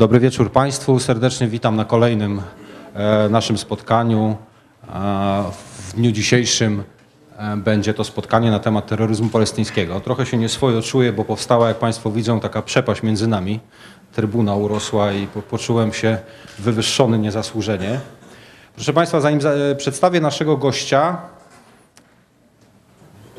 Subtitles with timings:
[0.00, 0.98] Dobry wieczór Państwu.
[0.98, 2.42] Serdecznie witam na kolejnym
[2.94, 4.36] e, naszym spotkaniu.
[4.88, 5.44] E,
[5.78, 6.84] w dniu dzisiejszym
[7.36, 10.00] e, będzie to spotkanie na temat terroryzmu palestyńskiego.
[10.00, 13.60] Trochę się nieswojo czuję, bo powstała, jak Państwo widzą, taka przepaść między nami.
[14.12, 16.18] Trybuna urosła i po, poczułem się
[16.58, 18.00] wywyższony niezasłużenie.
[18.74, 21.18] Proszę Państwa, zanim za, przedstawię naszego gościa,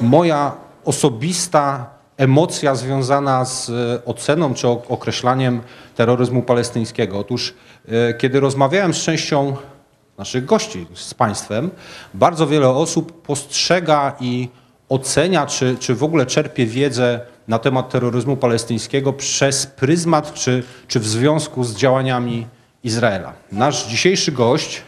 [0.01, 0.51] moja
[0.85, 1.89] osobista
[2.21, 5.61] emocja związana z e, oceną czy ok- określaniem
[5.95, 7.19] terroryzmu palestyńskiego.
[7.19, 7.53] Otóż,
[7.87, 9.55] e, kiedy rozmawiałem z częścią
[10.17, 11.69] naszych gości, z Państwem,
[12.13, 14.49] bardzo wiele osób postrzega i
[14.89, 20.99] ocenia, czy, czy w ogóle czerpie wiedzę na temat terroryzmu palestyńskiego przez pryzmat, czy, czy
[20.99, 22.47] w związku z działaniami
[22.83, 23.33] Izraela.
[23.51, 24.81] Nasz dzisiejszy gość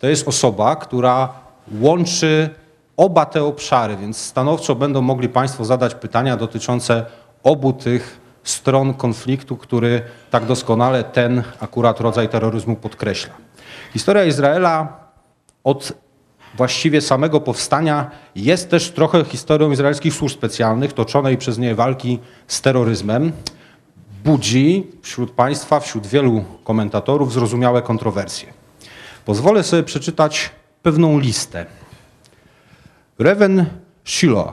[0.00, 1.32] to jest osoba, która
[1.80, 2.50] łączy
[2.96, 7.06] oba te obszary, więc stanowczo będą mogli Państwo zadać pytania dotyczące
[7.42, 13.34] obu tych stron konfliktu, który tak doskonale ten akurat rodzaj terroryzmu podkreśla.
[13.92, 15.04] Historia Izraela
[15.64, 15.92] od
[16.56, 22.60] właściwie samego powstania jest też trochę historią izraelskich służb specjalnych, toczonej przez nie walki z
[22.60, 23.32] terroryzmem.
[24.24, 28.52] Budzi wśród Państwa, wśród wielu komentatorów zrozumiałe kontrowersje.
[29.24, 30.50] Pozwolę sobie przeczytać
[30.82, 31.66] pewną listę.
[33.18, 33.66] Reven
[34.04, 34.52] Shiloh,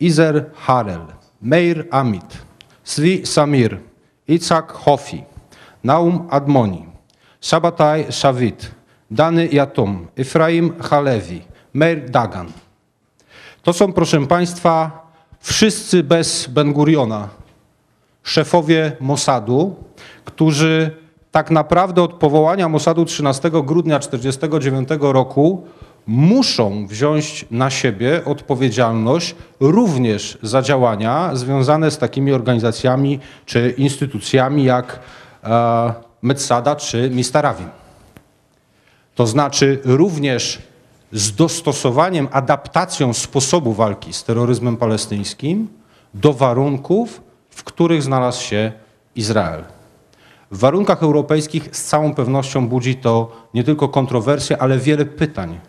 [0.00, 1.06] Izer Harel,
[1.42, 2.38] Meir Amit,
[2.84, 3.78] Svi Samir,
[4.28, 5.24] Itzhak Hofi,
[5.84, 6.86] Naum Admoni,
[7.40, 8.70] Szabataj Szawit,
[9.10, 11.42] Dany Jatom, Efraim Halevi,
[11.74, 12.52] Meir Dagan.
[13.62, 15.06] To są, proszę Państwa,
[15.40, 17.28] wszyscy bez Ben Guriona,
[18.22, 19.76] szefowie Mossadu,
[20.24, 20.90] którzy
[21.30, 25.66] tak naprawdę od powołania Mossadu 13 grudnia 1949 roku
[26.06, 34.98] muszą wziąć na siebie odpowiedzialność również za działania związane z takimi organizacjami czy instytucjami jak
[35.44, 37.68] e, Metsada czy Mistarawim.
[39.14, 40.62] To znaczy również
[41.12, 45.68] z dostosowaniem, adaptacją sposobu walki z terroryzmem palestyńskim
[46.14, 47.20] do warunków,
[47.50, 48.72] w których znalazł się
[49.16, 49.64] Izrael.
[50.50, 55.60] W warunkach europejskich z całą pewnością budzi to nie tylko kontrowersje, ale wiele pytań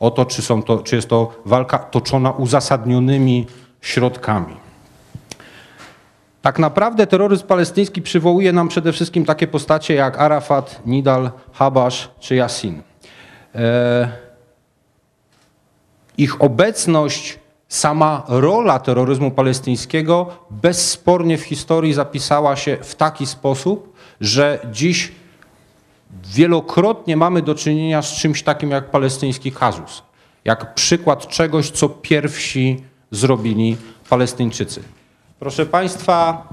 [0.00, 3.46] o to, czy, są to, czy jest to walka toczona uzasadnionymi
[3.80, 4.56] środkami.
[6.42, 12.34] Tak naprawdę terroryzm palestyński przywołuje nam przede wszystkim takie postacie jak Arafat, Nidal, Habash czy
[12.34, 12.82] Yassin.
[13.54, 14.08] E,
[16.18, 17.38] ich obecność,
[17.68, 25.12] sama rola terroryzmu palestyńskiego bezspornie w historii zapisała się w taki sposób, że dziś
[26.34, 30.02] wielokrotnie mamy do czynienia z czymś takim jak palestyński kazus,
[30.44, 33.76] jak przykład czegoś, co pierwsi zrobili
[34.08, 34.82] Palestyńczycy.
[35.38, 36.48] Proszę Państwa,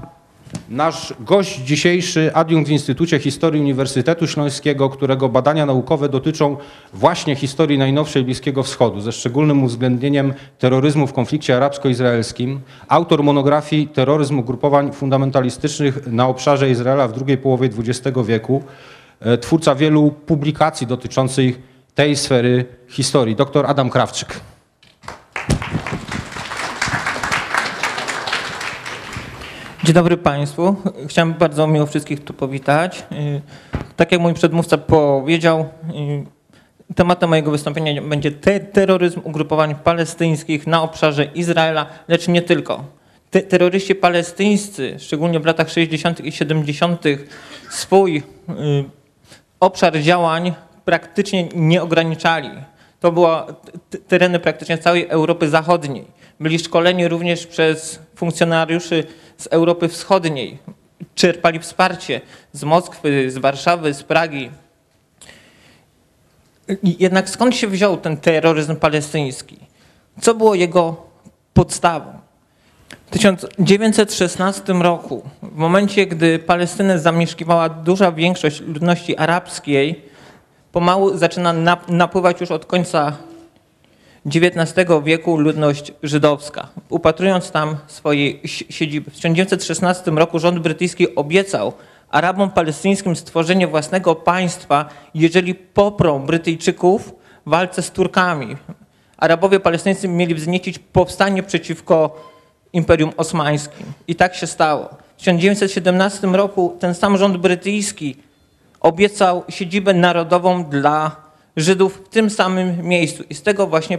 [0.68, 6.56] nasz gość dzisiejszy, adiunkt w Instytucie Historii Uniwersytetu Śląskiego, którego badania naukowe dotyczą
[6.92, 14.38] właśnie historii najnowszej Bliskiego Wschodu, ze szczególnym uwzględnieniem terroryzmu w konflikcie arabsko-izraelskim, autor monografii Terroryzm
[14.38, 18.62] ugrupowań fundamentalistycznych na obszarze Izraela w drugiej połowie XX wieku,
[19.40, 21.60] twórca wielu publikacji dotyczących
[21.94, 24.40] tej sfery historii, dr Adam Krawczyk.
[29.84, 30.76] Dzień dobry Państwu.
[31.08, 33.04] Chciałem bardzo miło wszystkich tu powitać.
[33.12, 33.42] Y,
[33.96, 35.68] Tak jak mój przedmówca powiedział,
[36.90, 42.84] y, tematem mojego wystąpienia będzie te terroryzm ugrupowań palestyńskich na obszarze Izraela, lecz nie tylko.
[43.30, 46.24] Te terroryści palestyńscy, szczególnie w latach 60.
[46.24, 47.04] i 70.,
[47.70, 48.22] swój
[49.62, 52.50] obszar działań praktycznie nie ograniczali.
[53.00, 53.28] To były
[54.08, 56.04] tereny praktycznie całej Europy Zachodniej.
[56.40, 59.04] Byli szkoleni również przez funkcjonariuszy
[59.36, 60.58] z Europy Wschodniej.
[61.14, 62.20] Czerpali wsparcie
[62.52, 64.50] z Moskwy, z Warszawy, z Pragi.
[66.82, 69.58] Jednak skąd się wziął ten terroryzm palestyński?
[70.20, 70.96] Co było jego
[71.54, 72.21] podstawą?
[73.12, 80.04] W 1916 roku, w momencie, gdy Palestynę zamieszkiwała duża większość ludności arabskiej,
[80.72, 83.16] pomału zaczyna nap- napływać już od końca
[84.26, 89.10] XIX wieku ludność żydowska, upatrując tam swojej si- siedziby.
[89.10, 91.72] W 1916 roku rząd brytyjski obiecał
[92.10, 97.14] Arabom palestyńskim stworzenie własnego państwa, jeżeli poprą Brytyjczyków
[97.46, 98.56] w walce z Turkami.
[99.16, 102.31] Arabowie palestyńscy mieli wzniecić powstanie przeciwko
[102.72, 103.86] Imperium Osmańskim.
[104.08, 104.88] I tak się stało.
[105.16, 108.16] W 1917 roku ten sam rząd brytyjski
[108.80, 111.16] obiecał siedzibę narodową dla
[111.56, 113.24] Żydów w tym samym miejscu.
[113.30, 113.98] I z tego właśnie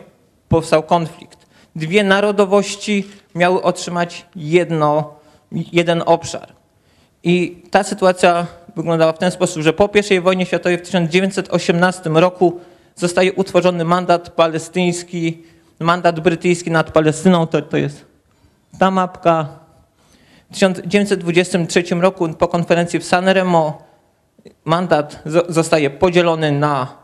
[0.49, 1.45] powstał konflikt.
[1.75, 5.15] Dwie narodowości miały otrzymać jedno,
[5.51, 6.53] jeden obszar.
[7.23, 12.59] I ta sytuacja wyglądała w ten sposób, że po I wojnie światowej w 1918 roku
[12.95, 15.43] zostaje utworzony mandat palestyński,
[15.79, 18.12] mandat brytyjski nad Palestyną, to, to jest
[18.79, 19.47] ta mapka.
[20.51, 23.83] W 1923 roku po konferencji w San Remo
[24.65, 26.97] mandat zo- zostaje podzielony na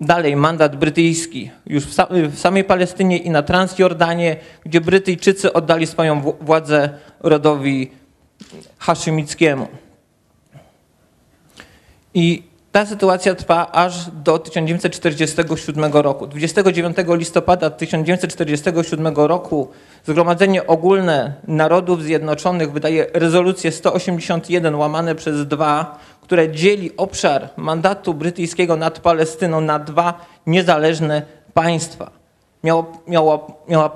[0.00, 5.86] dalej mandat brytyjski już w, sa- w samej Palestynie i na Transjordanie, gdzie Brytyjczycy oddali
[5.86, 7.90] swoją władzę rodowi
[8.78, 9.68] haszymickiemu.
[12.14, 12.42] I
[12.74, 16.26] ta sytuacja trwa aż do 1947 roku.
[16.26, 19.68] 29 listopada 1947 roku
[20.06, 28.76] Zgromadzenie Ogólne Narodów Zjednoczonych wydaje rezolucję 181 łamane przez 2, które dzieli obszar mandatu brytyjskiego
[28.76, 31.22] nad Palestyną na dwa niezależne
[31.52, 32.10] państwa.
[32.64, 32.92] Miało,
[33.68, 33.90] miała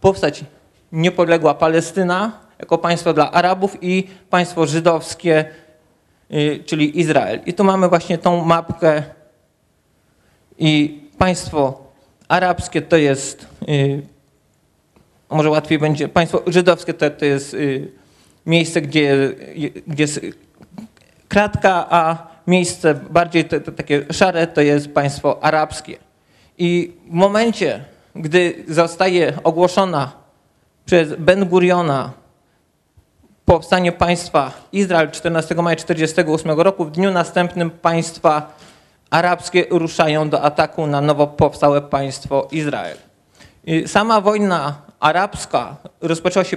[0.00, 0.44] powstać
[0.92, 5.44] niepodległa Palestyna jako państwo dla Arabów i państwo żydowskie
[6.66, 7.40] czyli Izrael.
[7.46, 9.02] I tu mamy właśnie tą mapkę
[10.58, 11.92] i państwo
[12.28, 14.02] arabskie to jest, y,
[15.30, 17.88] może łatwiej będzie, państwo żydowskie to, to jest y,
[18.46, 20.20] miejsce, gdzie, y, gdzie jest
[21.28, 25.96] kratka, a miejsce bardziej te, te, takie szare to jest państwo arabskie.
[26.58, 27.84] I w momencie,
[28.16, 30.12] gdy zostaje ogłoszona
[30.84, 32.12] przez Ben Guriona
[33.44, 38.56] powstanie państwa Izrael 14 maja 1948 roku, w dniu następnym państwa
[39.10, 42.96] arabskie ruszają do ataku na nowo powstałe państwo Izrael.
[43.64, 46.56] I Sama wojna arabska rozpoczęła się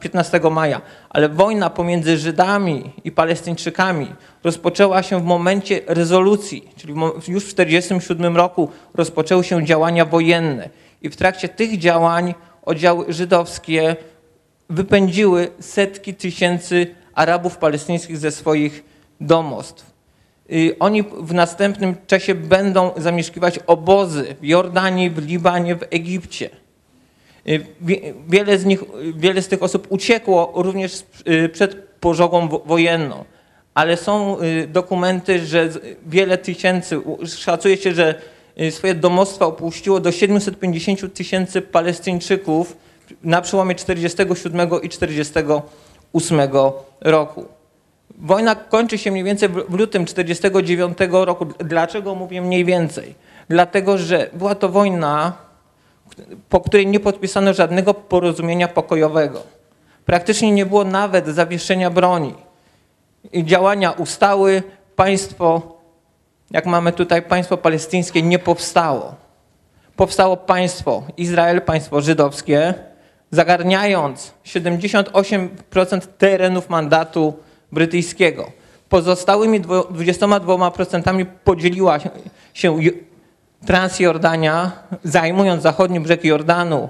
[0.00, 4.06] 15 maja, ale wojna pomiędzy Żydami i Palestyńczykami
[4.44, 6.94] rozpoczęła się w momencie rezolucji, czyli
[7.28, 10.68] już w 1947 roku rozpoczęły się działania wojenne.
[11.02, 13.96] I w trakcie tych działań oddziały żydowskie
[14.70, 18.84] wypędziły setki tysięcy Arabów palestyńskich ze swoich
[19.20, 19.92] domostw.
[20.52, 26.50] Y, Oni w następnym czasie będą zamieszkiwać obozy w Jordanii, w Libanie, w Egipcie.
[27.48, 28.80] Y, wie- Wiele z, nich,
[29.16, 33.24] wiele z tych osób uciekło również y, przed pożogą wo- wojenną,
[33.74, 34.36] ale są
[34.68, 35.68] dokumenty, że
[36.06, 38.14] wiele tysięcy, szacuje się, że
[38.70, 42.76] swoje domostwa opuściło do 750 tysięcy Palestyńczyków
[43.22, 46.40] na przełomie 47 i 48
[47.00, 47.44] roku.
[48.18, 51.46] Wojna kończy się mniej więcej w lutym 49 roku.
[51.58, 53.14] Dlaczego mówię mniej więcej?
[53.48, 55.32] Dlatego, że była to wojna,
[56.48, 59.42] po której nie podpisano żadnego porozumienia pokojowego.
[60.04, 62.34] Praktycznie nie było nawet zawieszenia broni.
[63.34, 64.62] Działania ustały,
[64.96, 65.76] państwo,
[66.50, 69.14] jak mamy tutaj państwo palestyńskie, nie powstało.
[69.96, 72.74] Powstało państwo Izrael, państwo żydowskie,
[73.34, 77.34] zagarniając 78% terenów mandatu
[77.72, 78.50] brytyjskiego.
[78.88, 82.10] Pozostałymi dwo- 22% podzieliła się-
[83.66, 84.72] Transjordania,
[85.04, 86.88] zajmując zachodni brzeg Jordanu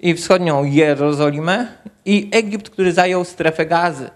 [0.00, 1.66] i wschodnią Jerozolimę
[2.04, 4.10] i Egipt, który zajął strefę gazy.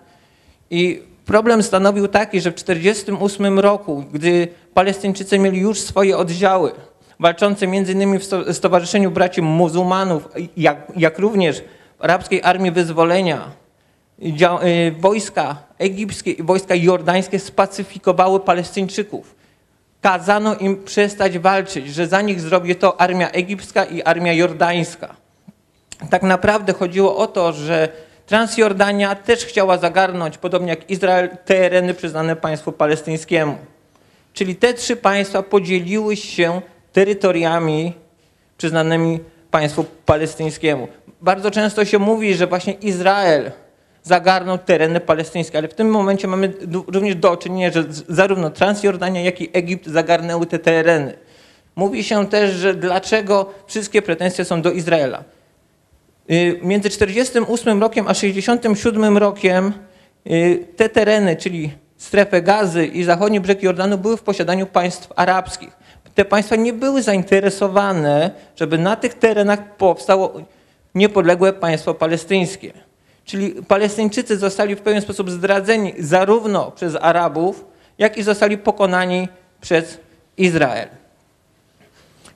[0.71, 6.73] I problem stanowił taki, że w 1948 roku, gdy Palestyńczycy mieli już swoje oddziały,
[7.21, 8.19] walczące m.in.
[8.19, 11.63] w sto- Stowarzyszeniu Braci Muzułmanów, jak, jak również
[11.99, 13.51] w Arabskiej Armii Wyzwolenia,
[14.23, 19.35] y, wojska egipskie i wojska jordańskie spacyfikowały Palestyńczyków.
[20.01, 25.15] Kazano im przestać walczyć, że za nich zrobi to armia egipska i armia jordańska
[26.11, 27.89] tak naprawdę chodziło o to, że
[28.27, 33.57] Transjordania też chciała zagarnąć, podobnie jak Izrael, tereny przyznane państwu palestyńskiemu.
[34.33, 36.63] Czyli te trzy państwa podzieliły się
[36.99, 37.93] terytoriami
[38.57, 40.89] przyznanymi państwu palestyńskiemu.
[41.21, 43.51] Bardzo często się mówi, że właśnie Izrael
[44.03, 46.53] zagarnął tereny palestyńskie, ale w tym momencie mamy
[46.87, 51.15] również do czynienia, że zarówno Transjordania, jak i Egipt zagarnęły te tereny.
[51.77, 55.25] Mówi się też, że dlaczego wszystkie pretensje są do Izraela.
[56.31, 59.73] Y, Między 48 rokiem a 67 rokiem
[60.31, 65.79] y, te tereny, czyli strefę gazy i zachodni brzeg Jordanu były w posiadaniu państw arabskich.
[66.19, 70.33] Te państwa nie były zainteresowane, żeby na tych terenach powstało
[70.95, 72.73] niepodległe państwo palestyńskie.
[73.25, 77.65] Czyli Palestyńczycy zostali w pewien sposób zdradzeni zarówno przez Arabów,
[77.99, 79.29] jak i zostali pokonani
[79.61, 79.99] przez
[80.37, 80.89] Izrael.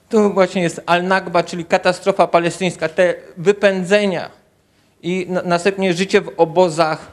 [0.09, 4.31] Tu właśnie jest Al-Nakba, czyli katastrofa palestyńska, te wypędzenia
[5.03, 7.13] i na, następnie życie w obozach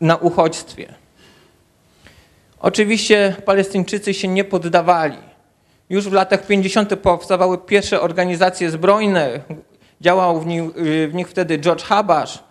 [0.00, 0.99] na uchodźstwie.
[2.60, 5.30] Oczywiście Palestyńczycy się nie poddawali.
[5.90, 6.96] Już w latach 50.
[6.96, 9.40] powstawały pierwsze organizacje zbrojne.
[10.00, 10.62] Działał w nich,
[11.08, 12.44] w nich wtedy George Habash,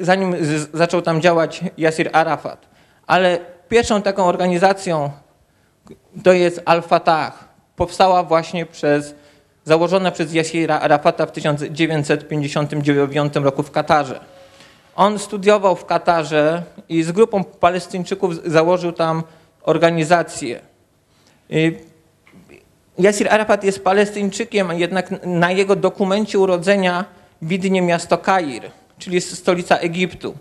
[0.00, 0.36] zanim
[0.72, 2.68] zaczął tam działać Yasir Arafat.
[3.06, 5.10] Ale pierwszą taką organizacją
[6.24, 7.48] to jest Al-Fatah.
[7.76, 9.14] Powstała właśnie przez,
[9.64, 14.20] założona przez Yasira Arafata w 1959 roku w Katarze.
[14.96, 19.22] On studiował w Katarze i z grupą Palestyńczyków założył tam
[19.62, 20.60] organizację.
[22.98, 27.04] Yasir Arafat jest Palestyńczykiem, jednak na jego dokumencie urodzenia
[27.42, 30.34] widnieje miasto Kair, czyli stolica Egiptu.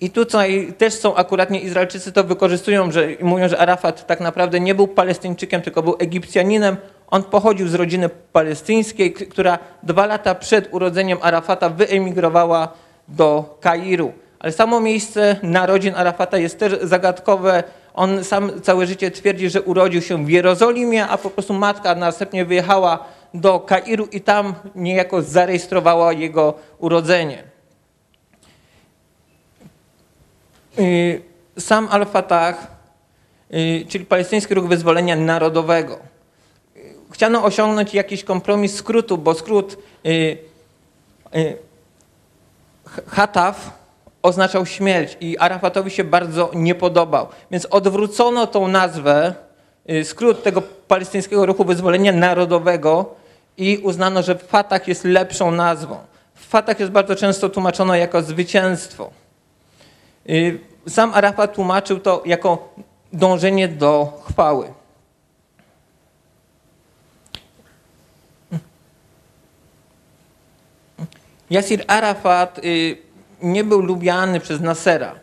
[0.00, 4.74] I tutaj też są akuratnie Izraelczycy to wykorzystują, że mówią, że Arafat tak naprawdę nie
[4.74, 6.76] był Palestyńczykiem, tylko był Egipcjaninem.
[7.10, 12.72] On pochodził z rodziny palestyńskiej, która dwa lata przed urodzeniem Arafata wyemigrowała
[13.08, 14.12] do Kairu.
[14.38, 17.62] Ale samo miejsce narodzin Arafata jest też zagadkowe.
[17.94, 22.44] On sam całe życie twierdzi, że urodził się w Jerozolimie, a po prostu matka następnie
[22.44, 27.42] wyjechała do Kairu i tam niejako zarejestrowała jego urodzenie.
[31.58, 32.66] Sam Al-Fatah,
[33.88, 35.98] czyli Palestyński Ruch Wyzwolenia Narodowego.
[37.10, 39.78] Chciano osiągnąć jakiś kompromis skrótu, bo skrót
[43.06, 43.70] Hataf
[44.22, 47.28] oznaczał śmierć i Arafatowi się bardzo nie podobał.
[47.50, 49.34] Więc odwrócono tą nazwę,
[49.90, 53.14] y, skrót tego palestyńskiego ruchu wyzwolenia narodowego
[53.56, 55.98] i uznano, że Fatah jest lepszą nazwą.
[56.34, 59.10] Fatah jest bardzo często tłumaczono jako zwycięstwo.
[60.30, 62.74] Y, Sam Arafat tłumaczył to jako
[63.12, 64.72] dążenie do chwały.
[71.50, 72.96] Yasir Arafat y,
[73.42, 75.14] nie był lubiany przez Nasera.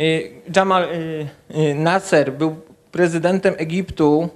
[0.00, 2.56] Y, Jamal y, Nasser był
[2.92, 4.28] prezydentem Egiptu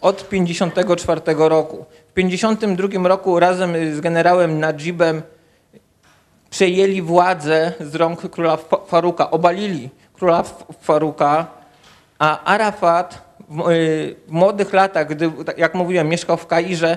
[0.00, 1.84] od 54 roku.
[2.08, 5.22] W 52 roku razem z generałem Najibem
[6.50, 10.44] przejęli władzę z rąk króla Fa- Faruka, obalili króla
[10.80, 11.46] Faruka,
[12.18, 13.62] a Arafat w,
[14.28, 16.96] w młodych latach, gdy, tak jak mówiłem, mieszkał w Kairze,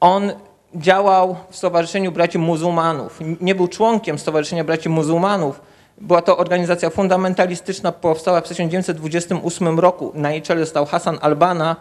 [0.00, 0.32] on
[0.76, 3.20] działał w Stowarzyszeniu Braci Muzułmanów.
[3.40, 5.60] Nie był członkiem Stowarzyszenia Braci Muzułmanów.
[6.00, 10.12] Była to organizacja fundamentalistyczna, powstała w 1928 roku.
[10.14, 11.76] Na jej czele stał Hassan Albana,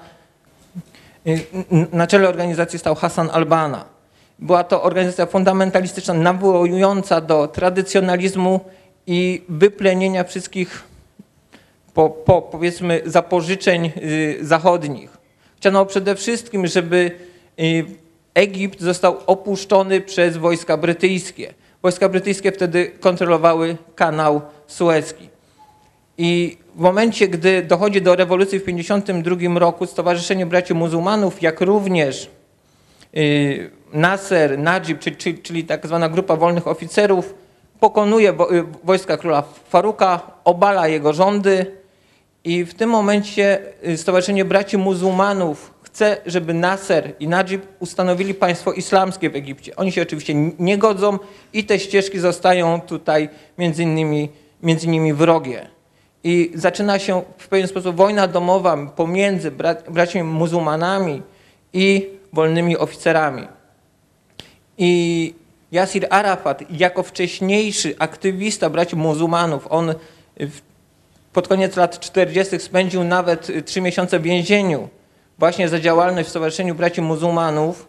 [1.27, 1.45] Y,
[1.91, 3.85] Na czele organizacji stał Hassan Albana.
[4.39, 8.59] Była to organizacja fundamentalistyczna nawołująca do tradycjonalizmu
[9.07, 10.83] i wyplenienia wszystkich,
[11.93, 15.17] po, po, powiedzmy, zapożyczeń y, zachodnich.
[15.57, 17.11] Chciano przede wszystkim, żeby
[17.59, 17.85] y,
[18.35, 21.53] Egipt został opuszczony przez wojska brytyjskie.
[21.81, 25.29] Wojska brytyjskie wtedy kontrolowały kanał Suezki.
[26.17, 32.29] I w momencie, gdy dochodzi do rewolucji w 1952 roku, Stowarzyszenie Braci Muzułmanów, jak również
[33.17, 34.99] y, Nasser, Najib,
[35.43, 37.33] czyli, tak zwana grupa wolnych oficerów,
[37.79, 38.35] pokonuje y,
[38.83, 41.71] wojska króla Faruka, obala jego rządy
[42.43, 48.73] i w tym momencie y, Stowarzyszenie Braci Muzułmanów chce, żeby Nasser i Najib ustanowili państwo
[48.73, 49.75] islamskie w Egipcie.
[49.75, 51.19] Oni się oczywiście nie godzą
[51.53, 54.29] i te ścieżki zostają tutaj między innymi,
[54.63, 55.67] między innymi wrogie.
[56.23, 61.21] I zaczyna się w pewien sposób wojna domowa pomiędzy bra braćmi muzułmanami
[61.73, 63.47] i wolnymi oficerami.
[64.77, 65.33] I
[65.71, 69.93] Yasir Arafat, jako wcześniejszy aktywista braci muzułmanów, on
[71.33, 72.59] pod koniec lat 40.
[72.59, 74.89] spędził nawet y, trzy miesiące w więzieniu
[75.39, 77.87] właśnie za działalność w Stowarzyszeniu Braci Muzułmanów,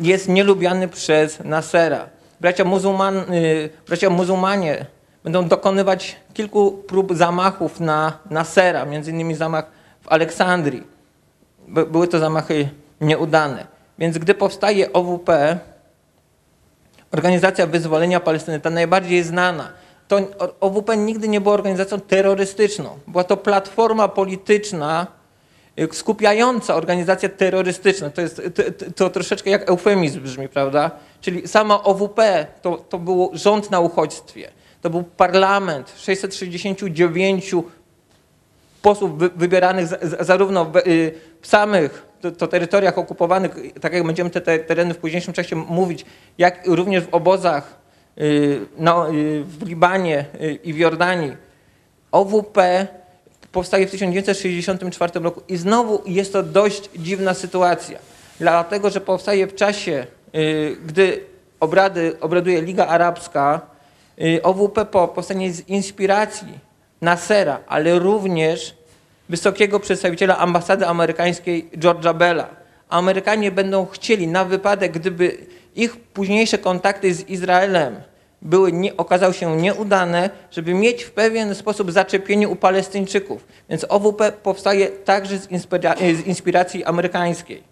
[0.00, 2.06] jest nielubiany przez Nasera.
[2.40, 4.86] Bracia, muzułman, y, bracia muzułmanie
[5.24, 9.66] będą dokonywać kilku prób zamachów na Nasera, między innymi zamach
[10.02, 10.82] w Aleksandrii.
[11.68, 12.68] By- Były to zamachy
[13.00, 13.66] nieudane.
[13.98, 15.58] Więc gdy powstaje OWP,
[17.12, 19.68] Organizacja Wyzwolenia Palestyny, ta najbardziej znana,
[20.08, 20.20] to
[20.60, 22.98] OWP nigdy nie była organizacją terrorystyczną.
[23.06, 25.06] Była to platforma polityczna
[25.92, 28.10] skupiająca organizacje terrorystyczne.
[28.10, 30.90] To, jest, to, to, to troszeczkę jak eufemizm brzmi, prawda?
[31.20, 34.50] Czyli sama OWP to, to był rząd na uchodźstwie.
[34.80, 37.54] To był parlament 669
[38.82, 43.80] posłów wy, wybieranych za, za, zarówno w, y, w samych to, to terytoriach okupowanych, y,
[43.80, 46.04] tak jak będziemy te, te tereny w późniejszym czasie mówić,
[46.38, 47.78] jak również w obozach
[48.18, 51.36] y, no, y, w Libanie y, i w Jordanii.
[52.12, 52.58] OWP
[53.52, 57.98] powstaje w 1964 roku i znowu jest to dość dziwna sytuacja,
[58.40, 61.20] dlatego że powstaje w czasie, y, gdy
[61.60, 63.60] obrady, obraduje Liga Arabska,
[64.22, 66.58] y, OWP po- powstanie z inspiracji
[67.00, 68.74] Nasera, ale również
[69.28, 72.48] wysokiego przedstawiciela ambasady amerykańskiej George'a Bella.
[72.88, 75.38] Amerykanie będą chcieli na wypadek, gdyby
[75.76, 78.00] ich późniejsze kontakty z Izraelem
[78.42, 83.46] były nie, okazały się nieudane, żeby mieć w pewien sposób zaczepienie u Palestyńczyków.
[83.70, 87.62] Więc OWP powstaje także z, inspira z inspiracji amerykańskiej.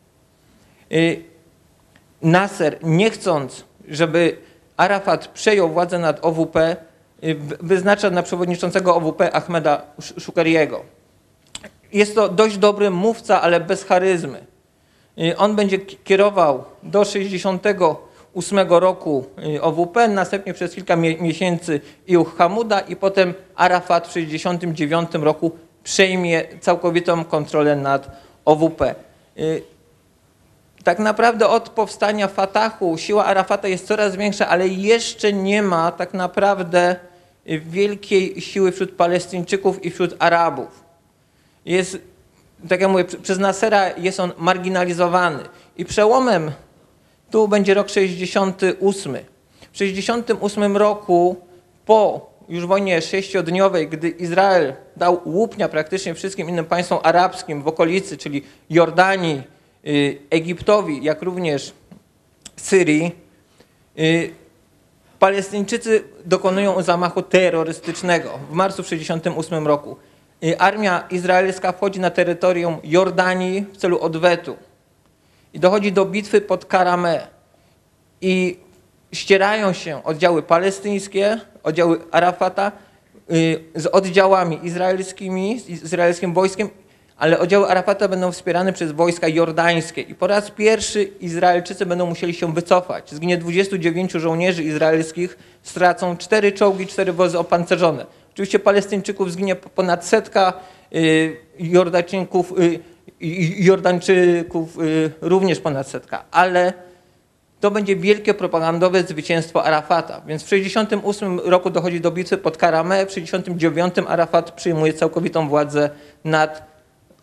[0.92, 1.22] Y,
[2.22, 4.36] Nasser, nie chcąc, żeby
[4.76, 6.76] Arafat przejął władzę nad OWP,
[7.24, 10.82] y, wy- wyznacza na przewodniczącego OWP Ahmeda Sz- Shukeriego.
[11.92, 14.44] Jest to dość dobry mówca, ale bez charyzmy.
[15.18, 17.04] Y, On będzie ki- kierował do
[18.42, 19.24] 68 roku
[19.56, 25.50] y, OWP, następnie przez kilka mie- miesięcy Iuch Hamuda i potem Arafat w 69 roku
[25.84, 28.10] przejmie całkowitą kontrolę nad
[28.44, 28.94] OWP.
[29.38, 29.62] Y,
[30.84, 36.14] tak naprawdę od powstania Fatahu siła Arafata jest coraz większa, ale jeszcze nie ma tak
[36.14, 36.96] naprawdę
[37.46, 40.84] wielkiej siły wśród Palestyńczyków i wśród Arabów.
[41.64, 41.98] Jest,
[42.68, 45.42] tak jak mówię, pr- przez Nasera jest on marginalizowany.
[45.76, 46.50] I przełomem
[47.36, 49.16] tu będzie rok 68.
[49.72, 51.36] W 68 roku,
[51.86, 58.16] po już wojnie sześciodniowej, gdy Izrael dał łupnia praktycznie wszystkim innym państwom arabskim w okolicy,
[58.16, 59.42] czyli Jordanii,
[59.86, 61.72] y, Egiptowi, jak również
[62.56, 63.12] Syrii,
[63.98, 64.30] y,
[65.18, 69.96] Palestyńczycy dokonują zamachu terrorystycznego w marcu 1968 roku.
[70.44, 74.56] Y, Armia izraelska wchodzi na terytorium Jordanii w celu odwetu
[75.54, 77.26] i dochodzi do bitwy pod Karamę
[78.20, 78.58] i
[79.12, 82.72] ścierają się oddziały palestyńskie, oddziały Arafata
[83.30, 86.68] y, z oddziałami izraelskimi, z izraelskim wojskiem,
[87.16, 92.34] ale oddziały Arafata będą wspierane przez wojska jordańskie i po raz pierwszy Izraelczycy będą musieli
[92.34, 93.10] się wycofać.
[93.10, 98.06] Zginie 29 żołnierzy izraelskich, stracą 4 czołgi, 4 wozy opancerzone.
[98.32, 100.52] Oczywiście Palestyńczyków zginie ponad setka,
[100.94, 102.80] y, Jordańczyków, y,
[103.58, 106.72] Jordańczyków y, również ponad setka, ale
[107.60, 110.22] to będzie wielkie propagandowe zwycięstwo Arafata.
[110.26, 115.90] Więc w 1968 roku dochodzi do bitwy pod Karamę, w 1969 Arafat przyjmuje całkowitą władzę
[116.24, 116.62] nad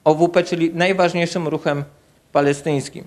[0.04, 1.84] OWP, czyli najważniejszym ruchem
[2.32, 3.04] palestyńskim.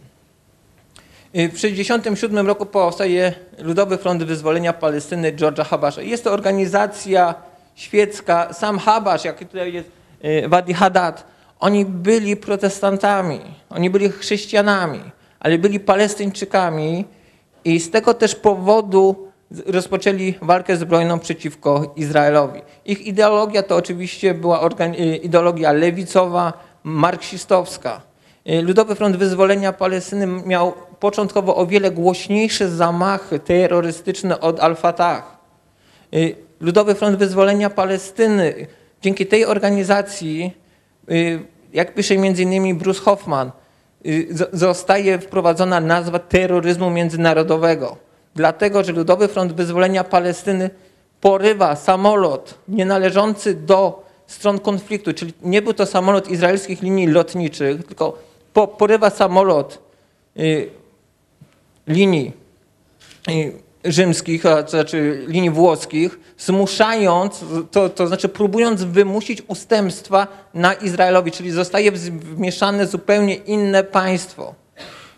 [1.37, 6.03] Y, W 1967 roku powstaje Ludowy Front Wyzwolenia Palestyny George'a Habasha.
[6.03, 7.35] Jest to organizacja
[7.75, 8.53] świecka.
[8.53, 9.91] Sam Habash, jak tutaj jest
[10.25, 13.41] y, Wadi Haddad, oni byli protestantami,
[13.71, 15.01] oni byli chrześcijanami,
[15.41, 17.05] ale byli palestyńczykami
[17.65, 19.27] i z tego też powodu
[19.67, 22.61] rozpoczęli walkę zbrojną przeciwko Izraelowi.
[22.85, 26.53] Ich ideologia to oczywiście była y, ideologia lewicowa,
[26.85, 28.01] marksistowska.
[28.51, 35.37] Y, Ludowy Front Wyzwolenia Palestyny miał początkowo o wiele głośniejsze zamachy terrorystyczne od Al-Fatah.
[36.15, 38.67] Y, Ludowy Front Wyzwolenia Palestyny,
[39.03, 40.66] dzięki tej organizacji,
[41.73, 42.79] jak pisze m.in.
[42.79, 43.51] Bruce Hoffman,
[44.07, 47.97] y, zostaje wprowadzona nazwa terroryzmu międzynarodowego.
[48.35, 50.71] Dlatego, że Ludowy Front Wyzwolenia Palestyny
[51.21, 58.19] porywa samolot nienależący do stron konfliktu, czyli nie był to samolot izraelskich linii lotniczych, tylko
[58.53, 59.79] po, porywa samolot
[60.37, 60.71] y,
[61.87, 62.33] linii
[63.29, 70.73] y, rzymskich, a to znaczy linii włoskich, zmuszając, to, to znaczy próbując wymusić ustępstwa na
[70.75, 74.55] Izraelowi, czyli zostaje wmieszane zupełnie inne państwo.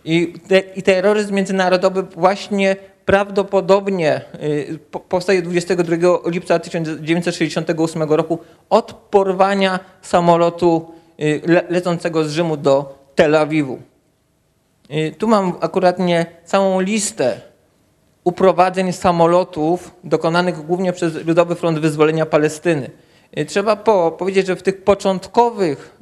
[0.05, 8.39] I, te, I terroryzm międzynarodowy właśnie prawdopodobnie y, po- powstaje 22 lipca 1968 roku
[8.71, 13.79] od porwania samolotu y, le, lecącego z Rzymu do Tel Awiwu.
[14.91, 17.41] Y, Tu mam akuratnie całą listę
[18.29, 22.91] uprowadzeń samolotów dokonanych głównie przez Ludowy Front Wyzwolenia Palestyny.
[23.39, 25.97] Y, Trzeba po, powiedzieć, że w tych początkowych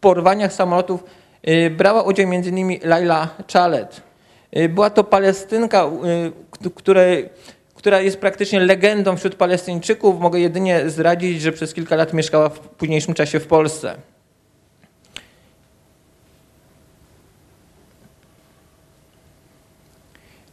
[0.00, 1.04] porwaniach samolotów
[1.48, 2.78] y, brała udział m.in.
[2.84, 4.02] Laila Chalet.
[4.56, 5.90] Y, Była to Palestynka,
[6.74, 7.28] której,
[7.74, 10.20] która jest praktycznie legendą wśród Palestyńczyków.
[10.20, 13.96] Mogę jedynie zdradzić, że przez kilka lat mieszkała w późniejszym czasie w Polsce.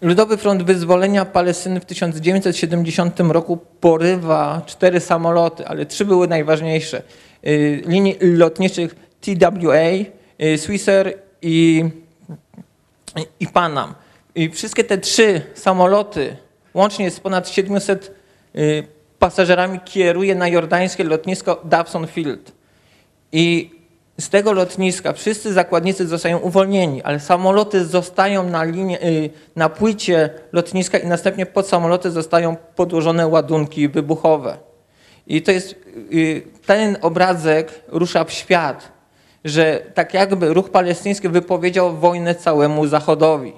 [0.05, 7.01] Ludowy Front Wyzwolenia Palestyny w 1970 roku porywa cztery samoloty, ale trzy były najważniejsze.
[7.47, 9.83] Y, Linii lotniczych TWA,
[10.43, 11.85] y, Swissair i,
[13.39, 13.93] i Panam.
[14.35, 16.37] I wszystkie te trzy samoloty,
[16.73, 18.11] łącznie z ponad 700
[18.55, 18.87] y,
[19.19, 22.51] pasażerami, kieruje na jordańskie lotnisko Dawson Field.
[23.31, 23.74] I
[24.19, 30.29] z tego lotniska wszyscy zakładnicy zostają uwolnieni, ale samoloty zostają na, linie, y, na płycie
[30.51, 34.57] lotniska i następnie pod samoloty zostają podłożone ładunki wybuchowe.
[35.27, 35.75] I to jest,
[36.13, 38.91] y, ten obrazek rusza w świat,
[39.45, 43.53] że tak jakby ruch palestyński wypowiedział wojnę całemu Zachodowi.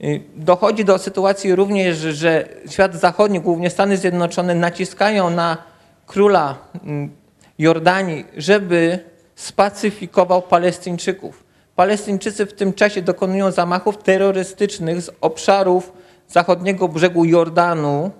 [0.00, 5.56] Y, Dochodzi do sytuacji również, że świat zachodni, głównie Stany Zjednoczone, naciskają na
[6.06, 7.10] króla mm,
[7.58, 9.11] Jordanii, żeby
[9.42, 11.44] spacyfikował Palestyńczyków.
[11.76, 15.92] Palestyńczycy w tym czasie dokonują zamachów terrorystycznych z obszarów
[16.28, 18.10] zachodniego brzegu Jordanu,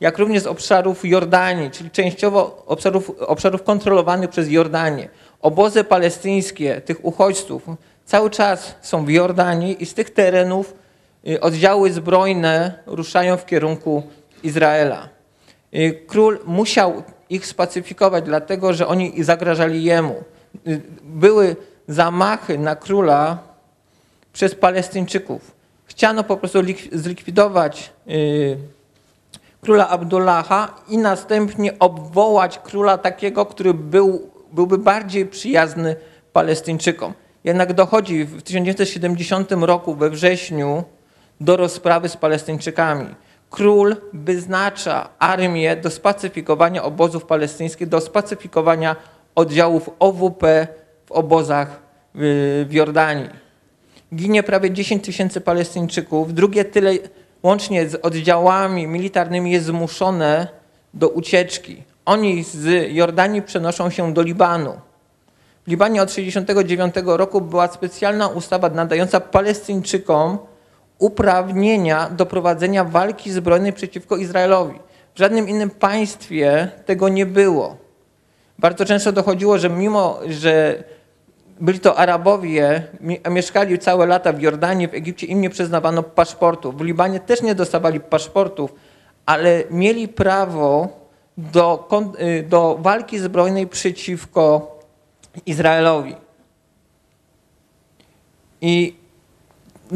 [0.00, 5.08] jak również z obszarów Jordanii, czyli częściowo obszarów, obszarów kontrolowanych przez Jordanię.
[5.40, 7.62] Obozy palestyńskie tych uchodźców
[8.04, 10.74] cały czas są w Jordanii i z tych terenów
[11.28, 14.02] y, oddziały zbrojne ruszają w kierunku
[14.42, 15.08] Izraela.
[15.74, 20.24] Y, Król musiał ich spacyfikować, dlatego że oni zagrażali jemu.
[21.02, 21.56] Były
[21.88, 23.38] zamachy na króla
[24.32, 25.54] przez Palestyńczyków.
[25.86, 28.56] Chciano po prostu lik- zlikwidować y,
[29.60, 35.96] króla Abdullaha i następnie obwołać króla takiego, który był, byłby bardziej przyjazny
[36.32, 37.12] Palestyńczykom.
[37.44, 40.84] Jednak dochodzi w 1970 roku we wrześniu
[41.40, 43.06] do rozprawy z Palestyńczykami.
[43.50, 48.96] Król wyznacza armię do spacyfikowania obozów palestyńskich, do spacyfikowania
[49.34, 50.66] oddziałów OWP
[51.06, 51.82] w obozach
[52.14, 53.30] w, Jordanii.
[54.14, 56.92] Ginie prawie 10 tysięcy Palestyńczyków, drugie tyle
[57.42, 60.48] łącznie z oddziałami militarnymi jest zmuszone
[60.94, 61.82] do ucieczki.
[62.04, 64.80] Oni z Jordanii przenoszą się do Libanu.
[65.66, 70.38] W Libanie od 1969 roku była specjalna ustawa nadająca Palestyńczykom
[70.98, 74.78] uprawnienia do prowadzenia walki zbrojnej przeciwko Izraelowi.
[75.14, 77.83] W żadnym innym państwie tego nie było.
[78.58, 80.84] Bardzo często dochodziło, że mimo, że
[81.60, 82.82] byli to Arabowie,
[83.30, 86.78] mieszkali całe lata w Jordanii, w Egipcie, im nie przyznawano paszportów.
[86.78, 88.74] W Libanie też nie dostawali paszportów,
[89.26, 90.88] ale mieli prawo
[91.38, 91.88] do,
[92.20, 94.74] y, do walki zbrojnej przeciwko
[95.46, 96.16] Izraelowi.
[98.60, 98.96] I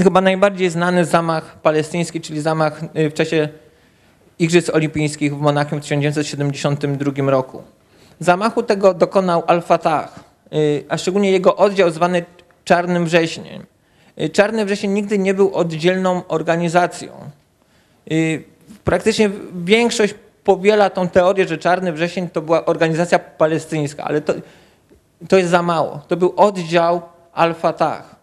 [0.03, 3.49] chyba najbardziej znany zamach palestyński, czyli zamach y, w czasie
[4.39, 7.63] Igrzysk Olimpijskich w Monachium w 1972 roku.
[8.21, 10.21] Zamachu tego dokonał Al-Fatah,
[10.53, 12.25] y, a szczególnie jego oddział zwany
[12.65, 13.67] Czarnym Wrześniem.
[14.21, 17.13] Y, Czarny Wrzesień nigdy nie był oddzielną organizacją.
[18.13, 18.45] Y,
[18.85, 19.31] Praktycznie
[19.65, 24.33] większość powiela tą teorię, że Czarny Wrzesień to była organizacja palestyńska, ale to,
[25.29, 26.01] to jest za mało.
[26.09, 27.03] To był oddział
[27.33, 28.17] Al-Fatah.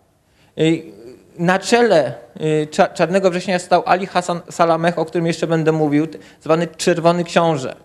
[1.37, 2.13] Na czele
[2.71, 6.07] Cza- Czarnego Września stał Ali Hassan Salameh, o którym jeszcze będę mówił,
[6.41, 7.75] zwany Czerwony Książę.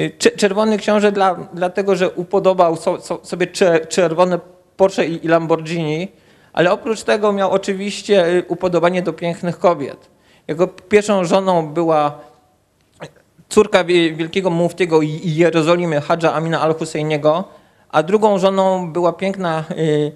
[0.00, 4.38] Y, Cze- Czerwony Książę dla, dlatego, że upodobał so, so, sobie cze- czerwone
[4.76, 6.08] Porsche i, Lamborghini,
[6.52, 10.10] ale oprócz tego miał oczywiście y, upodobanie do pięknych kobiet.
[10.48, 12.18] Jego pierwszą żoną była
[13.48, 17.44] córka wie- wielkiego muftiego Jerozolimy, Hadża Amina al-Husejniego,
[17.88, 20.12] a drugą żoną była piękna y,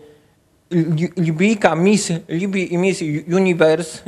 [0.71, 3.01] Li- Libijka, Miss Libii i Miss
[3.37, 3.99] Universe.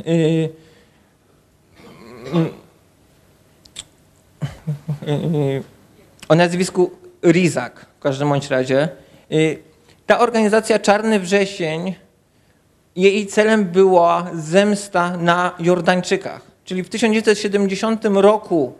[6.29, 6.91] O nazwisku
[7.23, 8.89] Rizak w każdym bądź razie.
[10.05, 11.95] Ta organizacja Czarny Wrzesień,
[12.95, 16.41] jej celem była zemsta na Jordańczykach.
[16.65, 18.73] Czyli w 1970 roku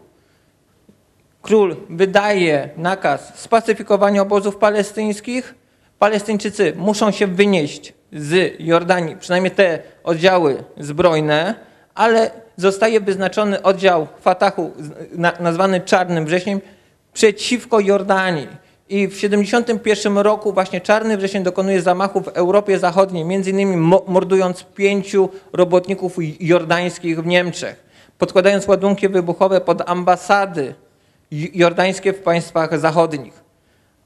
[1.41, 5.55] król wydaje nakaz spacyfikowania obozów palestyńskich.
[5.99, 11.55] Palestyńczycy muszą się wynieść z Jordanii, przynajmniej te oddziały zbrojne,
[11.95, 14.71] ale zostaje wyznaczony oddział Fatahu
[15.39, 16.61] nazwany Czarnym Wrześniem
[17.13, 18.47] przeciwko Jordanii.
[18.89, 24.03] I w 1971 roku właśnie Czarny Wrzesień dokonuje zamachu w Europie Zachodniej, między innymi mo-
[24.07, 27.83] mordując pięciu robotników jordańskich w Niemczech,
[28.17, 30.73] podkładając ładunki wybuchowe pod ambasady
[31.31, 33.33] jordańskie w państwach zachodnich.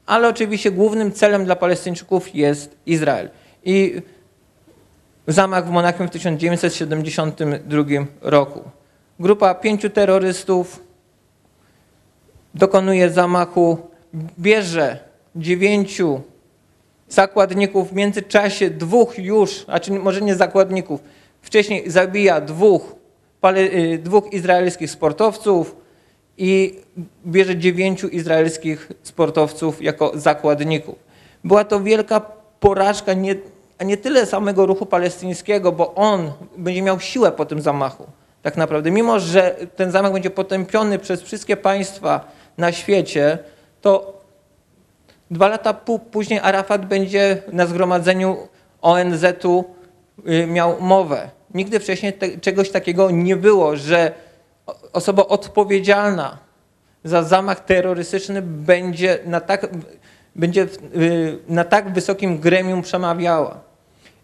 [0.06, 3.30] Ale oczywiście głównym celem dla Palestyńczyków jest Izrael.
[3.64, 4.02] I
[5.26, 7.84] zamach w Monachium w 1972
[8.20, 8.70] roku.
[9.20, 10.80] Grupa pięciu terrorystów
[12.54, 13.78] dokonuje zamachu,
[14.38, 14.98] bierze
[15.36, 16.20] dziewięciu
[17.08, 21.00] zakładników, w międzyczasie dwóch już, a czy może nie zakładników,
[21.42, 22.94] wcześniej zabija dwóch,
[23.56, 25.76] y, dwóch izraelskich sportowców
[26.38, 26.80] i
[27.26, 30.94] bierze dziewięciu izraelskich sportowców jako zakładników.
[31.44, 32.20] Była to wielka
[32.60, 33.34] porażka nie,
[33.78, 38.06] a nie tyle samego ruchu palestyńskiego, bo on będzie miał siłę po tym zamachu.
[38.42, 43.38] Tak naprawdę, mimo że ten zamach będzie potępiony przez wszystkie państwa na świecie,
[43.80, 44.16] to
[45.30, 45.74] Dwa lata
[46.10, 48.36] później Arafat będzie na zgromadzeniu
[48.82, 49.64] ONZ-u
[50.28, 51.30] y, miał mowę.
[51.54, 54.12] Nigdy wcześniej te, czegoś takiego nie było, że
[54.92, 56.38] osoba odpowiedzialna
[57.04, 59.66] za zamach terrorystyczny będzie na tak,
[60.36, 60.62] będzie
[60.96, 63.60] y, na tak wysokim gremium przemawiała.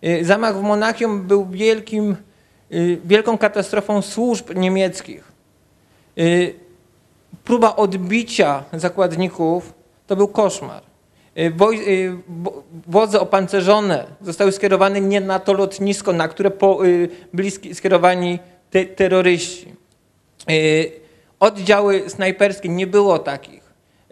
[0.04, 2.16] Y, Zamach w Monachium był wielkim
[2.72, 5.32] y, wielką katastrofą służb niemieckich.
[7.44, 9.74] Próba odbicia zakładników
[10.06, 10.82] to był koszmar.
[12.86, 16.50] Wozy opancerzone zostały skierowane nie na to lotnisko, na które
[17.32, 18.38] byli sk- skierowani
[18.70, 19.74] te, terroryści.
[21.40, 23.62] Oddziały snajperskie nie było takich.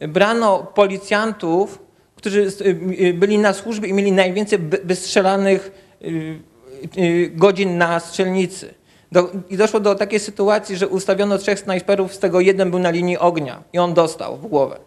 [0.09, 1.79] Brano policjantów,
[2.20, 8.74] którzy y, y, byli na służbie i mieli najwięcej wystrzelanych y, godzin na strzelnicy.
[9.12, 12.90] Do, I doszło do takiej sytuacji, że ustawiono trzech snajperów, z tego jeden był na
[12.90, 14.78] linii ognia i on dostał w głowę.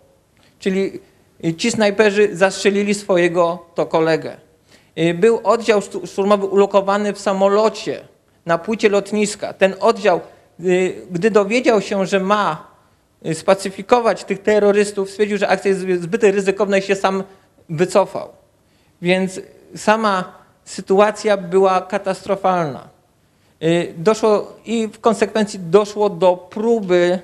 [0.60, 1.00] Czyli
[1.58, 4.38] ci snajperzy zastrzelili swojego to kolegę.
[5.16, 8.02] Był oddział sztu- szturmowy ulokowany w samolocie
[8.46, 9.54] na płycie lotniska.
[9.54, 10.20] Ten oddział,
[11.12, 12.73] gdy dowiedział się, że ma
[13.34, 17.24] spacyfikować tych terrorystów, stwierdził, że akcja jest zbyt ryzykowna i się sam
[17.70, 18.30] wycofał.
[19.02, 19.42] Więc
[19.76, 20.34] sama
[20.66, 22.90] sytuacja była katastrofalna.
[23.64, 27.20] Y, Doszło i w konsekwencji doszło do próby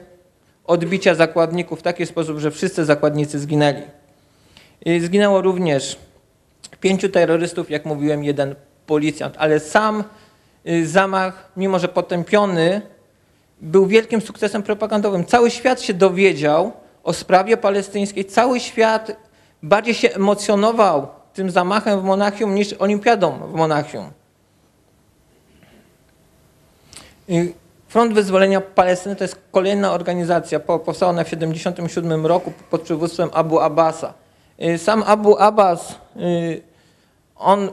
[0.65, 3.83] odbicia zakładników w taki sposób, że wszyscy zakładnicy zginęli.
[4.87, 5.97] Y, Zginęło również
[6.81, 8.55] pięciu terrorystów, jak mówiłem, jeden
[8.87, 10.03] policjant, ale sam
[10.67, 12.81] y, zamach, mimo że potępiony,
[13.61, 15.25] był wielkim sukcesem propagandowym.
[15.25, 16.71] Cały świat się dowiedział
[17.03, 19.11] o sprawie palestyńskiej, cały świat
[19.63, 24.11] bardziej się emocjonował tym zamachem w Monachium niż olimpiadą w Monachium.
[27.87, 33.29] Front Wyzwolenia Palestyny to jest kolejna organizacja, po- powstała ona w 1977 roku pod przywództwem
[33.33, 34.13] Abu Abbasa.
[34.63, 36.61] Y, Sam Abu Abbas, y,
[37.35, 37.69] on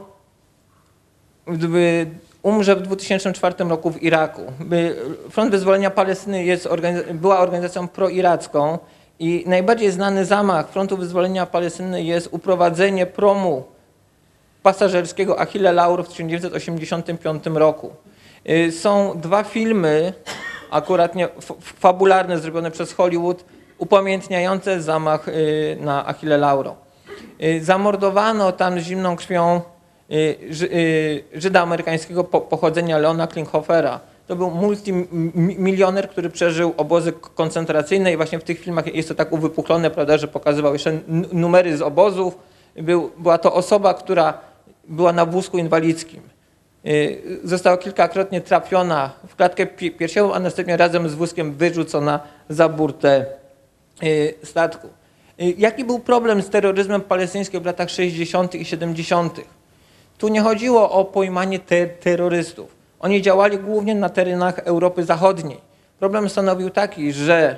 [1.47, 2.07] gdyby
[2.47, 4.41] umrze w 2004 roku w Iraku.
[5.29, 6.67] Front Wyzwolenia Palestyny jest
[7.13, 8.77] była organizacją proiracką
[9.19, 13.63] i najbardziej znany zamach Frontu Wyzwolenia Palestyny jest uprowadzenie promu
[14.63, 17.91] pasażerskiego Achille Lauro w 1985 roku.
[18.49, 20.13] Y, Są dwa filmy,
[20.71, 21.27] akurat nie,
[21.61, 23.45] fabularne, zrobione przez Hollywood,
[23.77, 26.75] upamiętniające zamach y, na Achille Lauro.
[27.43, 29.61] Y, Zamordowano tam zimną krwią
[31.33, 33.99] Żyda amerykańskiego po- pochodzenia Leona Klinghofera.
[34.27, 39.31] To był multimilioner, który przeżył obozy koncentracyjne i właśnie w tych filmach jest to tak
[39.31, 40.99] uwypuklone, prawda, że pokazywał jeszcze
[41.33, 42.37] numery z obozów.
[42.75, 44.33] Był, była to osoba, która
[44.87, 46.21] była na wózku inwalidzkim.
[46.85, 52.69] Y, Została kilkakrotnie trafiona w klatkę pi- piersiową, a następnie razem z wózkiem wyrzucona za
[52.69, 53.25] burtę
[54.03, 54.87] y, statku.
[55.41, 58.55] Y, Jaki był problem z terroryzmem palestyńskim w latach 60.
[58.55, 59.33] i 70.?
[60.17, 62.75] Tu nie chodziło o pojmanie te terrorystów.
[62.99, 65.61] Oni działali głównie na terenach Europy Zachodniej.
[65.99, 67.57] Problem stanowił taki, że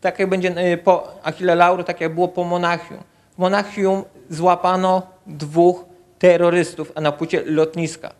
[0.00, 2.98] tak jak będzie y, po Achille Lauro, tak jak było po Monachium.
[3.34, 5.84] W Monachium złapano dwóch
[6.18, 8.12] terrorystów a na płycie lotniska.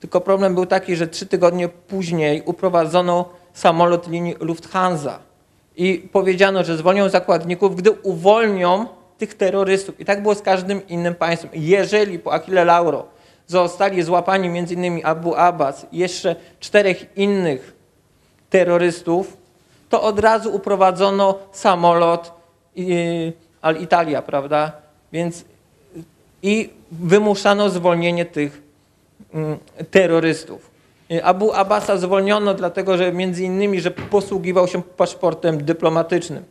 [0.00, 5.18] Tylko problem był taki, że trzy tygodnie później uprowadzono samolot linii Lufthansa
[5.76, 8.86] i powiedziano, że zwolnią zakładników, gdy uwolnią
[9.22, 10.00] tych terrorystów.
[10.00, 11.50] I tak było z każdym innym państwem.
[11.54, 13.06] Jeżeli po Achille Lauro
[13.46, 15.00] zostali złapani m.in.
[15.04, 17.72] Abu Abbas i jeszcze czterech innych
[18.50, 19.36] terrorystów,
[19.90, 22.32] to od razu uprowadzono samolot
[22.78, 23.32] y,
[23.62, 24.72] Al-Italia, prawda?
[25.12, 25.44] Więc
[26.42, 28.62] i wymuszano zwolnienie tych
[29.34, 29.58] mm,
[29.90, 30.70] terrorystów.
[31.10, 36.44] Y, Abu Abbasa zwolniono dlatego, że między innymi, że posługiwał się paszportem dyplomatycznym.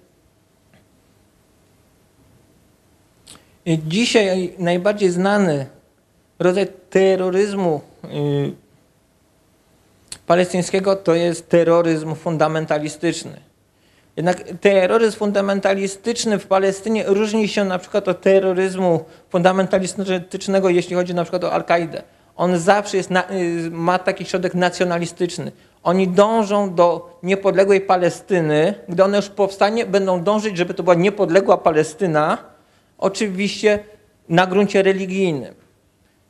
[3.67, 5.65] Dzisiaj najbardziej znany
[6.39, 8.07] rodzaj terroryzmu y,
[10.27, 13.39] palestyńskiego to jest terroryzm fundamentalistyczny.
[14.17, 21.23] Jednak terroryzm fundamentalistyczny w Palestynie różni się na przykład od terroryzmu fundamentalistycznego, jeśli chodzi na
[21.23, 22.01] przykład o Al-Kaidę.
[22.35, 23.15] On zawsze jest y,
[23.71, 25.51] ma taki środek nacjonalistyczny.
[25.83, 28.73] Oni dążą do niepodległej Palestyny.
[28.89, 32.50] Gdy ona już powstanie, będą dążyć, żeby to była niepodległa Palestyna,
[33.01, 33.79] oczywiście
[34.29, 35.55] na gruncie religijnym.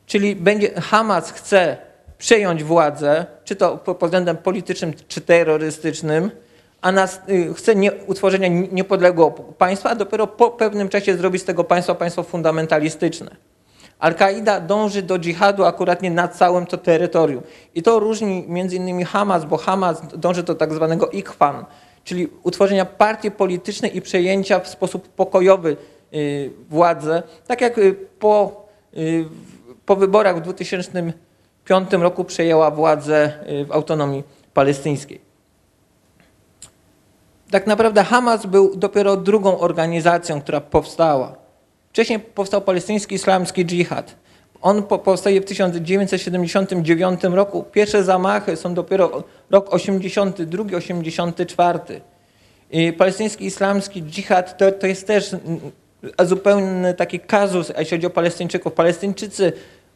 [0.06, 1.76] Czyli będzie, Hamas chce
[2.18, 6.30] przejąć władzę, czy to po- pod względem politycznym, czy terrorystycznym,
[6.80, 11.42] a nas, y, chce nie, utworzenia ni- niepodległego państwa, a dopiero po pewnym czasie zrobić
[11.42, 13.36] z tego państwa państwo fundamentalistyczne.
[13.98, 17.42] Al-Kaida dąży do dżihadu akurat nie na całym to terytorium.
[17.74, 21.64] I to różni między innymi Hamas, bo Hamas dąży do tak zwanego ikhwan,
[22.04, 25.76] czyli utworzenia partii politycznej i przejęcia w sposób pokojowy
[26.14, 27.22] y, władzy.
[27.46, 29.24] Tak jak y, po, y,
[29.86, 33.32] po wyborach w 2005 roku przejęła władzę
[33.68, 34.22] w autonomii
[34.54, 35.20] palestyńskiej.
[37.50, 41.34] Tak naprawdę Hamas był dopiero drugą organizacją, która powstała.
[41.90, 44.14] Wcześniej powstał palestyński islamski dżihad.
[44.62, 47.64] On po, powstaje w 1979 roku.
[47.72, 51.78] Pierwsze zamachy są dopiero rok 82, 84.
[52.70, 55.36] I Palestyński islamski dżihad to, to jest też
[56.02, 58.72] mm, zupełny taki kazus, jeśli chodzi o Palestyńczyków.
[58.72, 59.52] Palestyńczycy,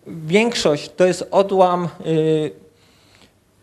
[0.07, 2.51] większość to jest odłam y,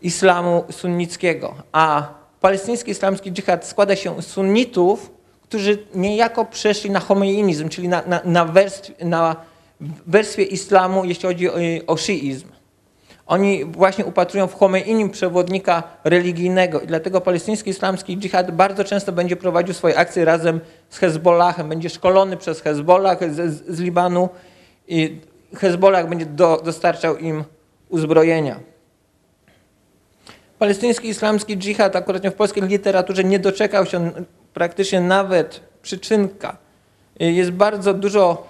[0.01, 5.12] islamu sunnickiego, a palestyński islamski dżihad składa się z sunnitów,
[5.43, 9.36] którzy niejako przeszli na homeinizm, czyli na, na, na, werstw, na
[10.08, 11.53] werstwie islamu, jeśli chodzi o,
[11.88, 12.47] o szyizm.
[13.27, 19.36] Oni właśnie upatrują w Chomeinim przewodnika religijnego i dlatego palestyński islamski dżihad bardzo często będzie
[19.36, 20.59] prowadził swoje akcje razem
[20.89, 24.29] z Hezbollahem, będzie szkolony przez Hezbollah z, z Libanu
[24.88, 25.21] i
[25.55, 27.43] Hezbollah będzie do, dostarczał im
[27.89, 28.59] uzbrojenia.
[30.59, 34.12] Palestyński islamski dżihad akurat w polskiej literaturze nie doczekał się
[34.53, 36.57] praktycznie nawet przyczynka.
[37.19, 38.47] Jest bardzo dużo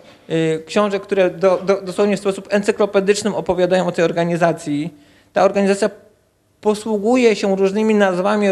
[0.65, 4.93] książek, które do, do, dosłownie w sposób encyklopedyczny opowiadają o tej organizacji.
[5.33, 5.89] Ta organizacja
[6.61, 8.47] posługuje się różnymi nazwami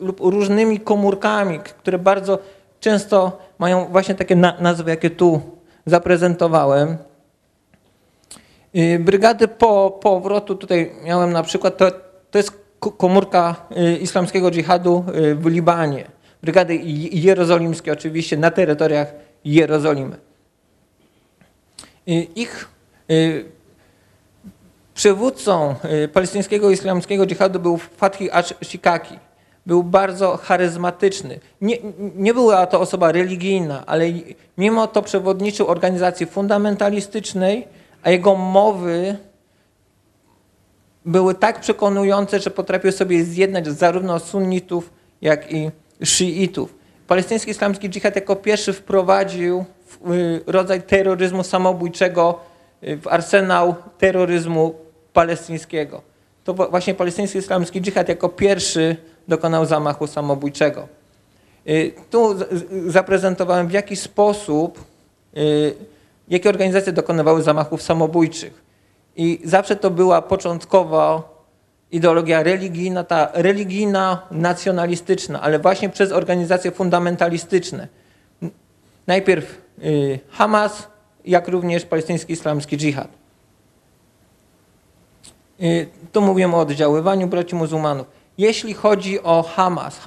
[0.00, 2.38] lub różnymi komórkami, które bardzo
[2.80, 5.40] często mają właśnie takie nazwy, jakie tu
[5.86, 6.96] zaprezentowałem.
[8.76, 11.90] Y, brygady po powrotu, tutaj miałem na przykład, to,
[12.30, 15.04] to jest komórka y, islamskiego dżihadu
[15.36, 16.76] w Libanie brygady
[17.12, 19.12] jerozolimskie oczywiście na terytoriach
[19.44, 20.16] Jerozolimy.
[22.06, 22.68] Ich
[23.10, 23.44] y,
[24.94, 29.18] przywódcą y, palestyńskiego islamskiego dżihadu był Fathi al-Shikaki.
[29.66, 31.40] Był bardzo charyzmatyczny.
[31.60, 31.76] Nie,
[32.14, 34.04] nie była to osoba religijna, ale
[34.58, 37.68] mimo to przewodniczył organizacji fundamentalistycznej,
[38.02, 39.16] a jego mowy
[41.06, 44.90] były tak przekonujące, że potrafił sobie zjednać zarówno sunnitów,
[45.22, 45.70] jak i
[46.04, 46.74] szyitów.
[47.06, 49.64] Palestyński islamski dżihad jako pierwszy wprowadził y,
[50.46, 52.40] rodzaj terroryzmu samobójczego
[52.82, 54.74] y, w arsenał terroryzmu
[55.12, 56.02] palestyńskiego.
[56.44, 58.96] To właśnie palestyński islamski dżihad jako pierwszy
[59.28, 60.88] dokonał zamachu samobójczego.
[61.68, 62.34] Y, tu
[62.86, 64.84] zaprezentowałem w jaki sposób,
[66.28, 68.62] jakie organizacje dokonywały zamachów samobójczych.
[69.16, 71.30] I zawsze to była początkowo
[71.92, 77.88] ideologia religijna, ta religijna, nacjonalistyczna, ale właśnie przez organizacje fundamentalistyczne.
[79.06, 79.60] Najpierw y,
[80.30, 80.88] Hamas,
[81.24, 83.08] jak również palestyński islamski dżihad.
[85.62, 88.06] Y, tu mówimy o oddziaływaniu braci muzułmanów.
[88.38, 90.00] Jeśli chodzi o Hamas,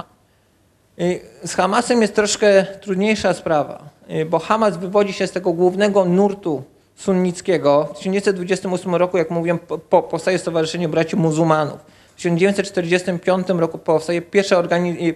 [0.99, 3.83] y, z Hamasem jest troszkę trudniejsza sprawa,
[4.29, 6.63] bo Hamas wywodzi się z tego głównego nurtu
[6.95, 7.83] sunnickiego.
[7.83, 9.59] W 1928 roku, jak mówiłem,
[9.89, 11.79] po, powstaje Stowarzyszenie Braci Muzułmanów.
[12.13, 14.63] W 1945 roku powstaje pierwsza,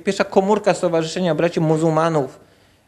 [0.03, 2.46] pierwsza komórka Stowarzyszenia Braci Muzułmanów y,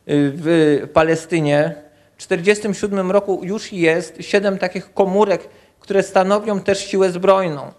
[0.10, 1.76] w Palestynie.
[2.17, 7.72] W 1947 roku już jest siedem takich komórek, które stanowią też siłę zbrojną.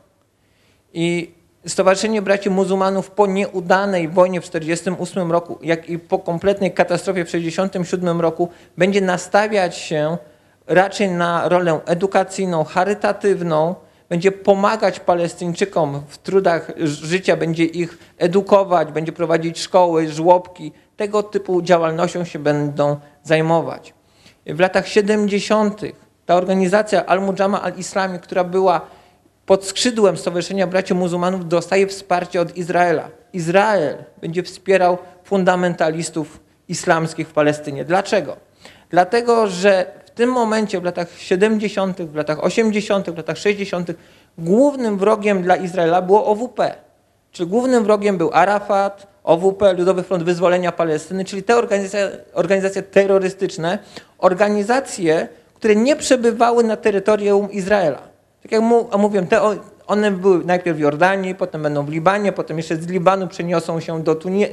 [0.93, 1.35] I
[1.67, 7.27] Stowarzyszenie Braci Muzułmanów po nieudanej wojnie w 1948 roku, jak i po kompletnej katastrofie w
[7.27, 10.19] 1967 roku będzie nastawiać się
[10.67, 13.75] raczej na rolę edukacyjną, charytatywną,
[14.11, 20.73] będzie pomagać Palestyńczykom w trudach życia, będzie ich edukować, będzie prowadzić szkoły, żłobki.
[20.97, 23.95] Tego typu działalnością się będą zajmować.
[24.47, 25.81] W latach 70.
[26.27, 28.81] ta organizacja Al-Mujama al-Islami, która była
[29.47, 33.09] pod skrzydłem Stowarzyszenia Braci Muzułmanów, dostaje wsparcie od Izraela.
[33.33, 37.85] Izrael będzie wspierał fundamentalistów islamskich w Palestynie.
[37.85, 38.37] Dlaczego?
[38.91, 43.91] Dlatego, że tym momencie, w latach 70., w latach 80., w latach 60.,
[44.39, 46.75] głównym wrogiem dla Izraela było OWP.
[47.33, 53.79] Czyli głównym wrogiem był Arafat, OWP, Ludowy Front Wyzwolenia Palestyny, czyli te organizacje, organizacje terrorystyczne,
[54.19, 58.03] organizacje, które nie przebywały na terytorium Izraela.
[58.43, 58.63] Tak jak
[58.99, 59.41] mówiłem, te,
[59.87, 64.03] one były najpierw w Jordanii, potem będą w Libanie, potem jeszcze z Libanu przeniosą się
[64.03, 64.47] do, Tuni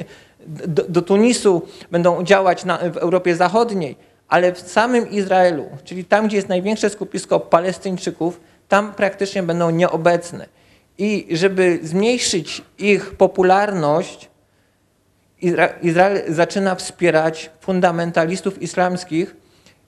[0.47, 1.61] do, do Tunisu,
[1.91, 6.89] będą działać na, w Europie Zachodniej ale w samym Izraelu, czyli tam, gdzie jest największe
[6.89, 10.45] skupisko Palestyńczyków, tam praktycznie będą nieobecne.
[10.97, 14.29] I żeby zmniejszyć ich popularność,
[15.81, 19.35] Izrael zaczyna wspierać fundamentalistów islamskich,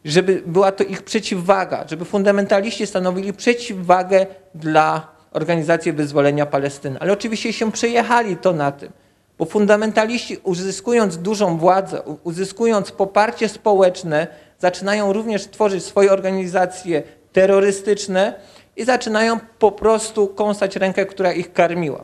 [0.06, 4.26] żeby była to ich przeciwwaga, żeby fundamentaliści stanowili przeciwwagę
[4.56, 7.00] dla Organizacji Wyzwolenia Palestyny.
[7.00, 8.92] Ale oczywiście się przejechali to na tym.
[9.40, 14.28] Bo fundamentaliści uzyskując dużą władzę, uzyskując poparcie społeczne,
[14.60, 18.34] zaczynają również tworzyć swoje organizacje terrorystyczne
[18.76, 22.04] i zaczynają po prostu kąsać rękę, która ich karmiła.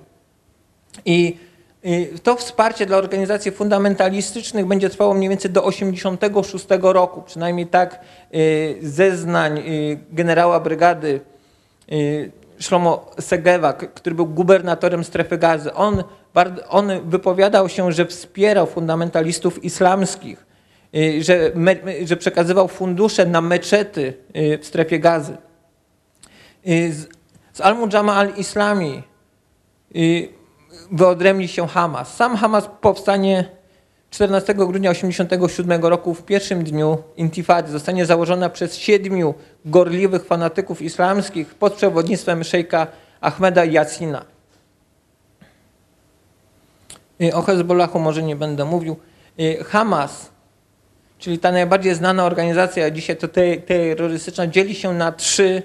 [1.06, 1.38] I
[2.24, 7.22] To wsparcie dla organizacji fundamentalistycznych będzie trwało mniej więcej do 86 roku.
[7.22, 8.00] Przynajmniej tak
[8.36, 11.20] y, zeznań y, generała brygady
[11.92, 15.74] y, Szlomo Segewa, który był gubernatorem strefy gazy.
[15.74, 16.04] On,
[16.70, 20.46] on wypowiadał się, że wspierał fundamentalistów islamskich,
[20.96, 25.38] y, że, me, że przekazywał fundusze na meczety y, w strefie gazy.
[26.68, 27.10] Y, Z,
[27.54, 29.04] z Al-Mujama al-Islami
[30.92, 32.16] wyodrębni się Hamas.
[32.16, 33.50] Sam Hamas powstanie
[34.10, 37.72] 14 grudnia 1987 roku w pierwszym dniu intifady.
[37.72, 39.34] Zostanie założona przez siedmiu
[39.66, 42.88] gorliwych fanatyków islamskich pod przewodnictwem szejka
[43.22, 44.35] Ahmeda Yassina.
[47.22, 48.96] Y, O Hezbollahu może nie będę mówił.
[49.40, 50.30] Y, Hamas,
[51.20, 55.64] czyli ta najbardziej znana organizacja dzisiaj to te- terrorystyczna, dzieli się na trzy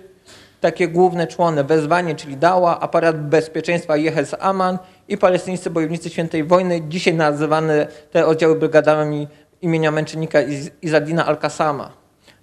[0.61, 1.65] takie główne człony.
[1.65, 4.79] Wezwanie, czyli Dała, aparat bezpieczeństwa Jehes Aman
[5.09, 9.29] i palestyńscy bojownicy świętej wojny, dzisiaj nazywane te oddziały brygadami
[9.63, 11.91] imienia męczennika Iz- Izadina Al-Kasama.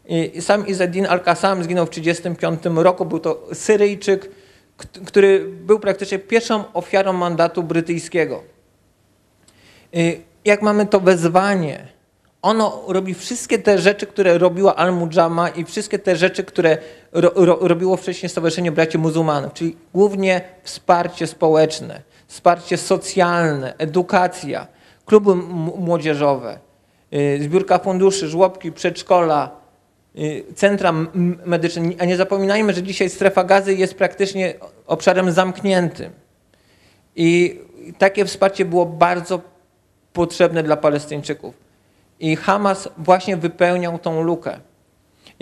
[0.09, 3.05] I sam Izadin Al-Kasam zginął w 1935 roku.
[3.05, 4.29] Był to Syryjczyk,
[5.05, 8.43] który był praktycznie pierwszą ofiarą mandatu brytyjskiego.
[9.95, 11.87] Y, jak mamy to wezwanie,
[12.41, 16.77] ono robi wszystkie te rzeczy, które robiła Al-Mujama i wszystkie te rzeczy, które
[17.11, 24.67] ro, ro, robiło wcześniej Stowarzyszenie Braci Muzułmanów, czyli głównie wsparcie społeczne, wsparcie socjalne, edukacja,
[25.05, 25.35] kluby
[25.77, 26.59] młodzieżowe,
[27.13, 29.51] y, zbiórka funduszy, żłobki, przedszkola,
[30.17, 30.93] y, centra
[31.45, 31.81] medyczne.
[31.99, 34.53] A nie zapominajmy, że dzisiaj strefa gazy jest praktycznie
[34.87, 36.11] obszarem zamkniętym.
[37.15, 37.59] I
[37.97, 39.41] takie wsparcie było bardzo
[40.13, 41.55] potrzebne dla Palestyńczyków.
[42.19, 44.59] I Hamas właśnie wypełniał tą lukę.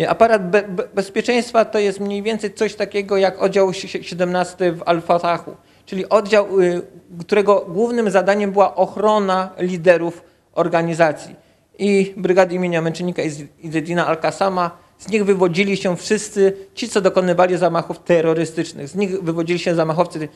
[0.08, 4.84] Aparat be, be, bezpieczeństwa to jest mniej więcej coś takiego jak oddział si- 17 w
[4.86, 5.56] Al-Fatahu,
[5.86, 6.82] czyli oddział, y,
[7.20, 11.36] którego głównym zadaniem była ochrona liderów organizacji.
[11.80, 17.58] I brygady imienia męczennika Iz- Izzeddina Al-Kasama, z nich wywodzili się wszyscy ci, co dokonywali
[17.58, 18.88] zamachów terrorystycznych.
[18.88, 20.30] Z nich wywodzili się zamachowcy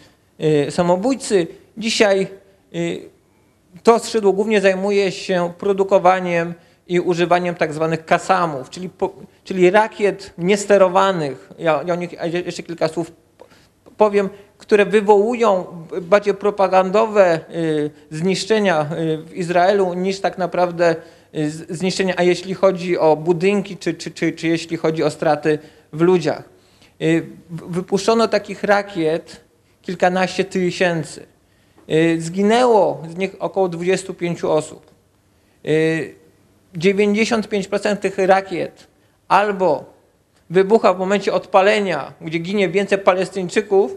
[0.68, 1.48] y, samobójcy.
[1.78, 2.28] Dzisiaj
[2.76, 3.10] y,
[3.84, 6.54] to skrzydło głównie zajmuje się produkowaniem
[6.88, 9.14] i używaniem tak zwanych kasamów, czyli, po,
[9.44, 11.50] czyli rakiet niesterowanych.
[11.60, 12.12] Ja, ja o nich
[12.46, 13.12] jeszcze kilka słów
[14.00, 15.66] powiem, które wywołują
[16.02, 20.96] bardziej propagandowe y, zniszczenia y, w Izraelu niż tak naprawdę
[21.36, 25.60] y, zniszczenia, a jeśli chodzi o budynki, czy, czy, czy, czy jeśli chodzi o straty
[25.94, 26.44] w ludziach.
[27.50, 29.42] Wypuszczono takich rakiet
[29.82, 31.26] kilkanaście tysięcy.
[31.92, 34.92] Y, Zginęło z nich około 25 osób.
[35.66, 36.16] Y,
[36.76, 38.88] 95% tych rakiet
[39.28, 39.86] albo
[40.50, 43.96] wybucha w momencie odpalenia, gdzie ginie więcej Palestyńczyków,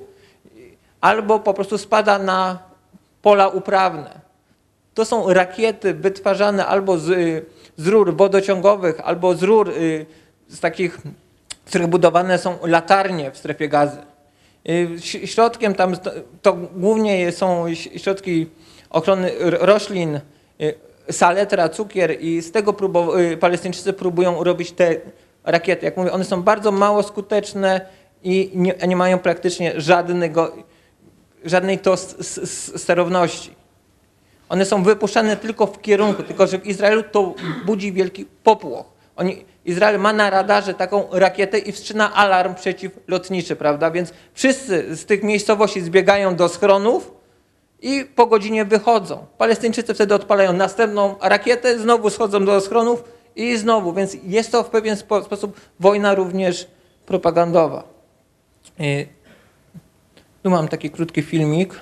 [1.00, 2.58] albo po prostu spada na
[3.22, 4.20] pola uprawne.
[4.94, 7.44] To są rakiety wytwarzane albo z, y,
[7.76, 10.06] z rur wodociągowych, albo z rur y,
[10.48, 10.98] z takich,
[11.66, 14.11] z których budowane są latarnie w strefie gazy.
[14.68, 15.96] Y, Środkiem tam
[16.42, 18.46] to, głównie są środki
[18.90, 20.20] ochrony roślin,
[20.60, 20.74] y,
[21.10, 22.76] saletra, cukier i z tego
[23.18, 24.96] y, Palestyńczycy próbują robić te
[25.44, 25.84] rakiety.
[25.84, 27.86] Jak mówię, one są bardzo mało skuteczne
[28.22, 30.52] i nie, nie mają praktycznie żadnego,
[31.44, 31.96] żadnej to
[32.76, 33.50] sterowności.
[34.48, 37.34] One są wypuszczane tylko w kierunku, tylko że w Izraelu to
[37.66, 38.86] budzi wielki popłoch.
[39.16, 43.90] Oni, Izrael ma na radarze taką rakietę i wstrzyma alarm przeciwlotniczy, prawda?
[43.90, 47.14] Więc wszyscy z tych miejscowości zbiegają do schronów
[47.82, 49.26] i po godzinie wychodzą.
[49.38, 53.04] Palestyńczycy wtedy odpalają następną rakietę, znowu schodzą do schronów
[53.36, 53.92] i znowu.
[53.92, 56.66] Więc jest to w pewien spo, sposób wojna również
[57.06, 57.84] propagandowa.
[58.80, 59.06] Y,
[60.42, 61.80] Tu mam taki krótki filmik.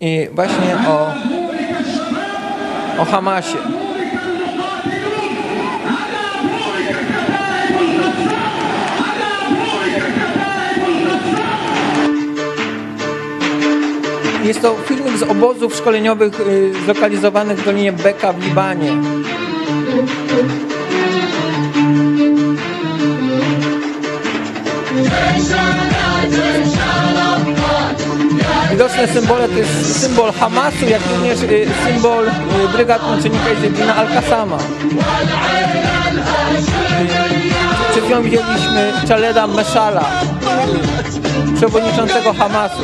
[0.00, 1.12] I właśnie o,
[2.98, 3.58] o Hamasie.
[14.44, 18.92] Jest to filmik z obozów szkoleniowych y, zlokalizowanych w Dolinie Beka w Libanie.
[28.78, 32.32] Widoczne symbole to jest symbol Hamasu, jak również y, symbol y,
[32.72, 34.56] brygad naczelnika Izzeddina Al-Kasama.
[34.56, 34.60] Y,
[37.90, 40.04] Przed chwilą widzieliśmy Chaleda Meszala,
[41.56, 42.82] przewodniczącego Hamasu.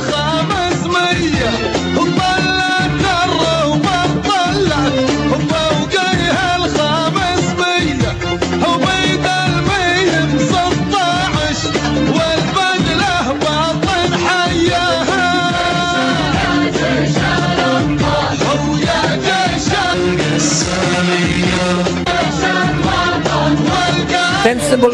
[24.45, 24.93] Ten symbol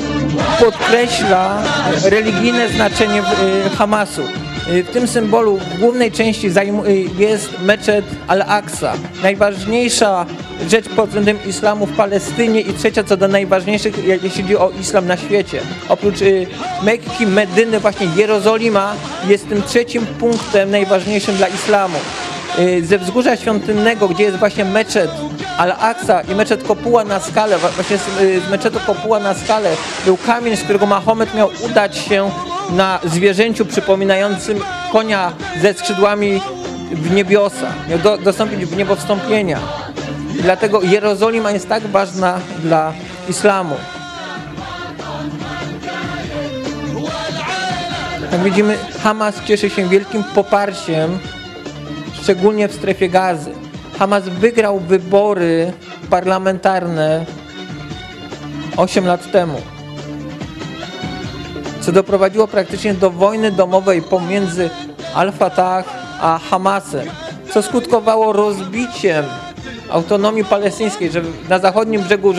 [0.60, 1.62] podkreśla
[2.04, 3.22] religijne znaczenie
[3.66, 4.22] y, Hamasu.
[4.68, 6.50] Y, W tym symbolu w głównej części y,
[7.18, 8.92] jest meczet Al-Aqsa.
[9.22, 10.26] Najważniejsza
[10.68, 15.06] rzecz pod względem islamu w Palestynie i trzecia co do najważniejszych, jeśli chodzi o islam
[15.06, 15.60] na świecie.
[15.88, 16.18] Oprócz
[16.82, 18.94] Mekki, Medyny, właśnie Jerozolima
[19.28, 21.98] jest tym trzecim punktem najważniejszym dla islamu.
[22.82, 25.10] Ze wzgórza świątynnego, gdzie jest właśnie meczet
[25.60, 29.70] Al-Aqsa i meczet Kopuła na skale, wa- właśnie z, y, z meczetu Kopuła na skale
[30.04, 32.30] był kamień, z którego Mahomet miał udać się
[32.70, 34.60] na zwierzęciu przypominającym
[34.92, 35.32] konia
[35.62, 36.40] ze skrzydłami
[36.92, 39.58] w niebiosa, miał do, dostąpić w niebo wstąpienia.
[40.42, 42.92] Dlatego Jerozolima jest tak ważna dla
[43.28, 43.74] islamu.
[48.32, 51.18] Jak widzimy, Hamas cieszy się wielkim poparciem
[52.22, 53.59] szczególnie w strefie gazy.
[54.00, 55.72] Hamas wygrał wybory
[56.10, 57.26] parlamentarne
[58.76, 59.60] 8 lat temu,
[61.80, 64.70] co doprowadziło praktycznie do wojny domowej pomiędzy
[65.14, 65.84] Al-Fatah
[66.20, 67.08] a Hamasem,
[67.54, 69.24] co skutkowało rozbiciem
[69.90, 72.32] autonomii palestyńskiej, że na zachodnim brzegu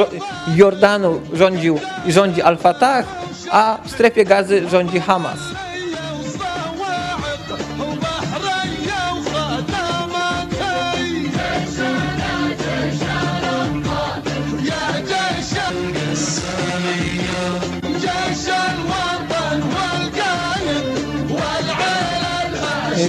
[0.55, 3.05] Jordanu rządził i rządzi Al-Fatah,
[3.51, 5.39] a w strefie gazy rządzi Hamas.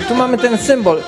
[0.09, 1.03] Tu mamy ten symbol.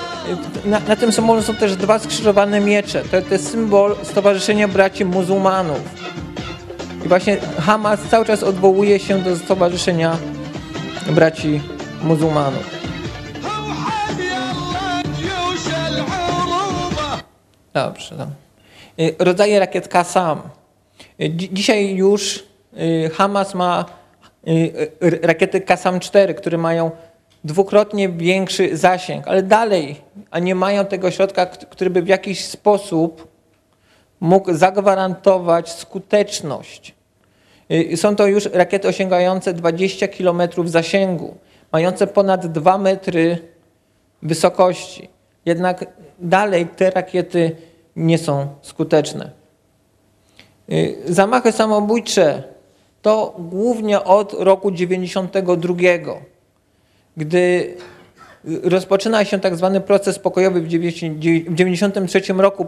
[0.65, 3.03] Na, na tym symbolu są też dwa skrzyżowane miecze.
[3.03, 5.81] To, jest symbol Stowarzyszenia Braci Muzułmanów.
[7.05, 10.17] I właśnie Hamas cały czas odwołuje się do Stowarzyszenia
[11.11, 11.61] Braci
[12.03, 12.71] Muzułmanów.
[17.75, 18.17] Dobrze.
[18.17, 18.31] Tam.
[19.19, 20.43] Rodzaje rakiet KASAM.
[21.21, 22.45] Y, dzisiaj już
[22.79, 23.85] y, Hamas ma
[25.23, 26.91] rakiety KASAM-4, które mają
[27.45, 29.97] dwukrotnie większy zasięg, ale dalej,
[30.31, 33.29] a nie mają tego środka, który by w jakiś sposób
[34.21, 36.95] mógł zagwarantować skuteczność.
[37.71, 41.35] Y, Są to już rakiety osiągające 20 km zasięgu,
[41.73, 43.39] mające ponad 2 metry
[44.23, 45.09] wysokości.
[45.45, 45.87] Jednak
[46.19, 47.57] dalej te rakiety
[47.97, 49.31] nie są skuteczne.
[50.73, 52.43] Y, Zamachy samobójcze
[53.03, 55.75] to głównie od roku 92,
[57.17, 57.75] gdy
[58.63, 62.67] rozpoczyna się tak zwany proces pokojowy w 1993 roku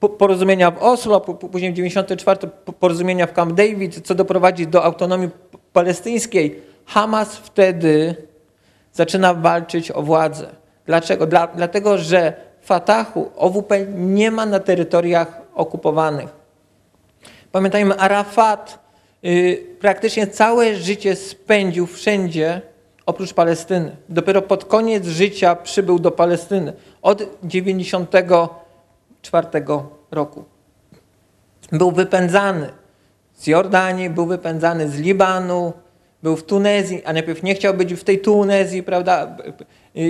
[0.00, 5.30] po- porozumienia w Oslo, później w 1994 porozumienia w Camp David, co doprowadzi do autonomii
[5.72, 6.60] palestyńskiej.
[6.86, 8.14] Hamas wtedy
[8.92, 10.46] zaczyna walczyć o władzę.
[10.86, 11.26] Dlaczego?
[11.26, 16.28] Dla, dlatego, że Fatahu, OWP nie ma na terytoriach okupowanych.
[17.52, 18.78] Pamiętajmy, Arafat
[19.24, 22.62] y, praktycznie całe życie spędził wszędzie
[23.06, 23.96] oprócz Palestyny.
[24.08, 26.72] Dopiero pod koniec życia przybył do Palestyny
[27.02, 29.46] od 94
[30.10, 30.44] roku.
[31.72, 32.70] Był wypędzany
[33.34, 35.72] z Jordanii, był wypędzany z Libanu,
[36.22, 39.36] był w Tunezji, a najpierw nie chciał być w tej Tunezji, prawda?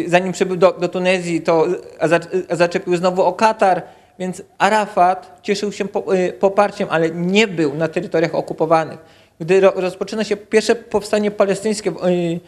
[0.07, 1.67] Zanim przybył do, do Tunezji, to
[2.01, 3.83] a za, a zaczepił znowu o Katar,
[4.19, 8.99] więc Arafat cieszył się y, poparciem, ale nie był na terytoriach okupowanych.
[9.41, 12.41] Gdy ro, rozpoczyna się pierwsze powstanie palestyńskie y,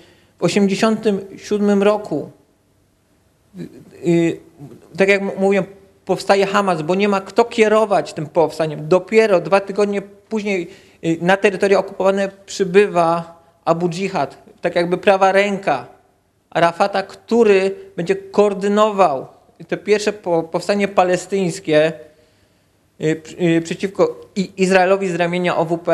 [0.48, 2.30] 1987 roku,
[4.06, 4.40] y,
[4.98, 5.62] tak jak m- mówię,
[6.04, 8.88] powstaje Hamas, bo nie ma kto kierować tym powstaniem.
[8.88, 10.70] Dopiero dwa tygodnie później
[11.04, 15.86] y, na terytoria okupowane przybywa Abu Dżihad, tak jakby prawa ręka
[16.50, 19.26] Arafata, który będzie koordynował
[19.68, 21.92] to pierwsze po- powstanie palestyńskie
[23.00, 24.16] y, y, przeciwko
[24.56, 25.88] Izraelowi z ramienia OWP.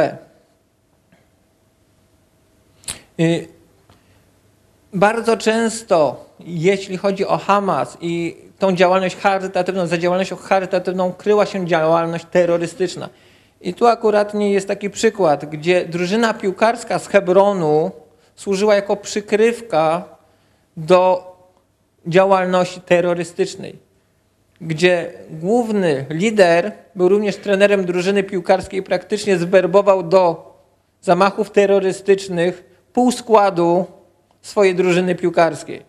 [4.94, 11.66] Bardzo często, jeśli chodzi o Hamas i tą działalność charytatywną, za działalnością charytatywną kryła się
[11.66, 13.08] działalność terrorystyczna.
[13.60, 17.90] I tu akurat nie jest taki przykład, gdzie drużyna piłkarska z Hebronu
[18.36, 20.04] służyła jako przykrywka
[20.76, 21.30] do
[22.06, 23.78] działalności terrorystycznej,
[24.60, 30.50] gdzie główny lider był również trenerem drużyny piłkarskiej, praktycznie zwerbował do
[31.00, 33.86] zamachów terrorystycznych pół składu
[34.42, 35.84] swojej drużyny piłkarskiej.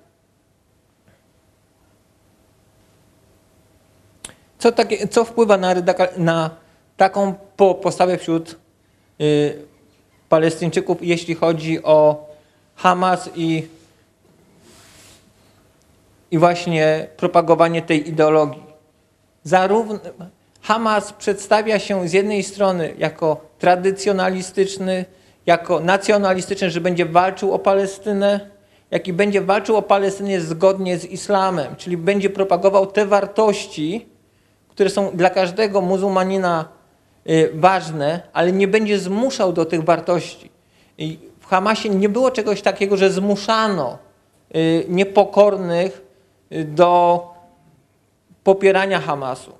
[4.59, 5.75] Co, takie, co wpływa na,
[6.17, 6.49] na
[6.97, 8.55] taką po, postawę wśród
[9.21, 9.65] y,
[10.29, 12.29] Palestyńczyków, jeśli chodzi o
[12.75, 13.67] Hamas i,
[16.31, 18.63] i właśnie propagowanie tej ideologii?
[19.43, 19.99] Zarówno
[20.61, 25.05] Hamas przedstawia się z jednej strony jako tradycjonalistyczny,
[25.45, 28.39] jako nacjonalistyczny, że będzie walczył o Palestynę,
[28.91, 34.05] jak i będzie walczył o Palestynę zgodnie z islamem, czyli będzie propagował te wartości,
[34.69, 36.65] które są dla każdego muzułmanina
[37.29, 40.49] y, ważne, ale nie będzie zmuszał do tych wartości.
[41.39, 43.97] W Hamasie nie było czegoś takiego, że zmuszano
[44.55, 46.01] y, niepokornych
[46.51, 47.27] y, do
[48.43, 49.51] popierania Hamasu.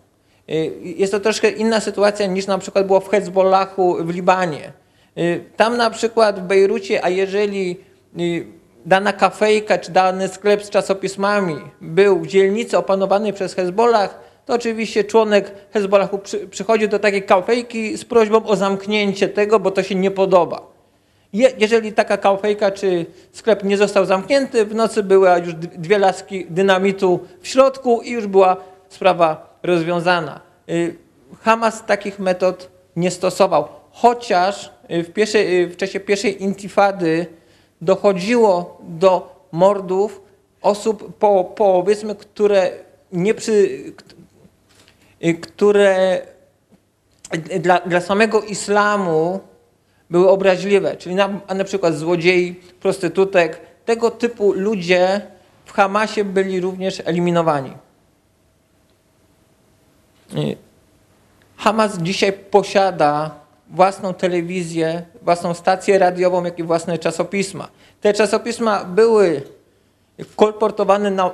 [0.82, 4.74] Jest to troszkę inna sytuacja niż na przykład było w Hezbollahu w Libanie.
[5.18, 7.78] Y, Tam na przykład w Bejrucie, a jeżeli
[8.20, 8.46] y,
[8.86, 15.04] dana kafejka czy dany sklep z czasopismami był w dzielnicy opanowanej przez Hezbollah, to oczywiście
[15.04, 19.96] członek Hezbollahu przy, przychodził do takiej kafejki z prośbą o zamknięcie tego, bo to się
[19.96, 20.62] nie podoba.
[21.34, 26.46] Je, jeżeli taka kałfejka czy sklep nie został zamknięty, w nocy były już dwie laski
[26.50, 28.58] dynamitu w środku i już była
[28.90, 30.40] sprawa rozwiązana.
[30.70, 30.96] Y,
[31.42, 37.26] Hamas takich metod nie stosował, chociaż w, pierwszej, y, w czasie pierwszej intifady
[37.82, 40.22] dochodziło do mordów
[40.62, 42.72] osób, po, powiedzmy, które
[43.12, 43.52] nie przy,
[45.24, 46.22] y, które
[47.60, 49.40] dla, dla samego islamu
[50.10, 55.22] były obraźliwe, czyli na, na przykład złodziei, prostytutek, tego typu ludzie
[55.66, 57.74] w Hamasie byli również eliminowani.
[61.58, 63.41] Hamas dzisiaj posiada
[63.72, 67.68] własną telewizję, własną stację radiową, jak i własne czasopisma.
[68.02, 69.42] Te czasopisma były
[70.36, 71.32] kolportowane na, y,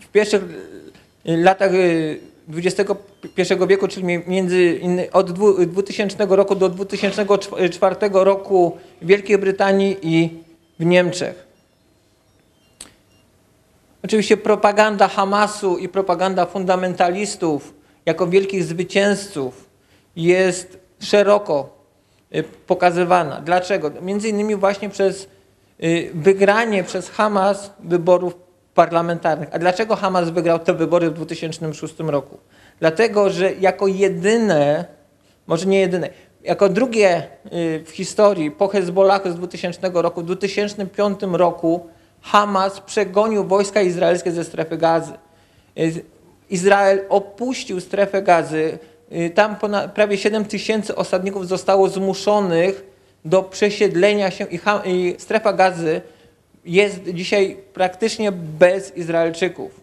[0.00, 4.80] w pierwszych y, latach y, XXI wieku, czyli mi- między
[5.12, 10.30] od dwu- 2000 roku do 2004 roku w Wielkiej Brytanii i
[10.78, 11.46] w Niemczech.
[14.04, 17.74] Oczywiście propaganda Hamasu i propaganda fundamentalistów
[18.06, 19.64] jako wielkich zwycięzców
[20.16, 21.76] jest szeroko
[22.34, 23.40] y, pokazywana.
[23.40, 23.90] Dlaczego?
[24.02, 25.28] Między innymi właśnie przez
[25.82, 28.34] y, wygranie przez Hamas wyborów
[28.74, 29.48] parlamentarnych.
[29.52, 32.38] A dlaczego Hamas wygrał te wybory w 2006 roku?
[32.80, 34.84] Dlatego, że jako jedyne,
[35.46, 36.10] może nie jedyne,
[36.44, 37.22] jako drugie
[37.52, 41.86] y, w historii po Hezbollahu z 2000 roku, w 2005 roku
[42.22, 45.12] Hamas przegonił wojska izraelskie ze strefy gazy.
[46.50, 48.78] Izrael opuścił strefę gazy.
[49.16, 52.84] Y, Tam ponad, prawie 7 tysięcy osadników zostało zmuszonych
[53.24, 56.00] do przesiedlenia się i, i strefa gazy
[56.64, 59.80] jest dzisiaj praktycznie bez Izraelczyków.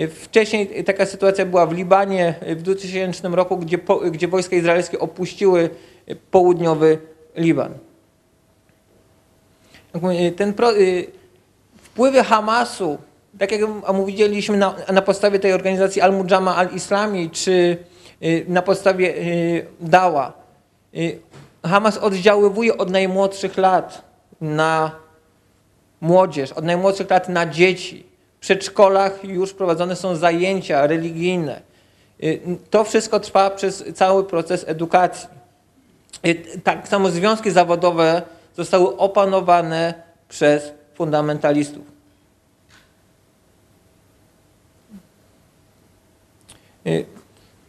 [0.00, 4.56] Y, Wcześniej taka sytuacja była w Libanie y, w 2000 roku, gdzie, po, gdzie wojska
[4.56, 5.70] izraelskie opuściły
[6.30, 6.98] południowy
[7.36, 7.74] Liban.
[10.02, 10.72] Mówię, Ten pro,
[11.82, 12.98] wpływy Hamasu,
[13.38, 13.60] tak jak
[13.94, 17.76] mówiliśmy na, na podstawie tej organizacji Al-Mujama al-Islami, czy
[18.48, 20.32] na podstawie y, Dała,
[20.94, 21.18] y,
[21.64, 24.02] Hamas oddziaływuje od najmłodszych lat
[24.40, 24.90] na
[26.00, 28.06] młodzież, od najmłodszych lat na dzieci.
[28.36, 31.60] W przedszkolach już prowadzone są zajęcia religijne.
[32.22, 32.40] Y,
[32.70, 35.28] To wszystko trwa przez cały proces edukacji.
[36.26, 38.22] Y, Tak samo związki zawodowe
[38.56, 39.94] zostały opanowane
[40.28, 41.98] przez fundamentalistów.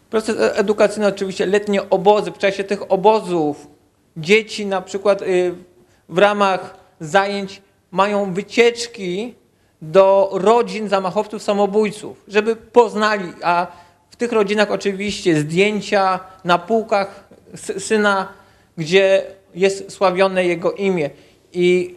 [0.10, 2.32] Proces e- edukacyjny oczywiście, letnie obozy.
[2.32, 3.68] W czasie tych obozów
[4.18, 5.56] dzieci na przykład y,
[6.10, 9.36] w ramach zajęć mają wycieczki
[9.82, 13.68] do rodzin zamachowców samobójców, żeby poznali, a
[14.10, 17.24] w tych rodzinach oczywiście zdjęcia na półkach
[17.56, 18.28] sy- syna,
[18.78, 19.24] gdzie
[19.56, 21.10] jest sławione jego imię.
[21.54, 21.96] I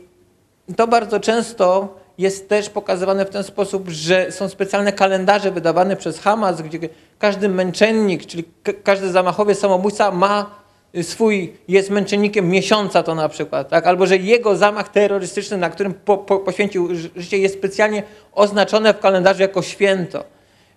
[0.77, 6.19] to bardzo często jest też pokazywane w ten sposób, że są specjalne kalendarze wydawane przez
[6.21, 6.79] Hamas, gdzie
[7.23, 10.51] każdy męczennik, czyli ka- każdy zamachowiec, samobójca ma
[10.97, 13.87] y, swój, jest męczennikiem miesiąca to na przykład, tak?
[13.87, 18.03] albo że jego zamach terrorystyczny, na którym po, po, poświęcił ży- życie, jest specjalnie
[18.33, 20.25] oznaczone w kalendarzu jako święto.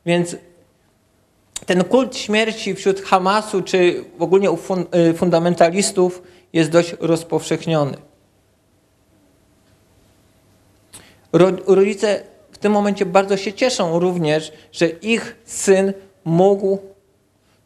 [0.05, 0.35] Więc
[1.65, 6.21] ten kult śmierci wśród Hamasu, czy ogólnie u fun, y, fundamentalistów
[6.53, 7.97] jest dość rozpowszechniony.
[11.33, 15.93] Ro- Rodzice w tym momencie bardzo się cieszą również, że ich syn
[16.25, 16.77] mógł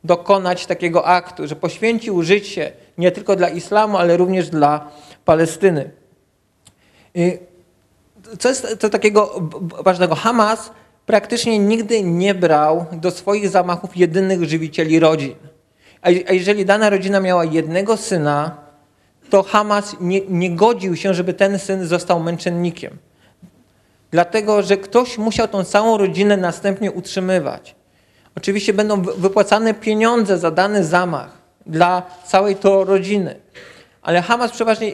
[0.03, 4.91] dokonać takiego aktu, że poświęcił życie nie tylko dla islamu, ale również dla
[5.25, 5.91] Palestyny.
[8.39, 9.49] Co jest to takiego
[9.83, 10.15] ważnego?
[10.15, 10.71] Hamas
[11.05, 15.35] praktycznie nigdy nie brał do swoich zamachów jedynych żywicieli rodzin.
[16.01, 18.57] A jeżeli dana rodzina miała jednego syna,
[19.29, 22.97] to Hamas nie, nie godził się, żeby ten syn został męczennikiem.
[24.11, 27.75] Dlatego, że ktoś musiał tą całą rodzinę następnie utrzymywać.
[28.37, 33.35] Oczywiście będą wy- wypłacane pieniądze za dany zamach dla całej to rodziny.
[34.01, 34.91] Ale Hamas przeważnie,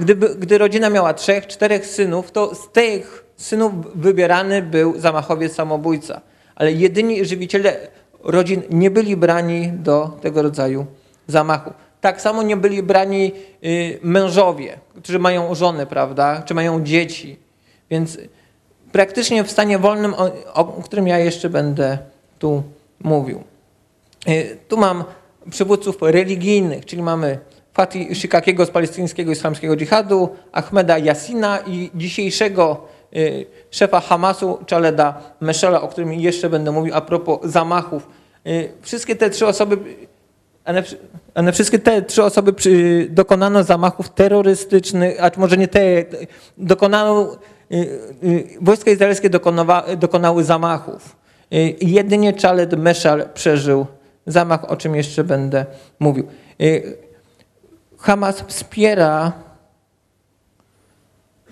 [0.00, 6.20] gdyby, gdy rodzina miała trzech, czterech synów, to z tych synów wybierany był zamachowiec samobójca.
[6.54, 7.76] Ale jedyni żywiciele
[8.24, 10.86] rodzin nie byli brani do tego rodzaju
[11.26, 11.72] zamachu.
[12.00, 13.32] Tak samo nie byli brani
[13.64, 17.38] y, mężowie, którzy mają żonę, prawda, czy mają dzieci.
[17.90, 18.18] Więc
[18.92, 21.98] praktycznie w stanie wolnym, o, o którym ja jeszcze będę
[22.38, 22.62] tu
[23.00, 23.42] mówił.
[24.28, 25.04] Y, Tu mam
[25.50, 27.38] przywódców religijnych, czyli mamy
[27.74, 32.84] Fatih Shikakiego z palestyńskiego islamskiego dżihadu, Ahmeda Yassina i dzisiejszego
[33.16, 38.08] y, szefa Hamasu, Chaleda Meszela, o którym jeszcze będę mówił a propos zamachów.
[38.46, 39.78] Y, Wszystkie te trzy osoby,
[40.64, 40.98] ale, wszy-
[41.34, 42.52] ale wszystkie te trzy osoby
[43.10, 45.80] dokonano zamachów terrorystycznych, a może nie te,
[46.58, 47.36] dokonano,
[48.60, 49.30] wojska izraelskie
[49.98, 51.16] dokonały zamachów.
[51.52, 53.86] Y, Jedynie Chaled Meszal przeżył
[54.26, 55.66] zamach, o czym jeszcze będę
[55.98, 56.26] mówił.
[56.60, 56.96] Y,
[57.98, 59.32] Hamas wspiera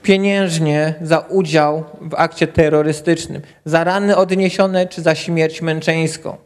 [0.02, 6.36] pieniężnie za udział w akcie terrorystycznym, za rany odniesione czy za śmierć męczeńską.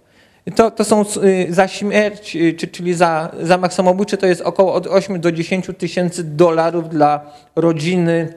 [0.54, 4.86] To, to są y, za śmierć, czy, czyli za zamach samobójczy, to jest około od
[4.86, 8.32] 8 do 10 tysięcy dolarów dla rodziny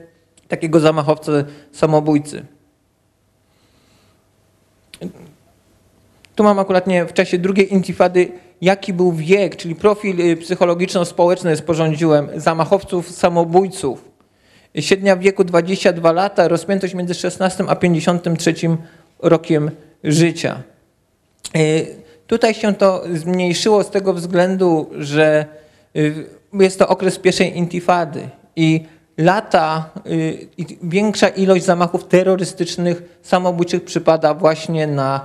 [0.48, 1.32] takiego zamachowca
[1.72, 2.44] samobójcy.
[6.34, 11.56] Tu mam akurat nie w czasie drugiej intifady, jaki był wiek, czyli profil y, psychologiczno-społeczny
[11.56, 14.12] sporządziłem zamachowców samobójców.
[14.80, 18.54] Średnia wieku 22 lata, rozpiętość między 16 a 53
[19.22, 19.70] rokiem
[20.04, 20.62] życia.
[21.56, 25.46] Y, Tutaj się to zmniejszyło z tego względu, że
[25.96, 26.14] y,
[26.52, 28.84] jest to okres pierwszej intifady i
[29.18, 29.90] lata,
[30.58, 35.20] i większa ilość zamachów terrorystycznych, samobójczych przypada właśnie na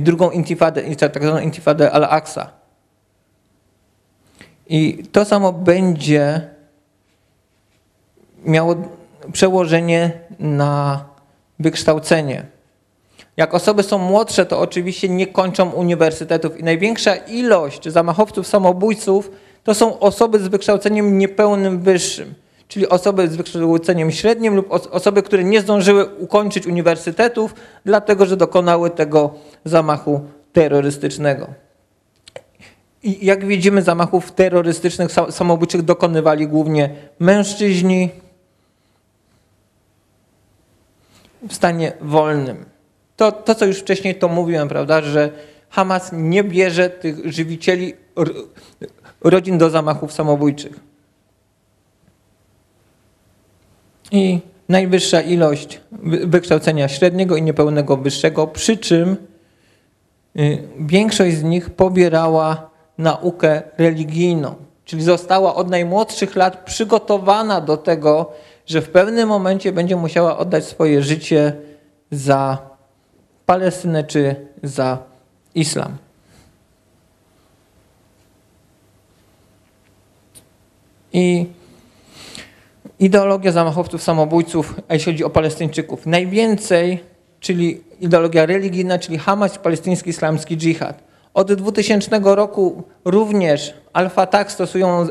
[0.00, 2.50] drugą intifadę, tak zwaną intifadę Al-Aqsa.
[4.68, 6.48] I to samo będzie
[8.44, 8.74] miało
[9.32, 11.04] przełożenie na
[11.58, 12.46] wykształcenie.
[13.36, 19.30] Jak osoby są młodsze, to oczywiście nie kończą uniwersytetów i największa ilość zamachowców samobójców
[19.64, 22.34] to są osoby z wykształceniem niepełnym wyższym,
[22.68, 27.54] czyli osoby z wykształceniem średnim lub os- osoby, które nie zdążyły ukończyć uniwersytetów,
[27.84, 30.20] dlatego że dokonały tego zamachu
[30.52, 31.46] terrorystycznego.
[33.02, 38.10] I jak widzimy, zamachów terrorystycznych, sa- samobójczych dokonywali głównie mężczyźni
[41.48, 42.64] w stanie wolnym.
[43.16, 45.30] To, to, co już wcześniej to mówiłem, prawda, że
[45.70, 47.94] Hamas nie bierze tych żywicieli
[49.20, 50.80] rodzin do zamachów samobójczych.
[54.10, 59.16] I najwyższa ilość wy- wykształcenia średniego i niepełnego wyższego, przy czym
[60.38, 64.54] y, większość z nich pobierała naukę religijną,
[64.84, 68.32] czyli została od najmłodszych lat przygotowana do tego,
[68.66, 71.52] że w pewnym momencie będzie musiała oddać swoje życie
[72.10, 72.58] za
[73.46, 74.98] Palestynę czy za
[75.54, 75.96] islam.
[81.12, 81.46] I
[82.98, 87.04] ideologia zamachowców samobójców, a jeśli chodzi o Palestyńczyków, najwięcej,
[87.40, 91.02] czyli ideologia religijna, czyli Hamas palestyński islamski dżihad.
[91.34, 94.52] Od 2000 roku również Al-Fatah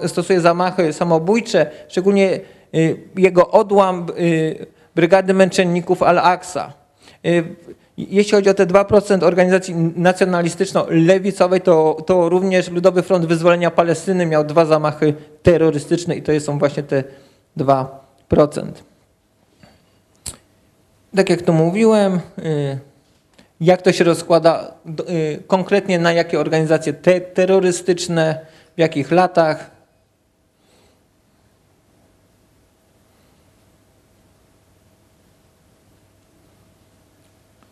[0.07, 2.39] stosuje zamachy samobójcze, szczególnie
[2.75, 4.65] y, jego odłam y,
[4.95, 6.73] Brygady Męczenników Al-Aqsa.
[7.25, 7.43] Y,
[7.97, 14.43] Jeśli chodzi o te 2% organizacji nacjonalistyczno-lewicowej, to, to również Ludowy Front Wyzwolenia Palestyny miał
[14.43, 15.13] dwa zamachy
[15.43, 17.24] terrorystyczne i to są właśnie te 2%.
[21.15, 22.79] Tak jak to mówiłem, y,
[23.61, 24.73] jak to się rozkłada
[25.09, 28.45] y, konkretnie na jakie organizacje te, terrorystyczne,
[28.75, 29.71] w jakich latach.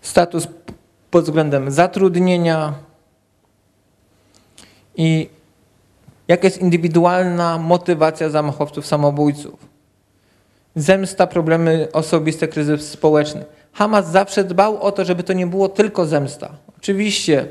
[0.02, 0.48] Status
[1.12, 2.74] pod względem zatrudnienia
[4.96, 5.30] i
[6.28, 9.72] jaka jest indywidualna motywacja zamachowców samobójców.
[10.76, 13.45] Zemsta, problemy osobiste, kryzys społeczny.
[13.74, 16.51] Hamas zawsze dbał o to, żeby to nie było tylko zemsta.
[16.78, 17.47] Oczywiście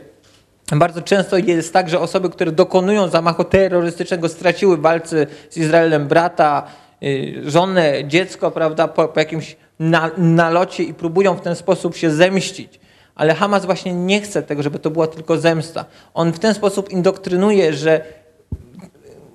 [0.72, 6.08] bardzo często jest tak, że osoby, które dokonują zamachu terrorystycznego straciły w walce z Izraelem
[6.08, 6.66] brata,
[7.02, 12.10] y, żonę, dziecko, prawda, po, po jakimś na, nalocie i próbują w ten sposób się
[12.10, 12.80] zemścić.
[13.14, 15.84] Ale Hamas właśnie nie chce tego, żeby to była tylko zemsta.
[16.14, 18.04] On w ten sposób indoktrynuje, że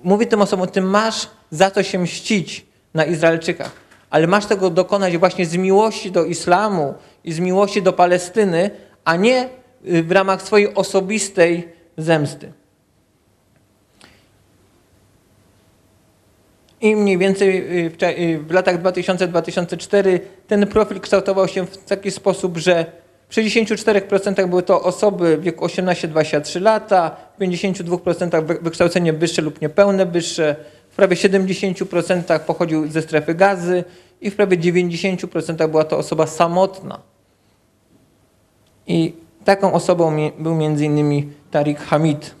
[0.02, 2.67] mówi tym osobom, ty masz za co się mścić
[2.98, 3.72] na Izraelczykach,
[4.10, 6.94] ale masz tego dokonać właśnie z miłości do islamu
[7.24, 8.70] i z miłości do Palestyny,
[9.04, 9.48] a nie
[9.86, 12.52] y, w ramach swojej osobistej zemsty.
[16.80, 17.48] I mniej więcej
[17.86, 22.86] y, y, w latach 2000-2004 ten profil kształtował się w taki sposób, że
[23.28, 29.60] w 64% były to osoby w wieku 18-23 lata, w 52% wy- wykształcenie wyższe lub
[29.60, 30.56] niepełne wyższe,
[30.98, 33.84] prawie 70% pochodził ze strefy gazy
[34.20, 36.98] i w prawie 90% była to osoba samotna.
[38.86, 41.32] I taką osobą był m.in.
[41.50, 42.34] Tariq Hamid,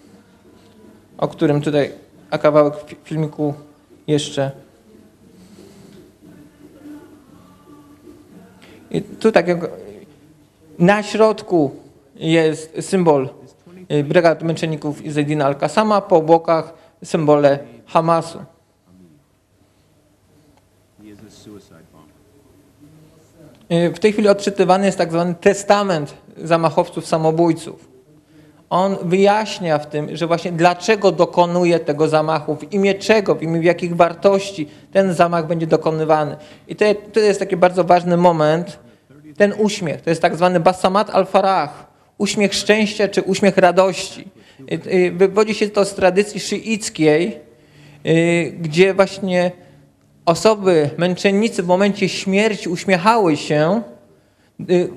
[1.18, 1.92] o którym tutaj
[2.30, 3.54] a kawałek w fi- filmiku
[4.06, 4.50] jeszcze.
[8.90, 9.70] I tu tak jak
[10.78, 11.70] na środku
[12.16, 13.28] jest symbol
[13.92, 18.38] y, brygad męczenników Izedina Al-Kasama, po bokach symbole Hamasu.
[23.70, 27.88] W tej chwili odczytywany jest tak zwany testament zamachowców samobójców.
[28.70, 33.60] On wyjaśnia w tym, że właśnie dlaczego dokonuje tego zamachu, w imię czego, w imię
[33.62, 36.36] jakich wartości ten zamach będzie dokonywany.
[36.68, 38.78] I to, to jest taki bardzo ważny moment,
[39.36, 41.86] ten uśmiech, to jest tak zwany basamat al-farah,
[42.18, 44.28] uśmiech szczęścia czy uśmiech radości.
[45.12, 47.47] Wywodzi się to z tradycji szyickiej,
[48.60, 49.52] gdzie właśnie
[50.26, 53.82] osoby, męczennicy w momencie śmierci uśmiechały się,
[54.70, 54.88] y,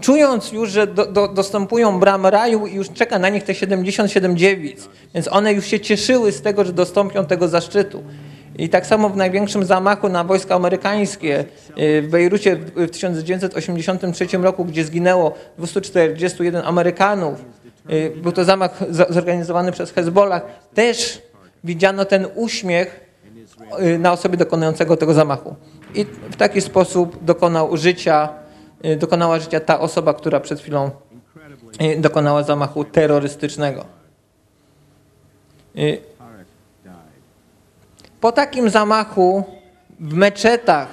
[0.00, 4.36] czując już, że do, do, dostępują bram raju i już czeka na nich te 77
[4.36, 4.88] dziewic.
[5.14, 8.02] Więc one już się cieszyły z tego, że dostąpią tego zaszczytu.
[8.58, 11.44] I tak samo w największym zamachu na wojska amerykańskie
[11.78, 17.44] y, w Bejrucie w w 1983 roku, gdzie zginęło 241 Amerykanów,
[17.90, 20.42] y, był to zamach za- zorganizowany przez Hezbollah,
[20.74, 21.22] też
[21.64, 23.00] widziano ten uśmiech
[23.82, 25.56] y, na osobie dokonującego tego zamachu.
[25.94, 28.28] I w taki sposób dokonał życia,
[28.84, 30.90] y, dokonała życia ta osoba, która przed chwilą
[31.82, 33.84] y, dokonała zamachu terrorystycznego.
[38.20, 39.44] Po takim zamachu
[40.00, 40.88] w meczetach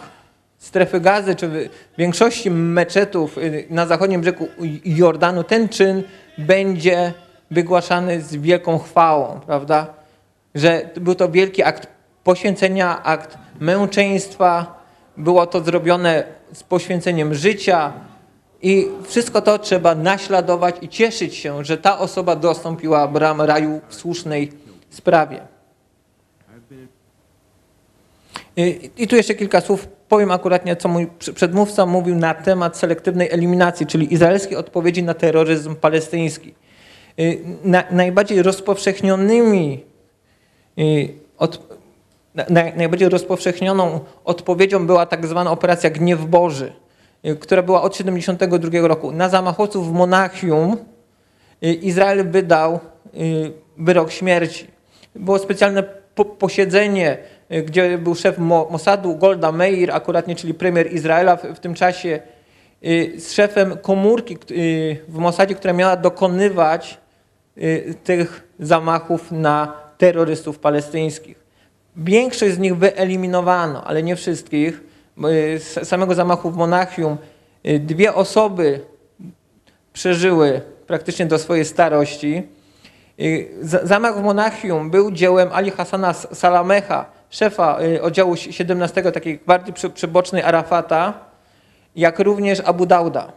[0.57, 3.37] strefy gazy, czy w większości meczetów
[3.69, 4.47] na zachodnim brzegu
[4.85, 6.03] Jordanu, ten czyn
[6.37, 7.13] będzie
[7.51, 9.96] wygłaszany z wielką chwałą, prawda?
[10.55, 11.87] Że był to wielki akt
[12.23, 14.83] poświęcenia, akt męczeństwa,
[15.17, 16.23] było to zrobione
[16.53, 17.93] z poświęceniem życia
[18.61, 23.95] i wszystko to trzeba naśladować i cieszyć się, że ta osoba dostąpiła bram raju w
[23.95, 24.51] słusznej
[24.89, 25.39] sprawie.
[28.57, 33.31] I, I tu jeszcze kilka słów powiem akuratnie, co mój przedmówca mówił na temat selektywnej
[33.31, 36.53] eliminacji, czyli izraelskiej odpowiedzi na terroryzm palestyński.
[37.19, 39.83] Y, Na, najbardziej rozpowszechnionymi,
[41.37, 41.59] od,
[42.35, 46.73] na, naj- najbardziej rozpowszechnioną odpowiedzią była tak zwana operacja Gniew Boży,
[47.25, 49.11] y, która była od 1972 roku.
[49.11, 50.77] Na zamachowców w Monachium
[51.63, 52.79] y, Izrael wydał
[53.15, 54.67] y, wyrok śmierci.
[55.15, 55.83] Było specjalne
[56.15, 57.17] po posiedzenie,
[57.65, 62.19] gdzie był szef Mo Mossadu, Golda Meir, akuratnie, czyli premier Izraela w, tym czasie,
[63.17, 64.37] z szefem komórki
[65.07, 66.97] w Mossadzie, która miała dokonywać
[68.03, 71.43] tych zamachów na terrorystów palestyńskich.
[71.95, 74.81] Większość z nich wyeliminowano, ale nie wszystkich.
[75.17, 77.17] Bo, y, Z samego zamachu w Monachium
[77.67, 78.79] y, dwie osoby
[79.93, 82.43] przeżyły praktycznie do swojej starości.
[83.19, 89.11] Y, za- Zamach w Monachium był dziełem Ali Hassana S- Salamecha, szefa oddziału si- 17
[89.11, 91.13] takiej gwardii przy- przybocznej Arafata,
[91.95, 93.31] jak również Abu Dauda.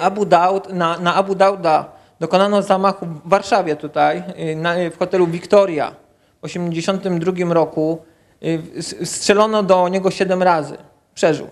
[0.00, 5.26] Abu Daud, na, na Abu Dauda dokonano zamachu w Warszawie tutaj, y, na, w hotelu
[5.26, 5.90] Victoria
[6.42, 7.98] w 1982 roku.
[8.44, 10.76] Y, Strzelono do niego 7 razy.
[11.14, 11.46] Przeżył.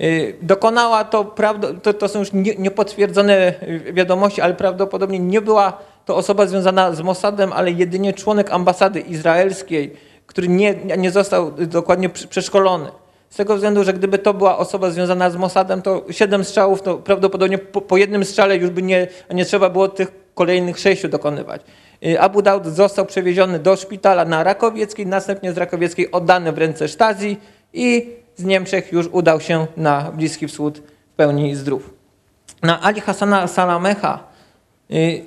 [0.00, 1.34] Y, Dokonała to,
[1.82, 6.92] to, to są już nie- niepotwierdzone y, wiadomości, ale prawdopodobnie nie była to osoba związana
[6.92, 12.90] z Mossadem, ale jedynie członek ambasady izraelskiej, który nie, nie został dokładnie przeszkolony.
[13.32, 16.98] Z tego względu, że gdyby to była osoba związana z Mossadem, to siedem strzałów, to
[16.98, 21.62] prawdopodobnie po, po jednym strzale już by nie, nie trzeba było tych kolejnych sześciu dokonywać.
[22.06, 26.88] Y, Abu Daud został przewieziony do szpitala na Rakowieckiej, następnie z Rakowieckiej oddany w ręce
[26.88, 27.40] Stazji
[27.72, 30.78] i z Niemczech już udał się na Bliski Wschód
[31.12, 31.94] w pełni zdrów.
[32.62, 34.24] Na Ali Hassana Salamecha,
[34.90, 35.24] y,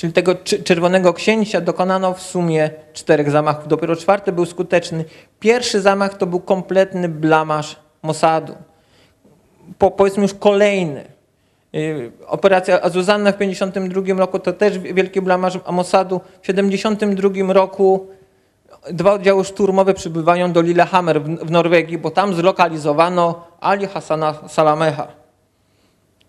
[0.00, 0.34] czyli tego
[0.64, 3.68] czerwonego księcia, dokonano w sumie czterech zamachów.
[3.68, 5.04] Dopiero czwarty był skuteczny.
[5.40, 8.54] Pierwszy zamach to był kompletny blamaż Mossadu.
[9.78, 11.04] Po, powiedzmy już kolejny.
[11.74, 16.18] Y, Operacja Azuzanna w 1952 roku to też wielki blamaż Mossadu.
[16.18, 18.06] W 1972 roku
[18.90, 25.08] dwa oddziały szturmowe przybywają do Lillehammer w Norwegii, bo tam zlokalizowano Ali Hassana Salameha.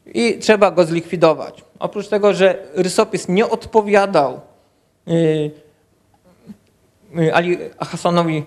[0.05, 1.70] i trzeba go zlikwidować.
[1.82, 4.40] Oprócz tego, że rysopis nie odpowiadał
[5.08, 5.52] y,
[7.20, 8.44] y, Ali Hassanowi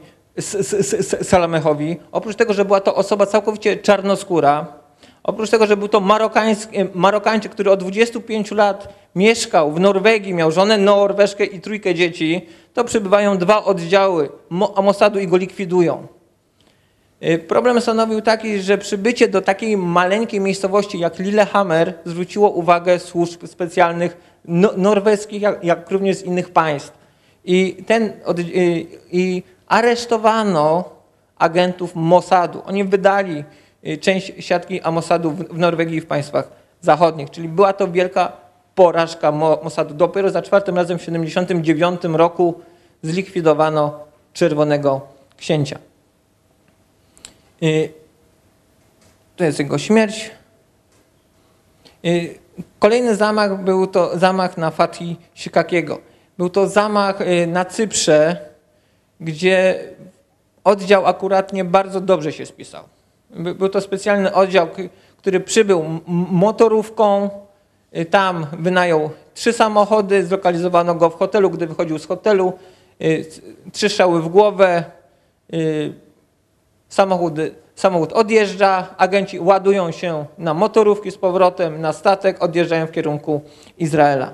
[1.22, 4.66] Salamechowi, oprócz tego, że była to osoba całkowicie czarnoskóra,
[5.22, 10.50] oprócz tego, że był to Marokański, Marokańczyk, który od 25 lat mieszkał w Norwegii, miał
[10.50, 16.06] żonę Norweszkę i trójkę dzieci, to przybywają dwa oddziały Mo- Mossadu i go likwidują.
[17.28, 23.46] Y, Problem stanowił taki, że przybycie do takiej maleńkiej miejscowości jak Lillehammer zwróciło uwagę służb
[23.46, 26.92] specjalnych no, norweskich, jak, jak również z innych państw.
[27.44, 30.90] I, ten, y, I aresztowano
[31.38, 32.62] agentów Mossadu.
[32.66, 33.44] Oni wydali
[33.86, 36.48] y, część siatki Mossadu w, Norwegii i w państwach
[36.80, 37.30] zachodnich.
[37.30, 38.32] Czyli była to wielka
[38.74, 39.94] porażka Mo- Mossadu.
[39.94, 42.54] Dopiero za czwartym razem w 1979 roku
[43.02, 44.00] zlikwidowano
[44.32, 45.00] Czerwonego
[45.36, 45.78] Księcia.
[47.64, 47.92] Y,
[49.36, 50.30] To jest jego śmierć.
[52.04, 52.38] Y,
[52.78, 55.98] Kolejny zamach był to zamach na Fatih Sikakiego.
[56.38, 58.36] Był to zamach y, na Cyprze,
[59.20, 59.78] gdzie
[60.64, 62.84] oddział akuratnie bardzo dobrze się spisał.
[63.30, 64.68] By- Był to specjalny oddział,
[65.18, 65.84] który przybył
[66.30, 67.30] motorówką,
[68.10, 72.52] tam wynajął trzy samochody, zlokalizowano go w hotelu, gdy wychodził z hotelu,
[73.72, 74.84] trzy strzały w głowę,
[76.94, 77.34] Samochód,
[77.74, 83.40] samochód odjeżdża, agenci ładują się na motorówki z powrotem, na statek, odjeżdżają w kierunku
[83.78, 84.32] Izraela.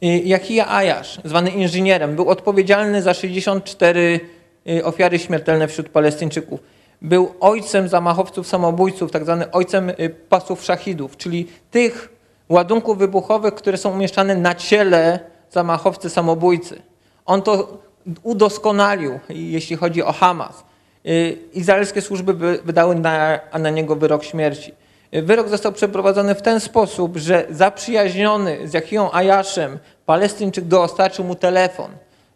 [0.00, 4.20] I Jachija Ajasz, zwany inżynierem, był odpowiedzialny za 64
[4.68, 6.60] y, ofiary śmiertelne wśród Palestyńczyków.
[7.02, 9.94] Był ojcem zamachowców samobójców, tak zwany ojcem y,
[10.28, 12.08] pasów szachidów, czyli tych
[12.48, 15.20] ładunków wybuchowych, które są umieszczane na ciele
[15.50, 16.82] zamachowcy samobójcy.
[17.24, 17.85] On to
[18.22, 20.64] udoskonalił, jeśli chodzi o Hamas.
[21.06, 24.74] Y, Izraelskie służby wy- wydały na, na niego wyrok śmierci.
[25.14, 31.34] Y, Wyrok został przeprowadzony w ten sposób, że zaprzyjaźniony z Jachiją Ajaszem Palestyńczyk dostarczył mu
[31.34, 31.90] telefon.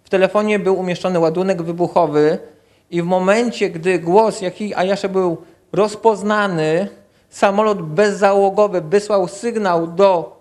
[0.05, 2.39] W telefonie był umieszczony ładunek wybuchowy
[2.91, 5.37] i w momencie, gdy głos Jachii Ajasza był
[5.73, 6.89] rozpoznany,
[7.31, 10.41] samolot bezzałogowy wysłał sygnał do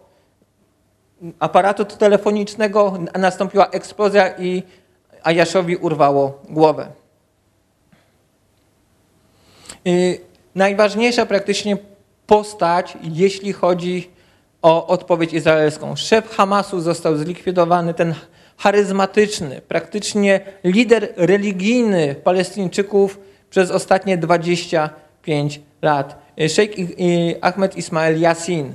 [1.40, 4.64] aparatu telefonicznego, nastąpiła eksplozja i
[5.24, 6.88] Ajaszowi urwało głowę.
[9.88, 10.20] Y,
[10.56, 11.78] Najważniejsza praktycznie
[12.28, 14.10] postać, jeśli chodzi
[14.62, 15.96] o odpowiedź izraelską.
[15.96, 18.14] Szef Hamasu został zlikwidowany, ten
[18.58, 26.16] charyzmatyczny, praktycznie lider religijny Palestyńczyków przez ostatnie 25 lat.
[26.42, 28.74] Y, Szejk I- Ahmed Ismail Yassin,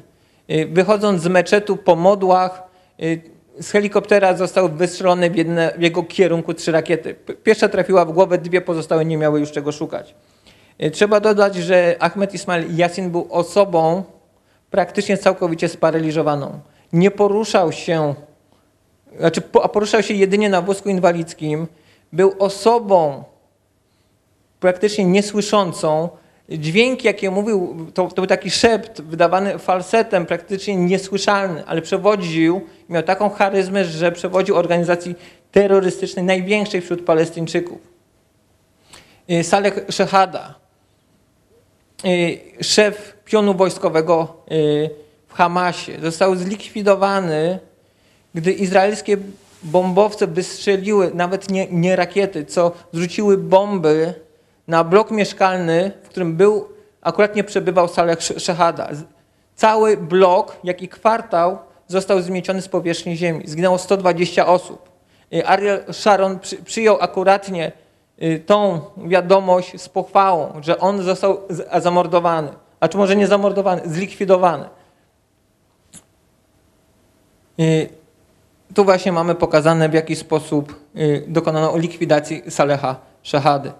[0.50, 2.62] y, wychodząc z meczetu po modłach,
[3.02, 7.14] y, z helikoptera zostały wystrzelone w, jedne, w jego kierunku trzy rakiety.
[7.42, 10.14] Pierwsza trafiła w głowę, dwie pozostałe nie miały już czego szukać.
[10.82, 14.02] Y, Trzeba dodać, że Ahmed Ismail Yassin był osobą
[14.70, 16.60] praktycznie całkowicie sparaliżowaną.
[16.92, 18.14] Nie poruszał się,
[19.18, 19.40] znaczy
[19.72, 21.66] poruszał się jedynie na wózku inwalidzkim.
[22.12, 23.24] Był osobą
[24.60, 26.08] praktycznie niesłyszącą.
[26.48, 33.02] Dźwięk, jakie mówił, to, to był taki szept wydawany falsetem, praktycznie niesłyszalny, ale przewodził, miał
[33.02, 35.14] taką charyzmę, że przewodził organizacji
[35.52, 37.78] terrorystycznej największej wśród Palestyńczyków.
[39.30, 40.54] Y, Saleh Shehada,
[42.04, 44.90] y, szef pionu wojskowego y,
[45.28, 47.58] w Hamasie, został zlikwidowany,
[48.34, 49.16] gdy izraelskie
[49.62, 54.23] bombowce wystrzeliły nawet nie, nie rakiety, co zrzuciły bomby
[54.68, 56.68] na blok mieszkalny, w którym był,
[57.02, 58.88] akurat nie przebywał Saleh Sz- Shehada.
[58.94, 59.04] Z-
[59.54, 63.42] Cały blok, jak i kwartał został zmieciony z powierzchni ziemi.
[63.46, 64.88] Zginęło 120 osób.
[65.34, 67.72] Y, Ariel Sharon przy, przyjął akuratnie
[68.22, 71.40] y, tą wiadomość z pochwałą, że on został
[71.80, 72.48] zamordowany.
[72.80, 74.64] A czy może nie zamordowany, zlikwidowany.
[77.60, 77.88] Y,
[78.74, 80.80] Tu właśnie mamy pokazane, w jaki sposób
[81.26, 83.72] dokonano likwidacji Saleha Szahady.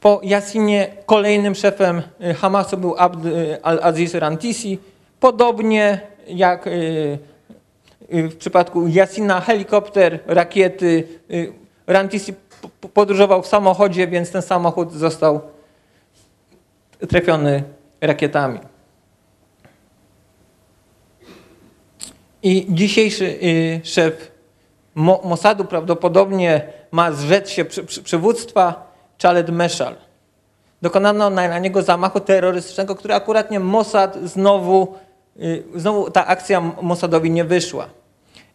[0.00, 4.78] Po Yassinie kolejnym szefem y, Hamasu był Abd y, al-Aziz Rantisi.
[5.20, 7.18] Podobnie jak y,
[8.10, 11.08] w przypadku Yassina helikopter, rakiety.
[11.86, 12.34] Rantisi
[12.94, 15.40] podróżował w samochodzie, więc ten samochód został
[17.08, 17.62] trafiony
[18.00, 18.58] rakietami.
[22.42, 23.38] I dzisiejszy
[23.84, 24.29] szef
[24.94, 29.94] Mo- Mossadu prawdopodobnie ma zrzec się przy, przy, przywództwa Khaled Meszal.
[30.82, 34.94] Dokonano na, na niego zamachu terrorystycznego, który akuratnie Mossad znowu,
[35.40, 37.86] y, znowu ta akcja Mossadowi nie wyszła.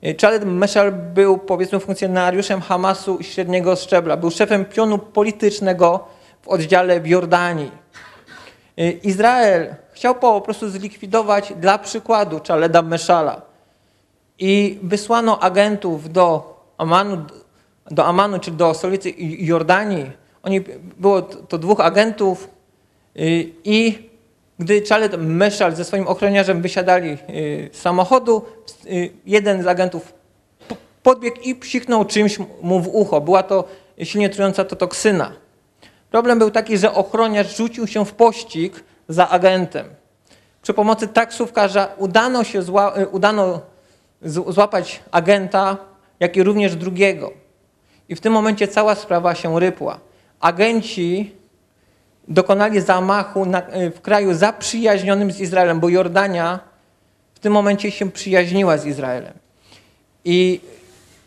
[0.05, 4.17] Y, Khaled Meszal był powiedzmy funkcjonariuszem Hamasu średniego szczebla.
[4.17, 6.07] Był szefem pionu politycznego
[6.41, 7.71] w oddziale w Jordanii.
[8.79, 13.41] Y, Izrael chciał po prostu zlikwidować dla przykładu Khaleda Meszala
[14.39, 17.25] i wysłano agentów do Amanu,
[17.91, 20.11] do Amanu, czyli do stolicy Jordanii.
[20.43, 20.61] Oni,
[20.97, 22.49] było to dwóch agentów
[23.17, 24.09] y, i
[24.59, 28.45] gdy Khaled Meszal ze swoim ochroniarzem wysiadali y, z samochodu,
[28.85, 30.13] y, jeden z agentów
[31.03, 33.21] podbiegł i psiknął czymś mu w ucho.
[33.21, 33.63] Była to
[34.03, 35.31] silnie trująca to toksyna.
[36.11, 39.85] Problem był taki, że ochroniarz rzucił się w pościg za agentem.
[40.61, 43.61] Przy pomocy taksówkarza udano się zła, udano
[44.21, 45.77] złapać agenta,
[46.19, 47.33] jak i również drugiego.
[48.09, 49.99] I w tym momencie cała sprawa się rypła.
[50.39, 51.35] Agenci
[52.27, 56.59] dokonali zamachu na, y, w kraju zaprzyjaźnionym z Izraelem, bo Jordania
[57.33, 59.33] w tym momencie się przyjaźniła z Izraelem.
[60.25, 60.61] I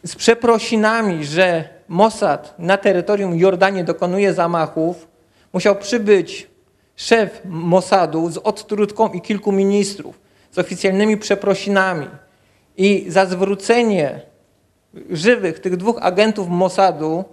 [0.05, 5.09] z przeprosinami, że Mossad na terytorium Jordanii dokonuje zamachów,
[5.53, 6.49] musiał przybyć
[6.97, 10.21] szef Mossadu z odtrutką i kilku ministrów,
[10.53, 12.07] z oficjalnymi przeprosinami
[12.79, 14.21] i za zwrócenie
[15.11, 17.25] żywych tych dwóch agentów Mossadu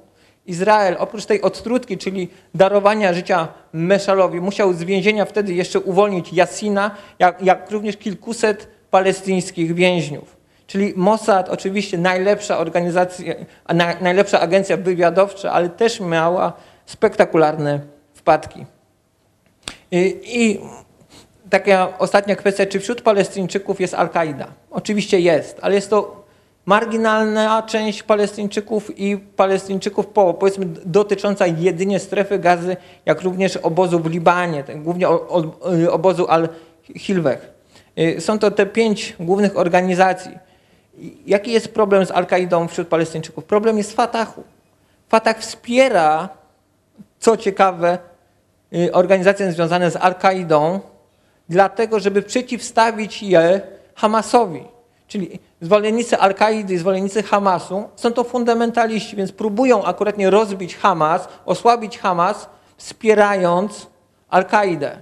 [0.46, 6.92] Izrael oprócz tej odtrutki, czyli darowania życia Meszalowi, musiał z więzienia wtedy jeszcze uwolnić Jasina,
[7.20, 10.36] jak, jak również kilkuset palestyńskich więźniów.
[10.68, 13.36] Czyli Mossad oczywiście najlepsza organizacja,
[13.74, 16.54] na, najlepsza agencja wywiadowcza, ale też miała
[16.86, 17.80] spektakularne
[18.14, 18.66] wpadki.
[19.92, 20.60] I, I
[21.50, 24.48] taka ostatnia kwestia, czy wśród Palestyńczyków jest Al-Kaida?
[24.72, 26.26] Oczywiście jest, ale jest to
[26.66, 34.06] marginalna część Palestyńczyków i Palestyńczyków po, powiedzmy dotycząca jedynie strefy gazy, jak również obozu w
[34.12, 35.10] Libanie, ten, głównie
[35.92, 37.54] obozu Al-Hilwech.
[38.00, 40.32] Y, Są to te pięć głównych organizacji.
[41.26, 43.44] Jaki jest problem z Al-Kaidą wśród Palestyńczyków?
[43.44, 44.44] Problem jest Fatahu.
[45.10, 46.30] Fatah wspiera,
[47.20, 47.98] co ciekawe,
[48.74, 50.80] y, organizacje związane z Al-Kaidą,
[51.50, 53.62] dlatego żeby przeciwstawić je
[53.96, 54.64] Hamasowi.
[55.08, 62.50] Czyli zwolennicy Al-Kaidy zwolennicy Hamasu są to fundamentaliści, więc próbują akuratnie rozbić Hamas, osłabić Hamas,
[62.78, 63.88] wspierając
[64.30, 65.02] Al-Kaidę.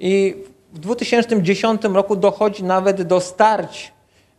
[0.00, 0.36] I
[0.72, 3.92] w 2010 roku dochodzi nawet do starć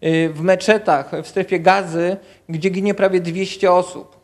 [0.04, 2.18] y, w meczetach w strefie gazy,
[2.50, 4.18] gdzie ginie prawie 200 osób.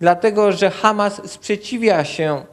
[0.00, 2.44] Dlatego, że Hamas sprzeciwia się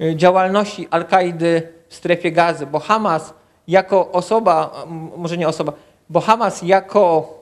[0.00, 3.34] y, działalności Al-Kaidy w strefie gazy, bo Hamas
[3.68, 4.84] jako osoba,
[5.16, 5.72] może nie osoba,
[6.10, 7.34] bo Hamas jako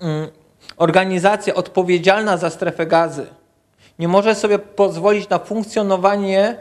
[0.00, 0.28] mm,
[0.76, 3.26] organizacja odpowiedzialna za strefę gazy
[4.00, 6.56] nie może sobie pozwolić na funkcjonowanie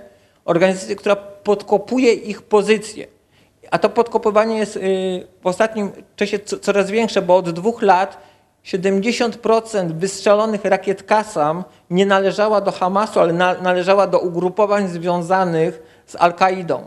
[0.46, 3.08] organizacji, która podkopuje ich pozycję.
[3.72, 4.80] A to podkopywanie jest y,
[5.42, 8.18] w ostatnim czasie co- coraz większe, bo od dwóch lat
[8.66, 16.16] 70% wystrzelonych rakiet Kasam nie należała do Hamasu, ale na, należała do ugrupowań związanych z
[16.16, 16.82] Al-Kaidą.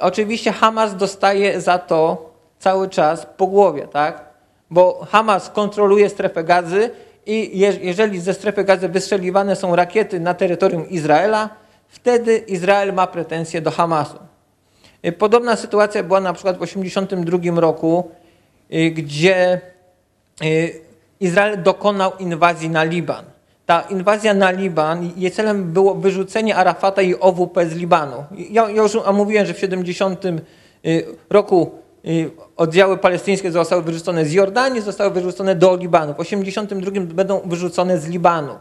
[0.00, 4.24] Oczywiście Hamas dostaje za to cały czas po głowie, tak?
[4.70, 6.90] Bo Hamas kontroluje strefę gazy
[7.26, 11.48] i je, jeżeli ze strefy gazy wystrzeliwane są rakiety na terytorium Izraela,
[11.88, 14.18] wtedy Izrael ma pretensje do Hamasu.
[15.06, 18.10] Y, Podobna sytuacja była na przykład w 1982 roku,
[18.72, 19.60] y, gdzie
[20.44, 20.80] y,
[21.20, 23.24] Izrael dokonał inwazji na Liban.
[23.68, 28.24] Ta inwazja na Liban, jej celem było wyrzucenie Arafata i OWP z Libanu.
[28.50, 30.38] Ja, ja już omówiłem, że w 70 y,
[31.30, 31.70] roku
[32.06, 36.14] y, oddziały palestyńskie zostały wyrzucone z Jordanii, zostały wyrzucone do Libanu.
[36.14, 38.54] W 82 będą wyrzucone z Libanu.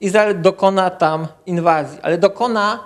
[0.00, 2.78] Izrael dokona tam inwazji, ale dokona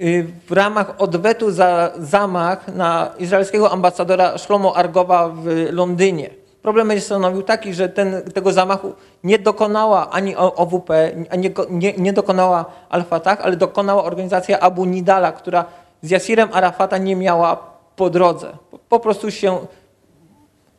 [0.00, 6.43] y, w ramach odwetu za zamach na izraelskiego ambasadora Shlomo Argowa w Londynie.
[6.64, 8.92] Problem jest stanowił taki, że ten, tego zamachu
[9.24, 10.90] nie dokonała ani OWP,
[11.30, 11.50] a nie,
[11.98, 15.64] nie, dokonała Al-Fatah, ale dokonała organizacja Abu Nidala, która
[16.02, 17.56] z Yasirem Arafata nie miała
[17.96, 18.52] po drodze.
[18.70, 19.58] Po, po prostu się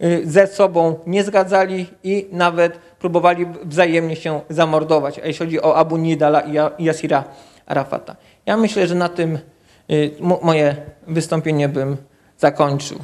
[0.04, 5.76] y, ze sobą nie zgadzali i nawet próbowali wzajemnie się zamordować, a jeśli chodzi o
[5.76, 7.24] Abu Nidala i Yasira
[7.66, 8.16] Arafata.
[8.46, 9.40] Ja myślę, że na tym
[9.92, 10.76] y, mo- moje
[11.08, 11.98] wystąpienie bym
[12.38, 13.00] zakończył.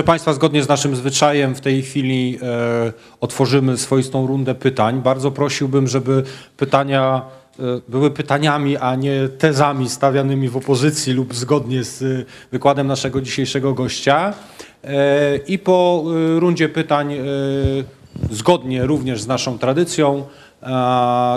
[0.00, 5.02] Proszę Państwa, zgodnie z naszym zwyczajem w tej chwili e, otworzymy swoistą rundę pytań.
[5.02, 6.22] Bardzo prosiłbym, żeby
[6.56, 7.22] pytania
[7.58, 13.20] e, były pytaniami, a nie tezami stawianymi w opozycji lub zgodnie z e, wykładem naszego
[13.20, 14.34] dzisiejszego gościa.
[14.84, 16.04] E, I po
[16.36, 17.24] e, rundzie pytań, e,
[18.30, 20.24] zgodnie również z naszą tradycją,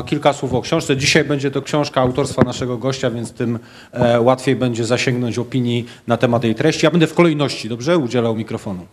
[0.06, 0.98] kilka słów o książce.
[0.98, 3.60] Dzisiaj będzie to książka autorstwa naszego gościa, więc tym
[3.92, 6.86] e, łatwiej będzie zasięgnąć opinii na temat jej treści.
[6.86, 8.86] Ja będę w kolejności, dobrze, udzielał mikrofonu.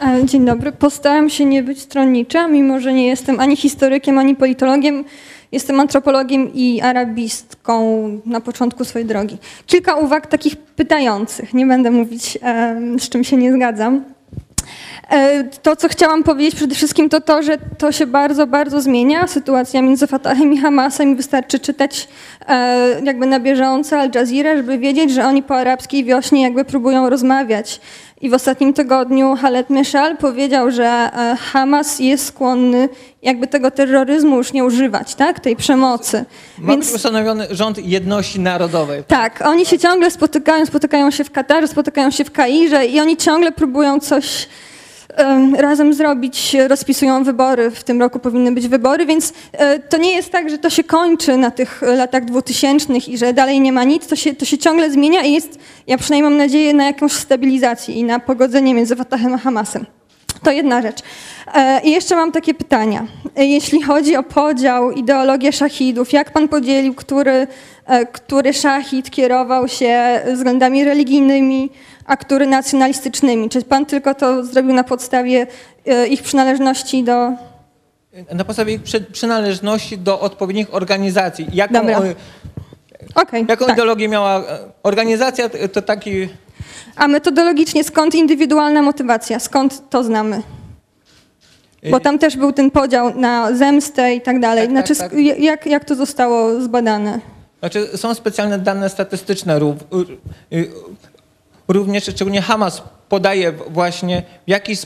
[0.00, 0.72] E, Dzień dobry.
[0.72, 5.04] Postaram się nie być stronnicza, mimo że nie jestem ani historykiem, ani politologiem.
[5.52, 9.38] Jestem antropologiem i arabistką na początku swojej drogi.
[9.66, 11.54] Kilka uwag takich pytających.
[11.54, 14.04] Nie będę mówić, e, z czym się nie zgadzam.
[15.10, 19.26] E, To, co chciałam powiedzieć przede wszystkim, to to, że to się bardzo, bardzo zmienia.
[19.26, 21.16] Sytuacja między Fatahem i Hamasem.
[21.16, 22.08] Wystarczy czytać
[22.48, 27.10] e, jakby na bieżąco Al Jazeera, żeby wiedzieć, że oni po arabskiej wiośnie jakby próbują
[27.10, 27.80] rozmawiać.
[28.20, 32.88] I w ostatnim tygodniu Khaled Meshal powiedział, że e, Hamas jest skłonny
[33.22, 35.40] jakby tego terroryzmu już nie używać, tak?
[35.40, 36.24] Tej przemocy.
[36.58, 39.04] Ma być ustanowiony rząd jedności narodowej.
[39.04, 43.16] Tak, oni się ciągle spotykają, spotykają się w Katarze, spotykają się w Kairze i oni
[43.16, 44.48] ciągle próbują coś
[45.56, 47.70] razem zrobić, rozpisują wybory.
[47.70, 50.84] W tym roku powinny być wybory, więc e, to nie jest tak, że to się
[50.84, 54.06] kończy na tych e, latach dwutysięcznych i że dalej nie ma nic.
[54.06, 57.94] To się, to się ciągle zmienia i jest, ja przynajmniej mam nadzieję, na jakąś stabilizację
[57.94, 59.86] i na pogodzenie między Fatahem a Hamasem.
[60.42, 60.98] To jedna rzecz.
[61.54, 63.06] E, I jeszcze mam takie pytania.
[63.36, 67.46] Jeśli chodzi o podział, ideologię szachidów, jak pan podzielił, który,
[68.12, 71.70] który szachid kierował się względami religijnymi,
[72.06, 73.48] a który nacjonalistycznymi?
[73.48, 75.46] Czy pan tylko to zrobił na podstawie
[75.86, 77.32] e, ich przynależności do...
[78.32, 81.46] Na podstawie ich przy- przynależności do odpowiednich organizacji.
[81.52, 81.98] Jaką, Dobra.
[81.98, 83.74] o- Okej, jaką tak.
[83.74, 86.28] ideologię miała e, organizacja, to- taki...
[86.96, 89.38] A metodologicznie skąd indywidualna motywacja?
[89.38, 90.42] Skąd to znamy?
[91.90, 94.68] Bo tam też był ten podział na zemstę i tak dalej.
[94.68, 95.12] Tak, tak, Znaczy, tak.
[95.12, 97.20] sk- jak, jak to zostało zbadane?
[97.60, 99.56] Znaczy, są specjalne dane statystyczne
[100.52, 100.68] y,
[101.72, 104.76] również, szczególnie Hamas podaje właśnie jaki y,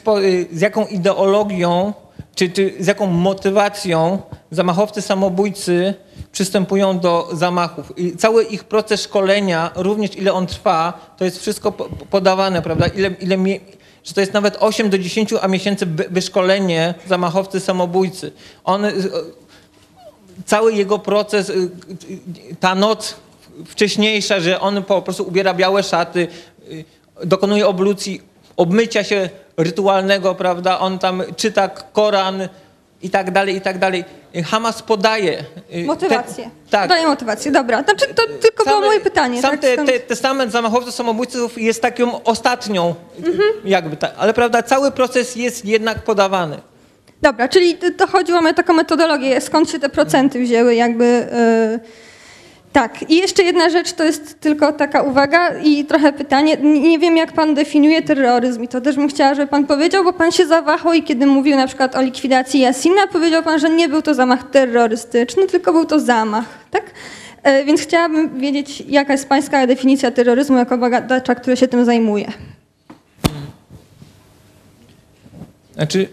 [0.52, 1.92] z jaką ideologią
[2.34, 5.94] czy, czy z jaką motywacją zamachowcy samobójcy
[6.32, 7.98] przystępują do zamachów.
[7.98, 12.86] I cały ich proces szkolenia, również ile on trwa, to jest wszystko po- podawane, prawda?
[12.86, 13.36] Ile, ile
[14.04, 18.32] że to jest nawet 8 do 10 a miesięcy wy- wyszkolenie zamachowcy samobójcy.
[18.64, 18.92] On, y,
[20.46, 21.70] cały jego proces, y,
[22.60, 23.14] ta noc
[23.66, 26.28] wcześniejsza, że on po prostu ubiera białe szaty,
[27.24, 28.20] dokonuje oblucji,
[28.56, 30.78] obmycia się rytualnego, prawda?
[30.78, 32.48] On tam czyta Koran
[33.02, 34.04] i tak dalej, i tak dalej.
[34.46, 35.44] Hamas podaje.
[35.74, 36.44] y, Motywację.
[36.44, 36.88] Te, tak.
[36.88, 37.82] Daję motywację, dobra.
[37.82, 39.42] Znaczy, to tylko było Same- moje pytanie.
[39.42, 39.60] Sam tak?
[39.60, 43.40] te, Stąd- te, testament zamachowców samobójców jest taką ostatnią, Mhm.
[43.64, 46.56] jakby tak, ale prawda, cały proces jest jednak podawany.
[47.22, 51.04] Dobra, czyli to- chodziło o taką metodologię, skąd się te procenty wzięły, jakby.
[51.04, 52.03] y,
[52.74, 56.56] tak, i jeszcze jedna rzecz, to jest tylko taka uwaga i trochę pytanie.
[56.62, 60.12] Nie wiem, jak pan definiuje terroryzm i to też bym chciała, żeby pan powiedział, bo
[60.12, 63.88] pan się zawahał i kiedy mówił na przykład o likwidacji Jasina, powiedział pan, że nie
[63.88, 66.82] był to zamach terrorystyczny, tylko był to zamach, tak?
[67.42, 72.32] E, Więc chciałabym wiedzieć, jaka jest pańska definicja terroryzmu jako badacza, który się tym zajmuje.
[75.74, 76.08] Znaczy,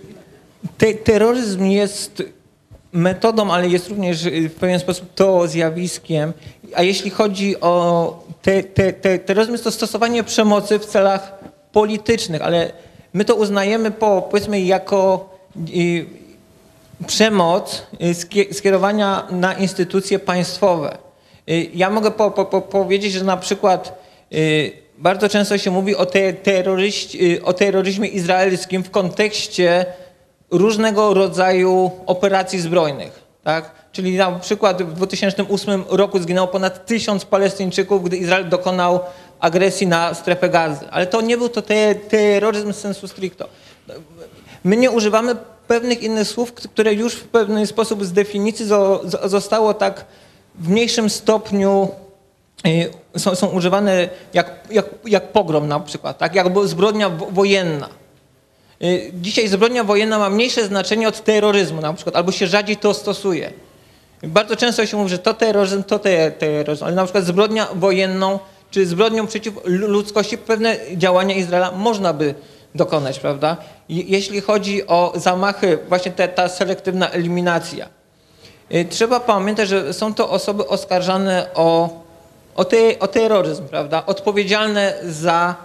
[0.78, 2.24] te, terroryzm jest
[2.94, 6.34] metodą, ale jest również y, w pewien sposób to zjawiskiem.
[6.76, 11.40] A jeśli chodzi o te, te, te, terroryzm, to stosowanie przemocy w celach
[11.72, 12.72] politycznych, ale
[13.14, 15.30] my to uznajemy po, powiedzmy jako
[15.76, 16.06] y,
[17.08, 20.98] przemoc y, skie- skierowania na instytucje państwowe.
[21.74, 24.02] Ja mogę po, po, po powiedzieć, że na przykład
[24.34, 29.86] y, bardzo często się mówi o, te, terroryści, o terroryzmie izraelskim w kontekście
[30.52, 33.22] różnego rodzaju operacji zbrojnych.
[33.44, 33.72] Tak?
[33.92, 39.00] Czyli na przykład w 2008 roku zginęło ponad tysiąc Palestyńczyków, gdy Izrael dokonał
[39.40, 40.90] agresji na strefę gazy.
[40.92, 43.48] Ale to nie był to te, terroryzm sensu stricto.
[44.64, 45.36] My nie używamy
[45.68, 50.06] pewnych innych słów, które już w pewien sposób z definicji zo, zo, zostało tak
[50.56, 51.90] w mniejszym stopniu
[52.68, 56.36] y, są, są używane jak, jak, jak pogrom na przykład, tak?
[56.36, 58.01] jak zbrodnia wo- wojenna.
[58.84, 62.94] Y, Dzisiaj zbrodnia wojenna ma mniejsze znaczenie od terroryzmu na przykład, albo się rzadziej to
[62.94, 63.54] stosuje.
[64.24, 68.40] Bardzo często się mówi, że to terroryzm, to te, terroryzm, ale na przykład zbrodnia wojenną
[68.72, 72.36] czy zbrodnią przeciw lu- ludzkości pewne działania Izraela można by
[72.76, 73.58] dokonać, prawda?
[73.90, 77.88] Je- Jeśli chodzi o zamachy, właśnie te, ta selektywna eliminacja.
[78.74, 81.90] Y, Trzeba pamiętać, że są to osoby oskarżane o
[82.56, 84.04] o, te, o terroryzm, prawda?
[84.06, 85.56] Odpowiedzialne za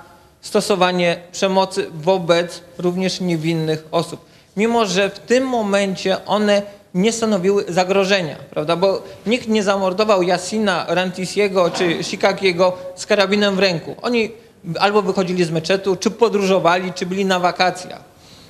[0.50, 4.20] stosowanie przemocy wobec również niewinnych osób.
[4.56, 6.62] Mimo, że w tym momencie one
[6.94, 8.76] nie stanowiły zagrożenia, prawda?
[8.76, 13.96] Bo nikt nie zamordował Yassina Rantisiego czy Shikakiego z karabinem w ręku.
[14.02, 14.30] Oni
[14.78, 18.00] albo wychodzili z meczetu, czy podróżowali, czy byli na wakacjach.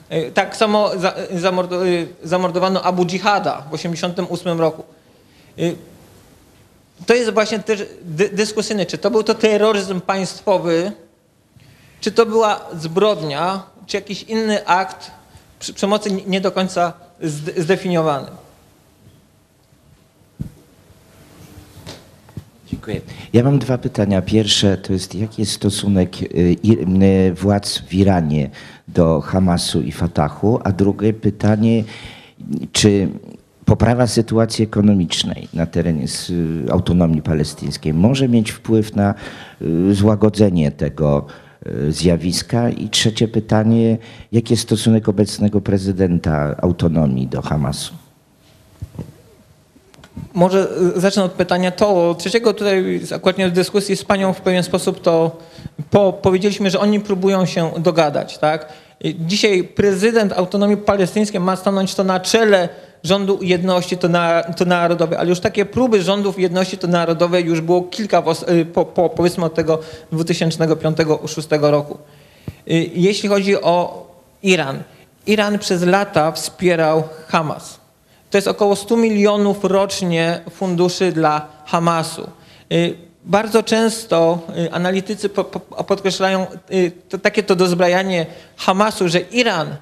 [0.08, 0.98] E, Tak samo y,
[2.24, 4.82] zamordowano Abu Dżihada w 1988 roku.
[5.58, 5.76] Y,
[7.06, 10.92] To jest właśnie też dy- dyskusyjne, czy to był to terroryzm państwowy,
[12.00, 15.10] czy to była zbrodnia, czy jakiś inny akt
[15.74, 16.92] przemocy nie- do końca
[17.22, 18.26] zde- zdefiniowany.
[22.70, 23.00] Dziękuję.
[23.32, 24.22] Ja mam dwa pytania.
[24.22, 26.26] Pierwsze to jest, jaki jest stosunek y,
[27.02, 28.50] y, władz w Iranie
[28.88, 30.60] do Hamasu i Fatahu?
[30.64, 31.84] A drugie pytanie,
[32.72, 33.08] czy
[33.64, 36.32] poprawa sytuacji ekonomicznej na terenie s-
[36.70, 39.14] autonomii palestyńskiej może mieć wpływ na
[39.62, 41.45] y, złagodzenie tego y,
[41.88, 42.70] zjawiska?
[42.70, 43.98] I trzecie pytanie,
[44.32, 47.94] jaki jest stosunek obecnego prezydenta autonomii do Hamasu?
[50.34, 52.14] Może y, zacznę od pytania to.
[52.14, 55.36] Trzeciego tutaj akurat w dyskusji z panią w pewien sposób to
[55.90, 58.38] po, powiedzieliśmy, że oni próbują się dogadać.
[58.38, 58.72] Tak?
[59.20, 62.68] Dzisiaj prezydent autonomii palestyńskiej ma stanąć to na czele
[63.02, 67.60] rządu jedności to, na, to narodowej, ale już takie próby rządów jedności to narodowej już
[67.60, 69.78] było kilka y, po, po, powiedzmy od tego
[70.12, 71.98] 2005-2006 roku.
[72.70, 74.06] Y, Jeśli chodzi o
[74.42, 74.82] Iran.
[75.26, 77.80] Iran przez lata wspierał Hamas.
[78.30, 82.30] To jest około 100 milionów rocznie funduszy dla Hamasu.
[82.72, 84.38] Y, Bardzo często
[84.70, 86.46] analitycy po, po, podkreślają
[87.22, 89.76] takie to dozbrajanie Hamasu, że Iran,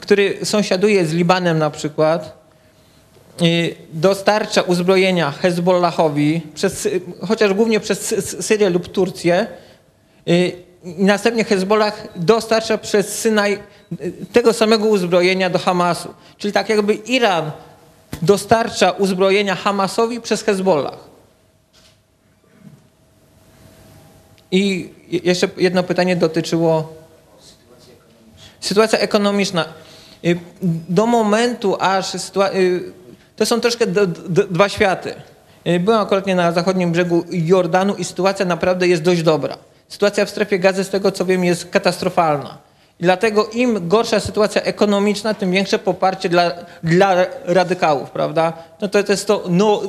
[0.00, 2.38] który sąsiaduje z Libanem na przykład,
[3.42, 9.46] y, dostarcza uzbrojenia Hezbollahowi, przez, y, chociaż głównie przez Sy- Sy- Syrię lub Turcję,
[10.28, 10.52] y,
[10.84, 13.58] i następnie Hezbollah dostarcza przez Synaj
[14.02, 16.08] y, tego samego uzbrojenia do Hamasu.
[16.38, 17.50] Czyli tak jakby Iran
[18.22, 20.98] dostarcza uzbrojenia Hamasowi przez Hezbollah.
[24.50, 26.92] I je- jeszcze jedno pytanie dotyczyło
[28.60, 29.64] sytuacja ekonomiczna.
[30.24, 30.38] Y,
[30.88, 32.18] Do momentu, aż y,
[33.36, 33.86] to są troszkę
[34.50, 35.14] dwa światy.
[35.66, 39.58] Y, Byłem akurat na zachodnim brzegu Jordanu i sytuacja naprawdę jest dość dobra.
[39.88, 42.58] Sytuacja w strefie gazy, z tego co wiem, jest katastrofalna.
[43.00, 48.52] Dlatego im gorsza sytuacja ekonomiczna, tym większe poparcie dla, dla radykałów, prawda?
[48.80, 49.82] No to, to jest to, no,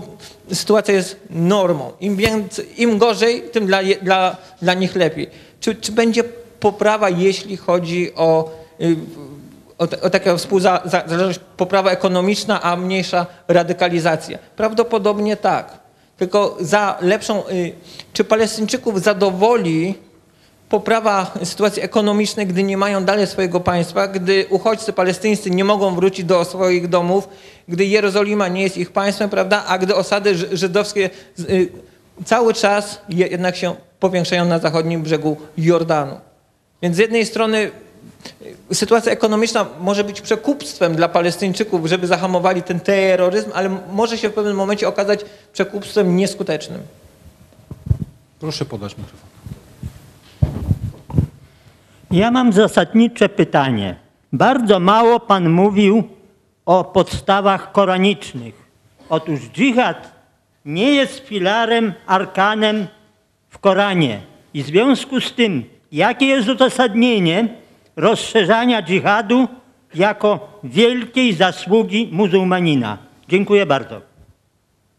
[0.53, 1.91] sytuacja jest normą.
[1.99, 5.29] Im, więcej, im gorzej, tym dla, dla, dla nich lepiej.
[5.59, 6.23] Czy, czy będzie
[6.59, 8.51] poprawa, jeśli chodzi o,
[9.77, 14.39] o, ta- o taką współzależność, poprawa ekonomiczna, a mniejsza radykalizacja?
[14.55, 15.79] Prawdopodobnie tak.
[16.17, 17.73] Tylko za lepszą, y,
[18.13, 19.95] czy Palestyńczyków zadowoli
[20.69, 26.25] poprawa sytuacji ekonomicznej, gdy nie mają dalej swojego państwa, gdy uchodźcy palestyńscy nie mogą wrócić
[26.25, 27.29] do swoich domów,
[27.67, 31.09] gdy Jerozolima nie jest ich państwem, prawda, a gdy osady ży- żydowskie
[31.39, 31.69] y,
[32.25, 36.19] cały czas je- jednak się powiększają na zachodnim brzegu Jordanu.
[36.81, 37.71] Więc z jednej strony y,
[38.73, 44.33] sytuacja ekonomiczna może być przekupstwem dla Palestyńczyków, żeby zahamowali ten terroryzm, ale może się w
[44.33, 46.81] pewnym momencie okazać przekupstwem nieskutecznym.
[48.39, 49.29] Proszę podać mikrofon.
[52.11, 53.95] Ja mam zasadnicze pytanie.
[54.33, 56.03] Bardzo mało Pan mówił
[56.65, 58.53] o podstawach koranicznych.
[59.09, 60.11] Otóż dżihad
[60.65, 62.87] nie jest filarem, arkanem
[63.49, 64.21] w Koranie.
[64.53, 67.60] I w związku z tym, jakie jest uzasadnienie
[67.95, 69.47] rozszerzania dżihadu
[69.95, 72.97] jako wielkiej zasługi muzułmanina?
[73.29, 74.01] Dziękuję bardzo.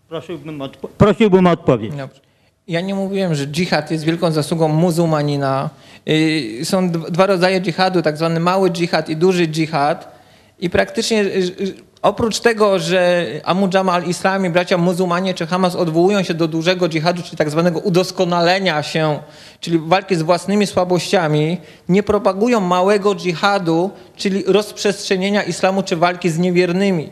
[0.09, 1.95] Prosiłbym, odpo- prosiłbym o odpowiedź.
[1.95, 2.21] Dobrze.
[2.69, 5.71] Ja nie mówiłem, że dżihad jest wielką zasługą muzułmanina.
[6.07, 10.23] Yy, Są dwa rodzaje dżihadu, tak zwany mały dżihad i duży dżihad.
[10.61, 15.75] I praktycznie yy, yy, oprócz tego, że Amu Jama al-Islam i bracia muzułmanie czy Hamas
[15.77, 19.19] odwołują się do dużego dżihadu, czyli tak zwanego udoskonalenia się,
[19.61, 21.59] czyli walki z własnymi słabościami,
[21.89, 27.11] nie propagują małego dżihadu, czyli rozprzestrzenienia islamu czy walki z niewiernymi.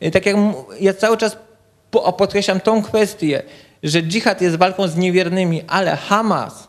[0.00, 0.36] Yy, Tak jak
[0.80, 1.36] ja cały czas
[1.90, 3.42] po- podkreślam tą kwestię,
[3.82, 6.68] że dżihad jest walką z niewiernymi, ale Hamas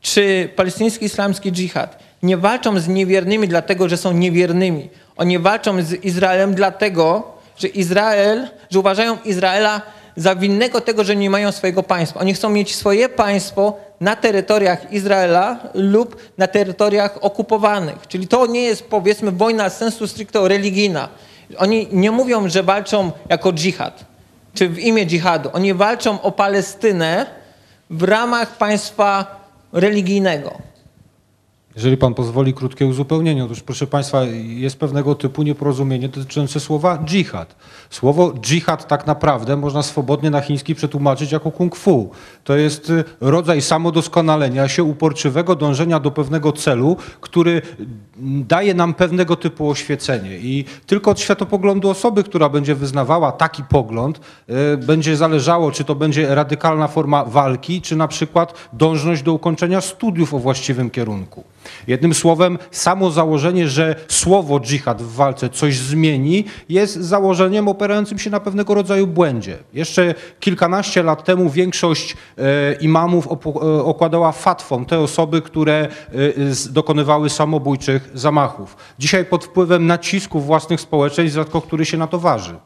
[0.00, 4.88] czy palestyński islamski dżihad nie walczą z niewiernymi dlatego, że są niewiernymi.
[5.18, 9.82] Oni walczą z Izraelem dlatego, że Izrael, że uważają Izraela
[10.16, 12.20] za winnego tego, że nie mają swojego państwa.
[12.20, 18.06] Oni chcą mieć swoje państwo na terytoriach Izraela lub na terytoriach okupowanych.
[18.08, 21.08] Czyli to nie jest powiedzmy wojna sensu stricto religijna.
[21.58, 24.04] Oni nie mówią, że walczą jako dżihad
[24.54, 25.50] czy w imię dżihadu.
[25.52, 27.26] Oni walczą o Palestynę
[27.90, 29.36] w ramach państwa
[29.72, 30.58] religijnego.
[31.78, 33.44] Jeżeli pan pozwoli, krótkie uzupełnienie.
[33.44, 37.56] Otóż, proszę państwa, jest pewnego typu nieporozumienie dotyczące słowa dżihad.
[37.90, 42.10] Słowo dżihad tak naprawdę można swobodnie na chiński przetłumaczyć jako kung fu.
[42.44, 47.62] To jest y, rodzaj samodoskonalenia się, uporczywego dążenia do pewnego celu, który
[48.48, 50.38] daje nam pewnego typu oświecenie.
[50.38, 54.20] I tylko od światopoglądu osoby, która będzie wyznawała taki pogląd,
[54.74, 59.80] y, będzie zależało, czy to będzie radykalna forma walki, czy na przykład dążność do ukończenia
[59.80, 61.44] studiów o właściwym kierunku.
[61.86, 68.30] Jednym słowem, samo założenie, że słowo dżihad w walce coś zmieni, jest założeniem operającym się
[68.30, 69.58] na pewnego rodzaju błędzie.
[69.72, 75.88] Jeszcze kilkanaście lat temu większość e, imamów e, okładała fatwą te osoby, które e,
[76.70, 78.76] dokonywały samobójczych zamachów.
[78.98, 82.56] Dzisiaj pod wpływem nacisków własnych społeczeństw rzadko który się na to waży.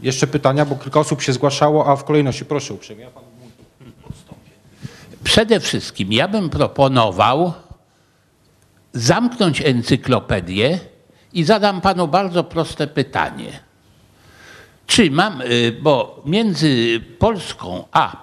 [0.00, 3.06] Jeszcze pytania, bo kilka osób się zgłaszało, a w kolejności proszę uprzejmie.
[5.26, 7.52] Przede wszystkim ja bym proponował
[8.92, 10.78] zamknąć encyklopedię
[11.32, 13.60] i zadam panu bardzo proste pytanie.
[14.86, 18.16] Czy mam, y, bo między Polską a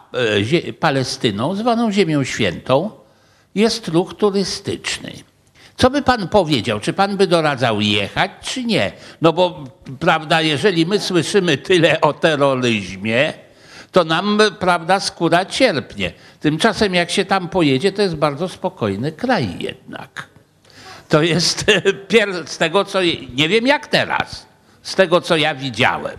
[0.67, 2.91] y, Palestyną, zwaną Ziemią Świętą,
[3.55, 5.11] jest ruch turystyczny.
[5.77, 6.79] Co by pan powiedział?
[6.79, 8.91] Czy pan by doradzał jechać, czy nie?
[9.21, 9.63] No bo,
[9.99, 13.33] prawda, jeżeli my słyszymy tyle o terroryzmie,
[13.93, 16.13] to nam, prawda, skóra cierpnie.
[16.39, 20.27] Tymczasem jak się tam pojedzie, to jest bardzo spokojny kraj jednak.
[21.09, 21.65] To jest
[22.09, 22.99] pier- z tego, co
[23.33, 24.45] nie wiem jak teraz,
[24.81, 26.17] z tego, co ja widziałem.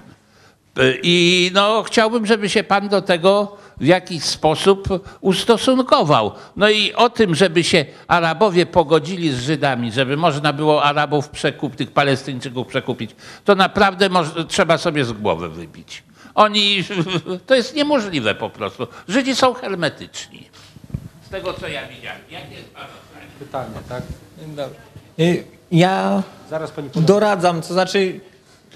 [0.79, 4.89] Y, I no, chciałbym, żeby się pan do tego w jakiś sposób
[5.21, 6.33] ustosunkował.
[6.57, 11.79] No i o tym, żeby się Arabowie pogodzili z Żydami, żeby można było Arabów przekupić,
[11.79, 13.11] tych Palestyńczyków przekupić,
[13.45, 14.11] to naprawdę
[14.49, 16.03] trzeba sobie z głowy wybić.
[16.35, 16.85] Oni,
[17.47, 18.87] to jest niemożliwe po prostu.
[19.09, 20.49] Żydzi są hermetyczni.
[21.27, 22.21] Z tego, co ja widziałem.
[22.31, 23.27] Jakie jest pana zdanie?
[23.39, 24.03] pytanie, tak?
[25.21, 28.21] Y, Ja Zaraz pani doradzam, to znaczy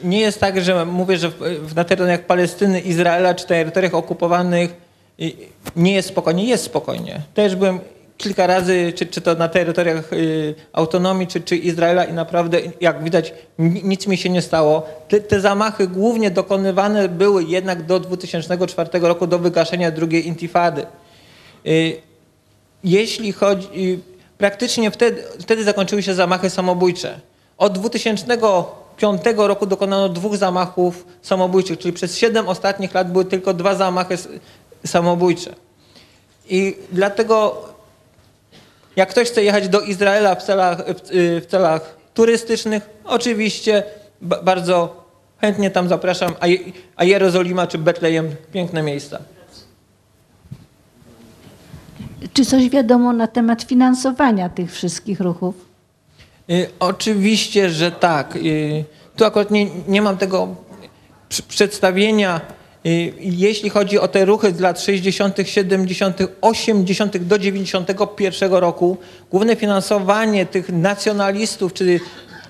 [0.05, 4.74] nie jest tak, że mówię, że w, w, na terenach Palestyny, Izraela czy terytoriach okupowanych
[5.20, 5.32] y,
[5.76, 6.44] nie jest spokojnie.
[6.44, 7.20] Jest spokojnie.
[7.35, 7.80] Też byłem
[8.19, 13.05] kilka razy, czy, czy to na terytoriach y, autonomii, czy, czy Izraela i naprawdę, jak
[13.05, 14.86] widać, ni- nic mi się nie stało.
[15.09, 20.86] Te, te zamachy głównie dokonywane były jednak do 2004 roku, do wygaszenia drugiej intifady.
[21.66, 21.97] Y,
[22.85, 24.01] jeśli chodzi,
[24.39, 27.20] praktycznie wtedy, wtedy zakończyły się zamachy samobójcze.
[27.59, 33.74] Od 2005 roku dokonano dwóch zamachów samobójczych, czyli przez 7 ostatnich lat były tylko dwa
[33.74, 34.16] zamachy
[34.86, 35.55] samobójcze.
[36.49, 37.68] I dlatego,
[38.99, 41.01] jak ktoś chce jechać do Izraela w celach, w,
[41.43, 43.83] w celach turystycznych, oczywiście
[44.23, 45.05] ba- bardzo
[45.41, 46.59] chętnie tam zapraszam, a, Je-
[46.97, 49.19] a Jerozolima czy Betlejem, piękne miejsca.
[52.33, 55.55] Czy coś wiadomo na temat finansowania tych wszystkich ruchów?
[56.51, 58.37] Y, Oczywiście, że tak.
[58.37, 58.85] Y,
[59.16, 60.49] Tu akurat nie, nie mam tego
[61.49, 62.41] przedstawienia.
[62.87, 67.19] Y, Jeśli chodzi o te ruchy z lat 60., 70., 80.
[67.19, 68.97] do 91 roku,
[69.31, 72.01] główne finansowanie tych nacjonalistów, czy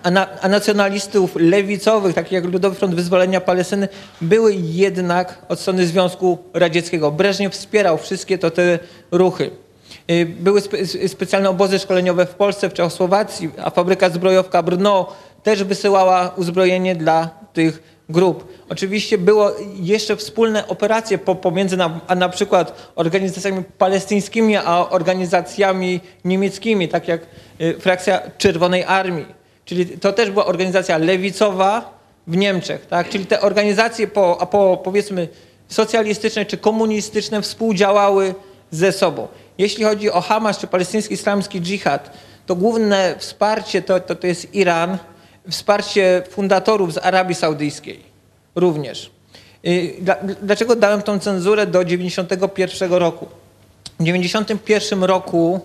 [0.02, 3.88] ana, a nacjonalistów lewicowych, takich jak Ludowy Front Wyzwolenia Palestyny,
[4.20, 7.10] były jednak od strony Związku Radzieckiego.
[7.10, 8.78] Breżniew wspierał wszystkie to te
[9.10, 9.50] ruchy.
[10.10, 15.64] Y, Były spe, specjalne obozy szkoleniowe w Polsce, w Czechosłowacji, a fabryka zbrojowka Brno też
[15.64, 18.52] wysyłała uzbrojenie dla tych grup.
[18.68, 26.00] Oczywiście było jeszcze wspólne operacje po, pomiędzy na, a na przykład organizacjami palestyńskimi, a organizacjami
[26.24, 27.20] niemieckimi, tak jak
[27.60, 29.26] y, frakcja Czerwonej Armii.
[29.64, 33.08] Czyli to też była organizacja lewicowa w Niemczech, tak?
[33.08, 35.28] Czyli te organizacje po, a po powiedzmy
[35.68, 38.34] socjalistyczne czy komunistyczne współdziałały
[38.70, 39.28] ze sobą.
[39.58, 42.10] Jeśli chodzi o Hamas czy palestyński islamski dżihad,
[42.46, 44.98] to główne wsparcie to, to, to jest Iran,
[45.50, 48.00] wsparcie fundatorów z Arabii Saudyjskiej
[48.54, 49.10] również.
[49.66, 53.26] Y, Dla, dlaczego dałem tą cenzurę do 91 roku?
[54.00, 55.60] W 91 roku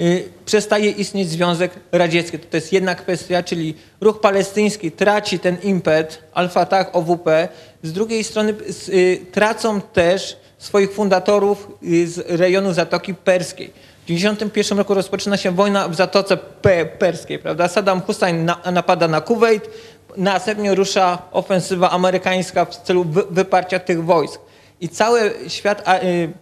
[0.00, 2.38] y, przestaje istnieć Związek Radziecki.
[2.38, 7.48] To, jest jedna kwestia, czyli ruch palestyński traci ten impet, Al-Fatah, OWP.
[7.82, 8.54] Z drugiej strony
[8.88, 11.68] y, tracą też swoich fundatorów
[12.06, 13.70] z rejonu Zatoki Perskiej.
[14.04, 17.68] W 91 roku rozpoczyna się wojna w Zatoce Pe- Perskiej, prawda?
[17.68, 19.70] Saddam Hussein na, napada na Kuwait,
[20.16, 24.40] następnie rusza ofensywa amerykańska w celu wy, wyparcia tych wojsk.
[24.80, 26.32] I cały świat a, y,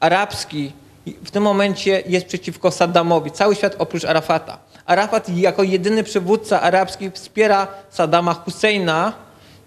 [0.00, 0.72] arabski
[1.24, 3.30] w tym momencie jest przeciwko Saddamowi.
[3.30, 4.58] Cały świat oprócz Arafata.
[4.86, 9.12] Arafat jako jedyny przywódca arabski wspiera Saddama Husseina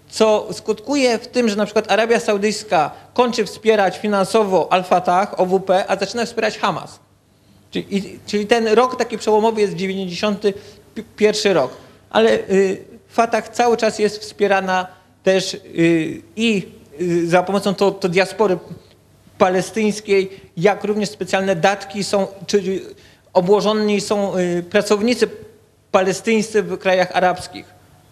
[0.08, 5.96] co skutkuje w tym, że na przykład Arabia Saudyjska kończy wspierać finansowo Al-Fatah, OWP, a
[5.96, 6.98] zaczyna wspierać Hamas.
[7.70, 11.70] Czyli, czyli ten rok taki przełomowy jest 91 rok.
[12.10, 14.86] Ale y, Fatah cały czas jest wspierana
[15.22, 16.68] też y, i
[17.00, 18.58] y, za pomocą to, to diaspory
[19.38, 22.80] palestyńskiej, jak również specjalne datki są, czy
[23.32, 25.28] obłożeni są y, pracownicy
[25.90, 27.66] palestyńscy w krajach arabskich.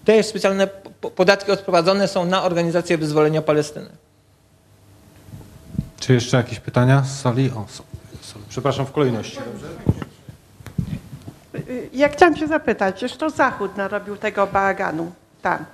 [0.04, 0.66] Też specjalne
[1.10, 3.90] podatki odprowadzone są na organizację wyzwolenia Palestyny.
[6.00, 7.50] Czy jeszcze jakieś pytania z sali?
[7.50, 7.82] O, są.
[8.20, 8.38] są.
[8.48, 9.38] Przepraszam, w kolejności.
[11.92, 15.12] Ja chciałam się zapytać, to Zachód narobił tego bałaganu
[15.42, 15.64] tam.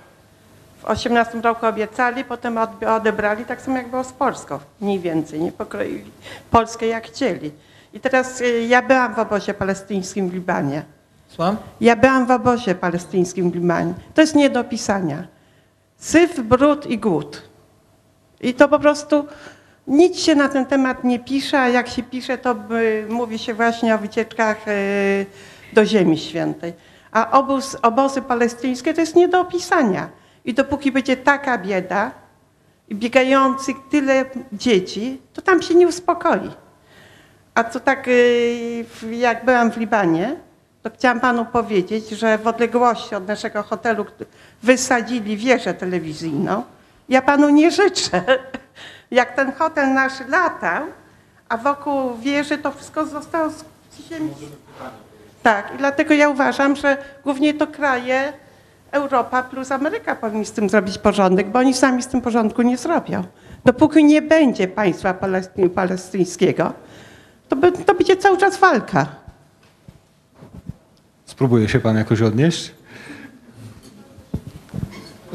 [0.81, 2.57] W 18 roku obiecali, potem
[2.87, 6.11] odebrali, tak samo jak było z Polską, mniej więcej, nie pokroili
[6.51, 7.51] Polskę jak chcieli.
[7.93, 10.83] I teraz y, ja byłam w obozie palestyńskim w Libanie.
[11.29, 11.57] Słucham?
[11.81, 13.93] Ja byłam w obozie palestyńskim w Libanie.
[14.13, 15.27] To jest nie do opisania.
[15.97, 17.49] Syf, brud i głód.
[18.41, 19.25] I to po prostu
[19.87, 23.53] nic się na ten temat nie pisze, a jak się pisze, to by, mówi się
[23.53, 25.25] właśnie o wycieczkach y,
[25.73, 26.73] do Ziemi Świętej.
[27.11, 30.09] A obóz, obozy palestyńskie to jest nie do opisania.
[30.45, 32.11] I dopóki będzie taka bieda
[32.89, 36.51] i biegających tyle dzieci, to tam się nie uspokoi.
[37.55, 40.35] A co tak, y, jak byłam w Libanie,
[40.83, 44.05] to chciałam panu powiedzieć, że w odległości od naszego hotelu
[44.63, 46.63] wysadzili wieżę telewizyjną.
[47.09, 48.21] Ja panu nie życzę,
[49.11, 50.83] jak ten hotel nasz latał,
[51.49, 53.63] a wokół wieży to wszystko zostało z
[54.09, 54.31] ziemi.
[55.43, 58.33] Tak, i dlatego ja uważam, że głównie to kraje
[58.91, 62.77] Europa plus Ameryka powinni z tym zrobić porządek, bo oni sami z tym porządku nie
[62.77, 63.23] zrobią.
[63.65, 66.73] Dopóki nie będzie państwa palesty- palestyńskiego,
[67.49, 69.05] to, by, to będzie cały czas walka.
[71.39, 72.71] Spróbuje się pan jakoś odnieść?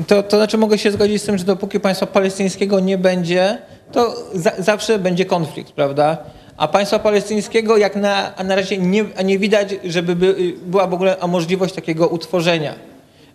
[0.07, 3.59] To, to znaczy mogę się zgodzić z tym, że dopóki państwa palestyńskiego nie będzie,
[3.93, 6.17] to za, zawsze będzie konflikt, prawda?
[6.57, 11.17] A państwa palestyńskiego jak na, na razie nie, nie widać, żeby by, była w ogóle
[11.29, 12.75] możliwość takiego utworzenia.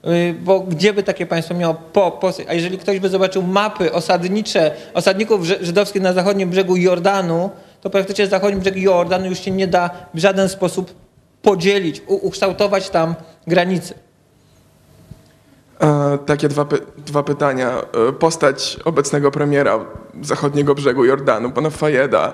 [0.08, 3.94] Y, Bo gdzie by takie państwo miało po, po, a jeżeli ktoś by zobaczył mapy
[3.94, 7.50] osadnicze, osadników ży- żydowskich na zachodnim brzegu Jordanu,
[7.82, 11.09] to praktycznie zachodni brzeg Jordanu już się nie da w żaden sposób
[11.42, 13.16] podzielić, ukształtować tam
[13.48, 13.94] granice.
[15.82, 17.82] E, Takie dwa, py- dwa pytania.
[18.10, 19.80] E, Postać obecnego premiera
[20.22, 22.34] zachodniego brzegu Jordanu, pana Fayeda,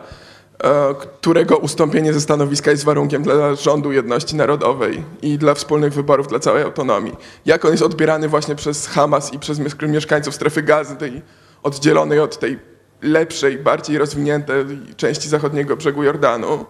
[0.63, 6.27] e, którego ustąpienie ze stanowiska jest warunkiem dla rządu jedności narodowej i dla wspólnych wyborów
[6.27, 7.15] dla całej autonomii.
[7.45, 11.21] Jak on jest odbierany właśnie przez Hamas i przez mies- mieszkańców strefy gazy, tej
[11.63, 12.59] oddzielonej od tej
[13.01, 14.65] lepszej, bardziej rozwiniętej
[14.97, 16.65] części zachodniego brzegu Jordanu?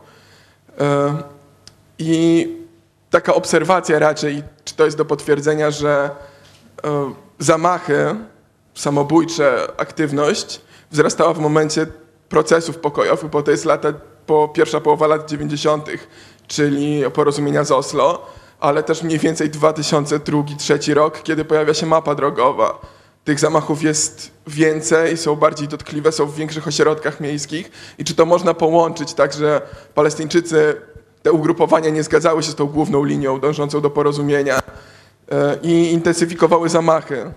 [1.99, 2.47] I
[3.09, 6.09] taka obserwacja raczej, czy to jest do potwierdzenia, że
[6.83, 8.15] e, zamachy,
[8.75, 10.61] samobójcze, aktywność
[10.91, 11.87] wzrastała w momencie
[12.29, 13.93] procesów pokojowych, bo to jest lata,
[14.25, 15.89] po pierwsza połowa lat 90.,
[16.47, 18.25] czyli porozumienia z Oslo,
[18.59, 22.79] ale też mniej więcej 2002-2003 rok, kiedy pojawia się mapa drogowa.
[23.23, 27.71] Tych zamachów jest więcej, są bardziej dotkliwe, są w większych ośrodkach miejskich.
[27.97, 29.61] I czy to można połączyć tak, że
[29.95, 30.81] Palestyńczycy,
[31.25, 34.59] te ugrupowania nie zgadzały się z tą główną linią dążącą do porozumienia
[35.31, 37.31] e, i intensyfikowały zamachy?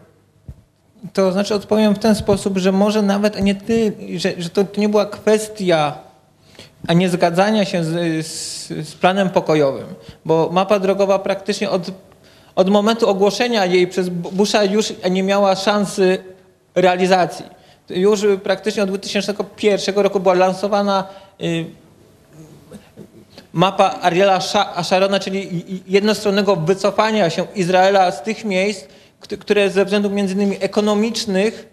[1.12, 4.80] To znaczy odpowiem w ten sposób, że może nawet nie ty, że, że to, to
[4.80, 5.98] nie była kwestia
[6.88, 9.86] a nie zgadzania się z, z, z planem pokojowym,
[10.24, 11.90] bo mapa drogowa praktycznie od,
[12.54, 16.18] od momentu ogłoszenia jej przez Busha już nie miała szansy
[16.74, 17.44] realizacji.
[17.88, 21.04] Już praktycznie od 2001 roku była lansowana
[21.42, 21.87] y,
[23.58, 28.84] mapa Ariela Sha- Sharona, czyli jednostronnego wycofania się Izraela z tych miejsc,
[29.20, 31.68] kt- które ze względów między innymi ekonomicznych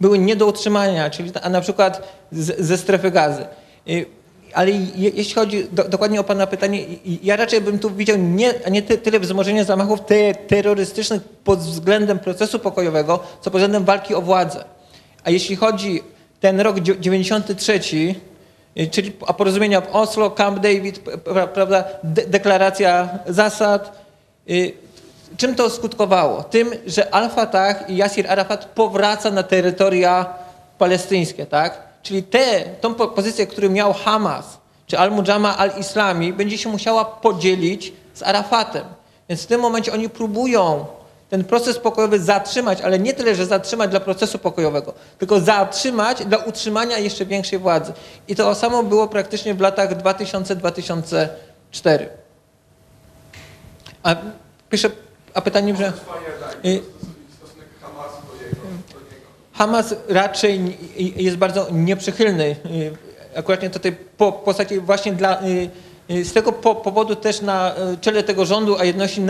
[0.00, 2.02] były nie do utrzymania, czyli na przykład
[2.58, 3.46] ze strefy gazy.
[4.54, 6.84] Ale je, jeśli chodzi do, dokładnie o Pana pytanie,
[7.22, 12.18] ja raczej bym tu widział nie, nie ty, tyle wzmożenie zamachów te, terrorystycznych pod względem
[12.18, 14.64] procesu pokojowego, co pod względem walki o władzę.
[15.24, 16.00] A jeśli chodzi
[16.40, 18.14] ten rok dzie- 93, y,
[18.90, 21.00] czyli porozumienia w Oslo, Camp David,
[21.54, 24.06] prawda, de, deklaracja zasad,
[25.36, 26.42] czym to skutkowało?
[26.42, 30.26] Tym, że Al-Fatah i Yasir Arafat powraca na terytoria
[30.78, 31.82] palestyńskie, tak?
[32.02, 37.92] Czyli te, tą po- pozycję, którą miał Hamas, czy Al-Mujama al-Islami, będzie się musiała podzielić
[38.14, 38.84] z Arafatem.
[39.28, 40.86] Więc w tym momencie oni próbują
[41.30, 46.38] ten proces pokojowy zatrzymać, ale nie tyle, że zatrzymać dla procesu pokojowego, tylko zatrzymać dla
[46.38, 47.92] utrzymania jeszcze większej władzy.
[48.28, 51.28] I to samo było praktycznie w latach 2000-2004.
[54.02, 54.16] A,
[54.70, 54.90] pisze,
[55.34, 55.74] a pytanie.
[56.64, 56.80] Y,
[59.52, 60.76] Hamas raczej
[61.16, 62.56] jest bardzo nieprzychylny
[63.36, 65.70] akurat tej po- postaci właśnie dla, y,
[66.08, 69.20] z tego po- powodu też na y, czele tego rządu, a jedności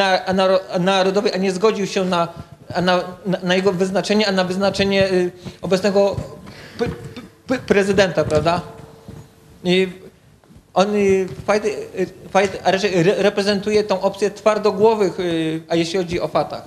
[0.81, 2.29] narodowej, a nie zgodził się na,
[2.83, 3.05] na,
[3.43, 5.33] na, jego wyznaczenie, a na wyznaczenie y,
[5.63, 6.17] obecnego
[7.67, 8.61] prezydenta, prawda?
[9.65, 9.89] I
[10.75, 11.65] on y, Fajt,
[12.85, 15.19] y, reprezentuje tą opcję twardogłowych,
[15.69, 16.63] a jeśli chodzi o Fatah.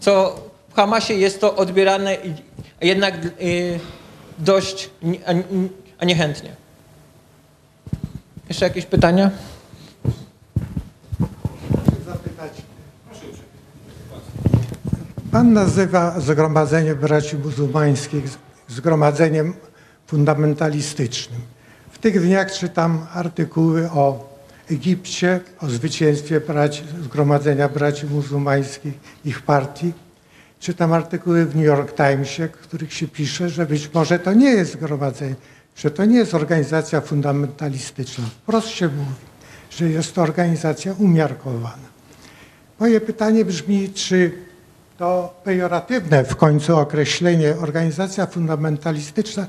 [0.00, 0.36] Co
[0.68, 2.16] w Hamasie jest to odbierane
[2.80, 3.14] jednak
[4.38, 4.90] dość
[5.98, 6.63] a niechętnie.
[8.48, 9.30] Jeszcze jakieś pytania?
[15.32, 18.24] Pan nazywa Zgromadzenie Braci Muzułmańskich
[18.68, 19.54] zgromadzeniem
[20.06, 21.40] fundamentalistycznym.
[21.90, 24.34] W tych dniach czytam artykuły o
[24.70, 28.94] Egipcie, o zwycięstwie braci, Zgromadzenia Braci Muzułmańskich,
[29.24, 29.92] ich partii.
[30.60, 34.50] Czytam artykuły w New York Timesie, w których się pisze, że być może to nie
[34.50, 35.34] jest zgromadzenie,
[35.76, 38.24] że to nie jest organizacja fundamentalistyczna.
[38.24, 39.14] Wprost się mówi,
[39.70, 41.94] że jest to organizacja umiarkowana.
[42.80, 44.32] Moje pytanie brzmi, czy
[44.98, 49.46] to pejoratywne w końcu określenie organizacja fundamentalistyczna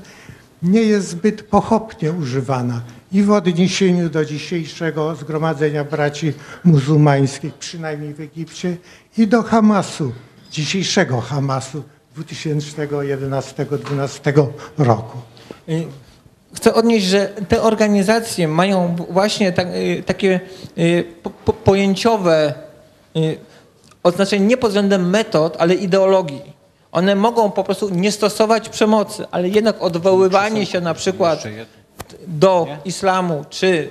[0.62, 2.80] nie jest zbyt pochopnie używana
[3.12, 6.32] i w odniesieniu do dzisiejszego Zgromadzenia Braci
[6.64, 8.76] Muzułmańskich, przynajmniej w Egipcie,
[9.18, 10.12] i do Hamasu,
[10.50, 11.82] dzisiejszego Hamasu
[12.18, 14.48] 2011-2012
[14.78, 15.18] roku.
[16.56, 20.40] Chcę odnieść, że te organizacje mają właśnie tak, y, takie
[20.78, 22.54] y, po, po, pojęciowe
[23.16, 23.38] y,
[24.02, 26.56] oznaczenie nie pod względem metod, ale ideologii.
[26.92, 31.44] One mogą po prostu nie stosować przemocy, ale jednak odwoływanie się na przykład
[32.26, 33.88] do islamu, czy,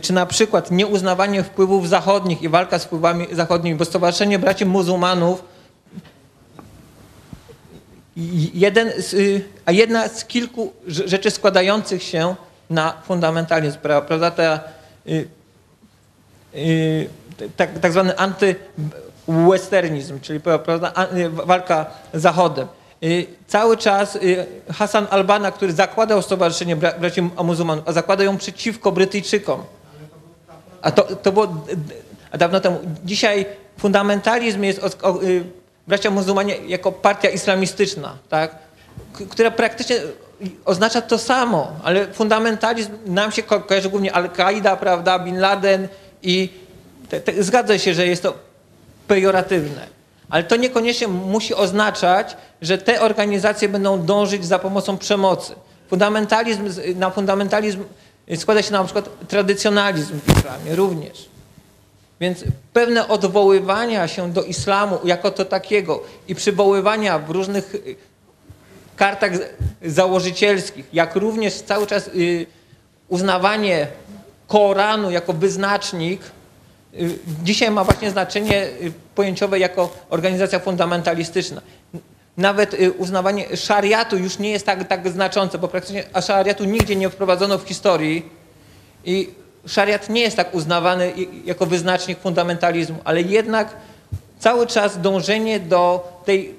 [0.00, 5.53] czy na przykład nieuznawanie wpływów zachodnich i walka z wpływami zachodnimi, bo Stowarzyszenie Braci Muzułmanów
[8.54, 12.34] jeden z, y, a jedna z kilku rze- rzeczy składających się
[12.70, 14.60] na fundamentalizm, pra- prawda, ta,
[15.08, 15.28] y,
[16.56, 17.08] y,
[17.56, 20.92] tak, tak zwany antywesternizm, czyli pra- prawda,
[21.32, 22.68] walka z Zachodem.
[23.46, 24.18] Cały czas
[24.72, 29.62] Hassan Albana, który zakładał Stowarzyszenie Bra- Braci Muzułmanów, a zakładał ją przeciwko Brytyjczykom,
[30.82, 31.64] a to, to było
[32.38, 32.78] dawno temu.
[33.04, 33.46] Dzisiaj
[33.78, 34.80] fundamentalizm jest
[35.86, 38.58] bracia muzułmanie jako partia islamistyczna, tak?
[39.30, 39.96] Która praktycznie
[40.64, 45.88] oznacza to samo, ale fundamentalizm nam się ko kojarzy głównie Al-Kaida, prawda, Bin Laden
[46.22, 46.48] i
[47.08, 48.34] te, te, zgadza się, że jest to
[49.08, 49.86] pejoratywne.
[50.30, 55.54] Ale to niekoniecznie musi oznaczać, że te organizacje będą dążyć za pomocą przemocy.
[55.90, 57.84] Fundamentalizm, na fundamentalizm
[58.36, 61.33] składa się na przykład tradycjonalizm w islamie również.
[62.20, 67.96] Więc pewne odwoływania się do islamu jako to takiego i przywoływania w różnych y,
[68.96, 69.32] kartach
[69.82, 72.46] założycielskich, jak również cały czas y,
[73.08, 73.86] uznawanie
[74.48, 76.20] Koranu jako wyznacznik,
[76.94, 78.66] y, dzisiaj ma właśnie znaczenie
[79.14, 81.60] pojęciowe jako organizacja fundamentalistyczna.
[82.36, 87.58] Nawet uznawanie szariatu już nie jest tak, tak znaczące, bo praktycznie szariatu nigdzie nie wprowadzono
[87.58, 88.30] w historii
[89.04, 89.30] i
[89.66, 91.12] szariat nie jest tak uznawany
[91.44, 93.76] jako wyznacznik fundamentalizmu, ale jednak
[94.38, 96.54] cały czas dążenie do tej,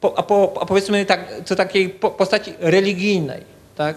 [0.00, 3.42] po, a, po, a powiedzmy tak, co takiej po, postaci religijnej,
[3.76, 3.96] tak?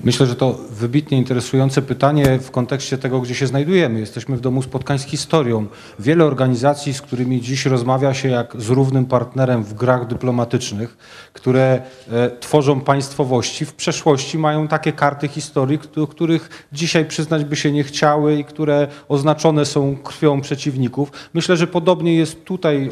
[0.00, 4.00] Myślę, że to wybitnie interesujące pytanie w kontekście tego, gdzie się znajdujemy.
[4.00, 5.66] Jesteśmy w Domu Spotkań z Historią.
[5.98, 10.96] Wiele organizacji, z którymi dziś rozmawia się jak z równym partnerem w grach dyplomatycznych,
[11.32, 17.56] które e, tworzą państwowości, w przeszłości mają takie karty historii, któ- których dzisiaj przyznać by
[17.56, 21.12] się nie chciały i które oznaczone są krwią przeciwników.
[21.34, 22.90] Myślę, że podobnie jest tutaj, e,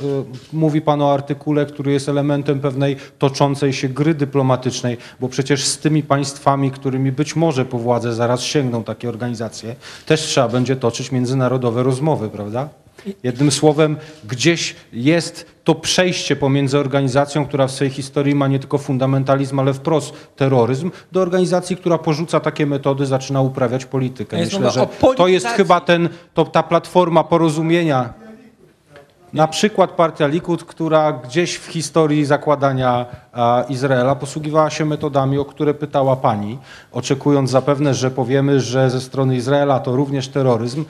[0.53, 5.79] mówi Pan o artykule, który jest elementem pewnej toczącej się gry dyplomatycznej, bo przecież z
[5.79, 9.77] tymi państwami, którymi być może po władzę zaraz sięgną takie organizacje,
[10.07, 12.69] też trzeba będzie toczyć międzynarodowe rozmowy, prawda?
[13.23, 18.79] Jednym słowem, gdzieś jest to przejście pomiędzy organizacją, która w swojej historii ma nie tylko
[18.79, 24.37] fundamentalizm, ale wprost terroryzm, do organizacji, która porzuca takie metody, zaczyna uprawiać politykę.
[24.37, 28.15] Myślę, że to jest chyba ten, to, ta platforma porozumienia,
[29.33, 33.07] na przykład partia Likud, która gdzieś w historii zakładania
[33.69, 36.59] Izraela posługiwała się metodami, o które pytała pani,
[36.93, 40.85] oczekując zapewne, że powiemy, że ze strony Izraela to również terroryzm.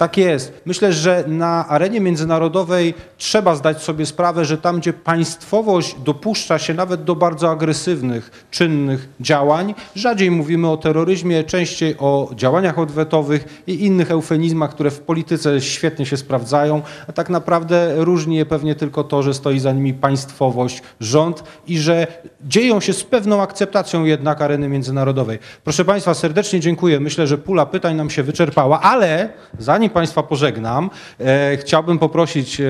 [0.00, 0.52] Tak jest.
[0.66, 6.74] Myślę, że na arenie międzynarodowej trzeba zdać sobie sprawę, że tam, gdzie państwowość dopuszcza się
[6.74, 13.84] nawet do bardzo agresywnych, czynnych działań, rzadziej mówimy o terroryzmie, częściej o działaniach odwetowych i
[13.84, 19.04] innych eufemizmach, które w polityce świetnie się sprawdzają, a tak naprawdę różni je pewnie tylko
[19.04, 22.06] to, że stoi za nimi państwowość, rząd i że
[22.44, 25.38] dzieją się z pewną akceptacją jednak areny międzynarodowej.
[25.64, 27.00] Proszę Państwa, serdecznie dziękuję.
[27.00, 29.28] Myślę, że pula pytań nam się wyczerpała, ale
[29.58, 30.90] zanim Państwa pożegnam,
[31.20, 32.64] e, chciałbym poprosić e,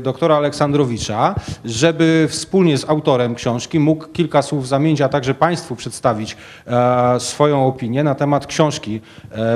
[0.00, 1.34] doktora Aleksandrowicza,
[1.64, 7.66] żeby wspólnie z autorem książki mógł kilka słów zamienić, a także Państwu przedstawić e, swoją
[7.66, 9.00] opinię na temat książki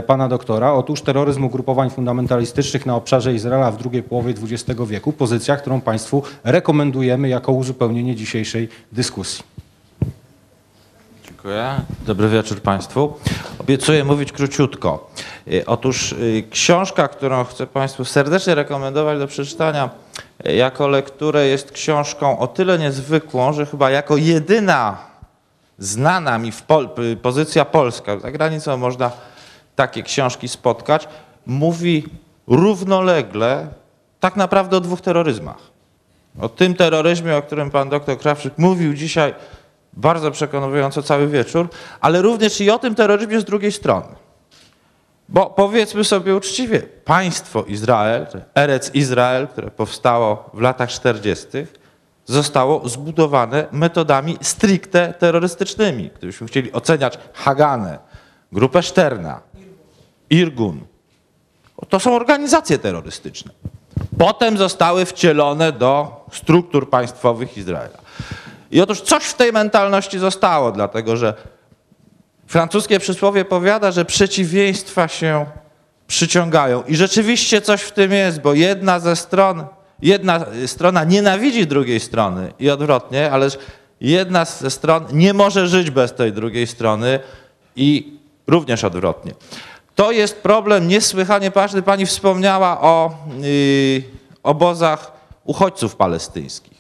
[0.07, 0.73] pana doktora.
[0.73, 5.13] Otóż terroryzm ugrupowań fundamentalistycznych na obszarze Izraela w drugiej połowie XX wieku.
[5.13, 9.64] Pozycja, którą Państwu rekomendujemy jako uzupełnienie dzisiejszej dyskusji.
[11.45, 11.81] Dziękuję.
[12.07, 13.15] Dobry wieczór Państwu.
[13.59, 15.11] Obiecuję mówić króciutko.
[15.49, 19.91] Y, Otóż y, książka, którą chcę Państwu serdecznie rekomendować do przeczytania
[20.47, 24.97] y, jako lekturę jest książką o tyle niezwykłą, że chyba jako jedyna
[25.79, 26.89] znana mi Pol
[27.23, 29.11] pozycja polska, za granicą można
[29.77, 31.09] takie książki spotkać,
[31.47, 32.05] mówi
[32.47, 33.69] równolegle
[34.21, 35.59] tak naprawdę o dwóch terroryzmach.
[36.41, 39.35] O tym terroryzmie, o którym pan doktor Krawczyk mówił dzisiaj
[39.97, 41.69] bardzo przekonująco cały wieczór,
[42.01, 44.07] ale również i o tym terroryzmie z drugiej strony.
[45.29, 51.47] Bo powiedzmy sobie uczciwie, państwo Izrael, Erec Izrael, które powstało w latach 40.,
[52.27, 56.11] zostało zbudowane metodami stricte terrorystycznymi.
[56.19, 57.99] Gdybyśmy chcieli oceniać Haganę,
[58.53, 59.41] grupę Szterna,
[60.31, 60.81] Irgun,
[61.89, 63.53] to są organizacje terrorystyczne.
[64.19, 68.04] Potem zostały wcielone do struktur państwowych Izraela.
[68.75, 71.35] I otóż coś w tej mentalności zostało, dlatego że
[72.47, 75.47] francuskie przysłowie powiada, że przeciwieństwa się
[76.07, 76.83] przyciągają.
[76.83, 79.65] I rzeczywiście coś w tym jest, bo jedna ze stron,
[80.03, 83.49] jedna strona nienawidzi drugiej strony i odwrotnie, ale
[84.01, 87.21] jedna ze stron nie może żyć bez tej drugiej strony
[87.77, 89.33] i również odwrotnie.
[89.95, 91.83] To jest problem niesłychanie ważny.
[91.83, 94.03] Pani wspomniała o yy,
[94.43, 95.13] obozach
[95.45, 96.74] uchodźców palestyńskich.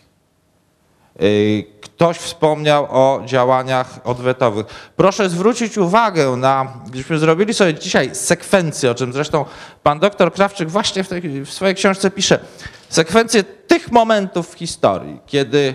[1.20, 4.66] Yy, Ktoś wspomniał o działaniach odwetowych.
[4.96, 9.44] Proszę zwrócić uwagę na, gdybyśmy zrobili sobie dzisiaj sekwencję, o czym zresztą
[9.82, 12.38] pan doktor Krawczyk właśnie w, tej, w swojej książce pisze,
[12.88, 15.74] sekwencję tych momentów w historii, kiedy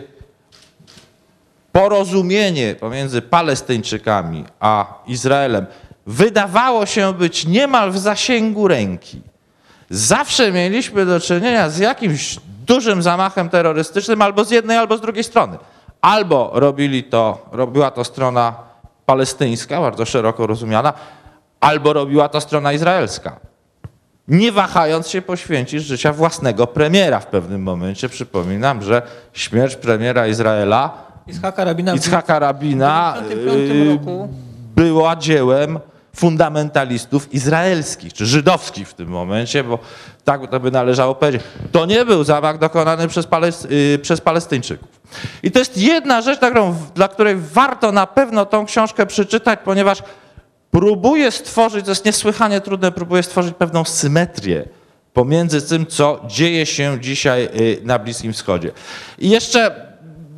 [1.71, 5.65] porozumienie pomiędzy Palestyńczykami a Izraelem
[6.07, 9.21] wydawało się być niemal w zasięgu ręki.
[9.89, 12.39] Zawsze mieliśmy do czynienia z jakimś
[12.69, 15.57] dużym zamachem terrorystycznym albo z jednej, albo z drugiej strony.
[16.01, 18.53] Albo robili to, robiła to strona
[19.05, 20.93] palestyńska, bardzo szeroko rozumiana,
[21.59, 23.39] albo robiła to strona izraelska.
[24.27, 28.09] Nie wahając się poświęcić życia własnego premiera w pewnym momencie.
[28.09, 29.01] Przypominam, że
[29.33, 34.29] śmierć premiera Izraela Itzhaka Rabina w Itzhaka Rabina 1995 y, roku
[34.75, 35.79] była dziełem
[36.15, 39.79] fundamentalistów izraelskich, czy żydowskich w tym momencie, bo
[40.23, 41.41] tak to by należało powiedzieć.
[41.71, 43.27] To nie był zamach dokonany przez,
[43.71, 44.87] y, przez Palestyńczyków.
[45.43, 46.39] I to jest jedna rzecz,
[46.95, 50.03] dla której warto na pewno tą książkę przeczytać, ponieważ
[50.71, 54.65] próbuje stworzyć, to jest niesłychanie trudne, próbuje stworzyć pewną symetrię
[55.13, 58.71] pomiędzy tym, co dzieje się dzisiaj y, na Bliskim Wschodzie.
[59.17, 59.89] I jeszcze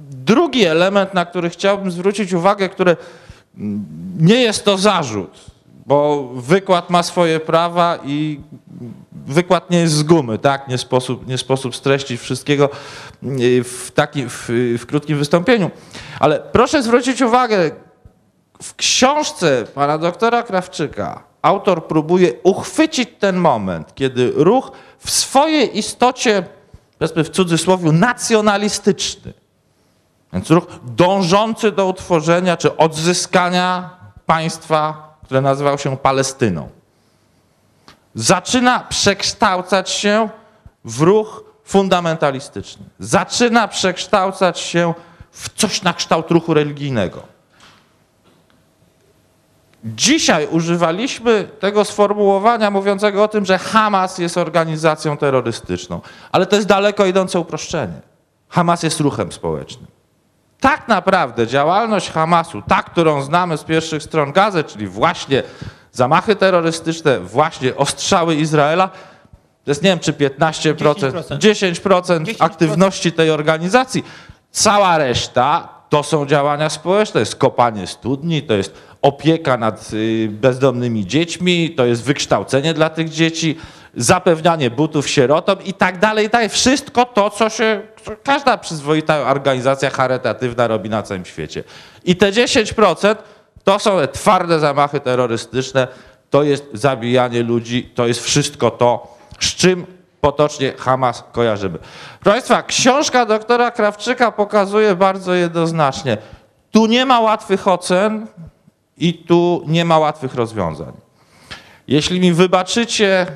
[0.09, 2.97] drugi element, na który chciałbym zwrócić uwagę, który
[3.57, 3.85] mm,
[4.19, 5.50] nie jest to zarzut,
[5.85, 8.39] bo wykład ma swoje prawa i
[9.11, 10.67] wykład nie jest z gumy, tak?
[10.67, 12.69] Nie sposób, nie sposób streścić wszystkiego
[13.23, 14.49] y, w, takim, w,
[14.79, 15.71] w krótkim wystąpieniu.
[16.19, 17.71] Ale proszę zwrócić uwagę,
[18.63, 26.43] w książce pana doktora Krawczyka autor próbuje uchwycić ten moment, kiedy ruch w swojej istocie,
[26.99, 29.33] powiedzmy w cudzysłowie, nacjonalistyczny,
[30.33, 33.89] więc ruch dążący do utworzenia czy odzyskania
[34.25, 36.69] państwa, które nazywał się Palestyną,
[38.15, 40.29] zaczyna przekształcać się
[40.85, 42.85] w ruch fundamentalistyczny.
[42.99, 44.93] Zaczyna przekształcać się
[45.31, 47.23] w coś na kształt ruchu religijnego.
[49.83, 56.01] Dzisiaj używaliśmy tego sformułowania mówiącego o tym, że Hamas jest organizacją terrorystyczną,
[56.31, 58.01] ale to jest daleko idące uproszczenie.
[58.49, 59.87] Hamas jest ruchem społecznym.
[60.61, 65.43] Tak naprawdę działalność Hamasu, ta, którą znamy z pierwszych stron gazet, czyli właśnie
[65.91, 68.87] zamachy terrorystyczne, właśnie ostrzały Izraela,
[69.65, 74.03] to jest nie wiem czy 15%, 10%, 10% aktywności tej organizacji.
[74.51, 80.27] Cała reszta to są działania społeczne, to jest kopanie studni, to jest opieka nad y,
[80.31, 83.57] bezdomnymi dziećmi, to jest wykształcenie dla tych dzieci,
[83.95, 86.49] zapewnianie butów sierotom i tak dalej, i tak dalej.
[86.49, 87.81] Wszystko to, co się,
[88.23, 91.63] każda przyzwoita organizacja charytatywna robi na całym świecie.
[92.03, 93.15] I te 10%
[93.63, 95.87] to są te twarde zamachy terrorystyczne,
[96.29, 99.85] to jest zabijanie ludzi, to jest wszystko to, z czym
[100.21, 101.77] potocznie Hamas kojarzymy.
[102.19, 106.17] Proszę Państwa, książka doktora Krawczyka pokazuje bardzo jednoznacznie,
[106.71, 108.27] tu nie ma łatwych ocen
[108.97, 110.91] i tu nie ma łatwych rozwiązań.
[111.87, 113.27] Jeśli mi wybaczycie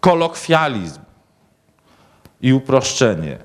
[0.00, 1.00] kolokwializm
[2.40, 3.38] i uproszczenie,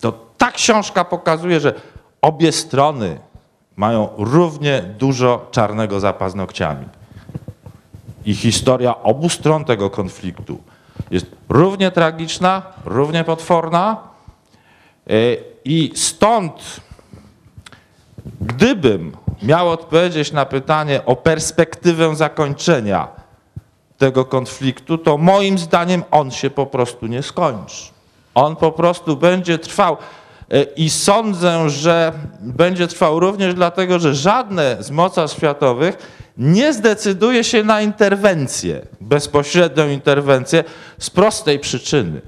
[0.00, 1.74] to ta książka pokazuje, że
[2.22, 3.18] obie strony
[3.76, 6.88] mają równie dużo czarnego za paznokciami.
[8.24, 10.58] I historia obu stron tego konfliktu
[11.10, 13.96] jest równie tragiczna, równie potworna.
[15.10, 16.80] Y, I stąd,
[18.40, 23.08] gdybym miał odpowiedzieć na pytanie o perspektywę zakończenia
[23.98, 27.84] tego konfliktu, to moim zdaniem on się po prostu nie skończy.
[28.34, 29.96] On po prostu będzie trwał.
[30.50, 35.96] E, I sądzę, że będzie trwał również dlatego, że żadne z mocarstw światowych
[36.38, 40.64] nie zdecyduje się na interwencję, bezpośrednią interwencję,
[40.98, 42.20] z prostej przyczyny.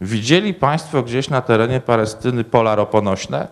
[0.00, 3.48] Widzieli Państwo gdzieś na terenie Palestyny pola roponośne?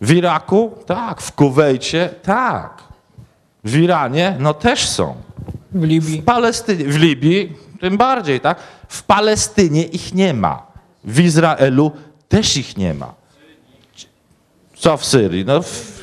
[0.00, 0.72] W Iraku?
[0.86, 1.20] Tak.
[1.20, 2.10] W Kuwejcie?
[2.22, 2.89] Tak.
[3.64, 4.36] W Iranie?
[4.38, 5.14] No też są.
[5.72, 6.22] W Libii.
[6.22, 8.58] W Palestynie, w Libii tym bardziej, tak?
[8.88, 10.62] W Palestynie ich nie ma.
[11.04, 11.92] W Izraelu
[12.28, 13.14] też ich nie ma.
[14.76, 15.44] Co w Syrii?
[15.44, 16.00] No w...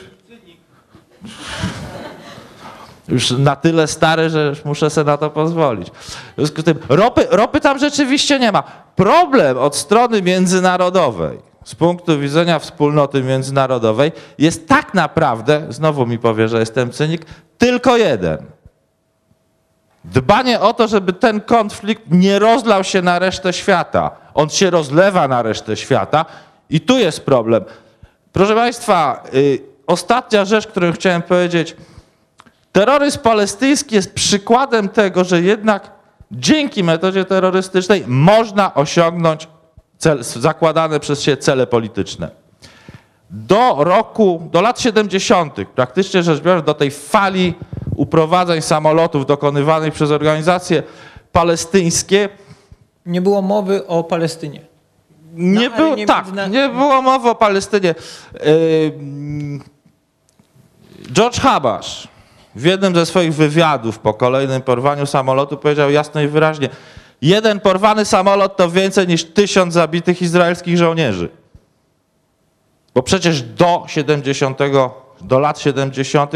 [3.07, 5.89] Już na tyle stary, że muszę sobie na to pozwolić.
[5.89, 8.63] W związku z tym ropy, ropy tam rzeczywiście nie ma.
[8.95, 16.48] Problem od strony międzynarodowej, z punktu widzenia wspólnoty międzynarodowej, jest tak naprawdę, znowu mi powie,
[16.48, 17.26] że jestem cynik,
[17.57, 18.38] tylko jeden–
[20.11, 24.11] Dbanie o to, żeby ten konflikt nie rozlał się na resztę świata.
[24.34, 26.26] On się rozlewa na resztę świata
[26.69, 27.65] i tu jest problem.
[28.34, 31.76] Proszę Państwa, y, ostatnia rzecz, którą chciałem powiedzieć.
[32.72, 35.91] Terroryzm palestyński jest przykładem tego, że jednak
[36.31, 39.48] dzięki metodzie terrorystycznej można osiągnąć
[39.97, 42.29] cel, zakładane przez siebie cele polityczne.
[43.29, 47.53] Do roku, do lat 70., praktycznie rzecz biorąc, do tej fali
[47.95, 50.83] uprowadzeń samolotów dokonywanych przez organizacje
[51.31, 52.29] palestyńskie,
[53.05, 54.61] Nie było mowy o Palestynie.
[55.33, 57.95] nie Na było, arenie tak, międzyna- nie było mowy o Palestynie.
[61.13, 62.07] George Habash
[62.55, 66.69] w jednym ze swoich wywiadów po kolejnym porwaniu samolotu powiedział jasno i wyraźnie,
[67.22, 71.30] jeden porwany samolot to więcej niż tysiąc zabitych izraelskich żołnierzy.
[72.95, 74.60] Bo przecież do 70,
[75.22, 76.31] do lat 70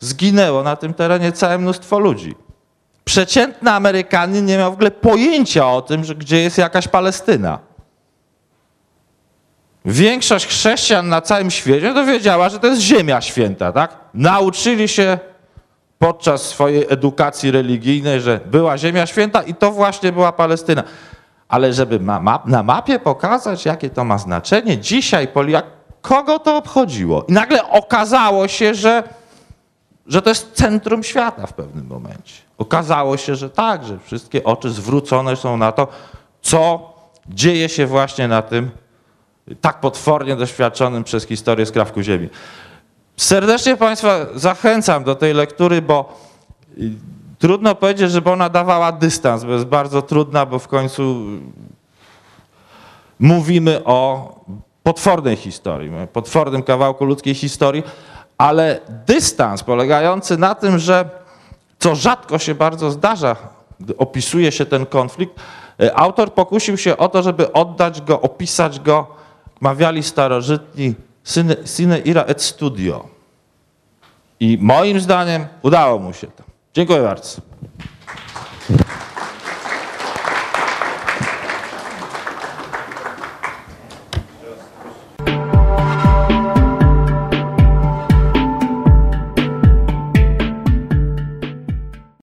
[0.00, 2.34] zginęło na tym terenie całe mnóstwo ludzi.
[3.04, 7.58] Przeciętny Amerykanin nie miał w ogóle pojęcia o tym, że gdzie jest jakaś Palestyna.
[9.84, 13.96] Większość chrześcijan na całym świecie dowiedziała, że to jest ziemia święta, tak?
[14.14, 15.18] Nauczyli się
[16.02, 20.82] podczas swojej edukacji religijnej, że była ziemia święta i to właśnie była Palestyna.
[21.48, 25.62] Ale żeby ma, ma, na mapie pokazać, jakie to ma znaczenie, dzisiaj Polia,
[26.00, 27.24] kogo to obchodziło?
[27.28, 29.02] I nagle okazało się, że,
[30.06, 32.34] że to jest centrum świata w pewnym momencie.
[32.58, 35.88] Okazało się, że tak, że wszystkie oczy zwrócone są na to,
[36.40, 36.92] co
[37.28, 38.70] dzieje się właśnie na tym
[39.60, 42.28] tak potwornie doświadczonym przez historię skrawku ziemi.
[43.16, 46.18] Serdecznie Państwa zachęcam do tej lektury, bo
[46.78, 46.90] y,
[47.38, 51.24] trudno powiedzieć, żeby ona dawała dystans, bo jest bardzo trudna, bo w końcu
[53.18, 54.34] mówimy o
[54.82, 57.82] potwornej historii, potwornym kawałku ludzkiej historii,
[58.38, 61.10] ale dystans polegający na tym, że
[61.78, 63.36] co rzadko się bardzo zdarza,
[63.98, 65.40] opisuje się ten konflikt,
[65.82, 69.06] y, autor pokusił się o to, żeby oddać go, opisać go,
[69.60, 70.94] mawiali starożytni,
[71.24, 73.08] sine, sine ira et studio.
[74.40, 76.42] I moim zdaniem udało mu się to.
[76.74, 77.42] Dziękuję bardzo.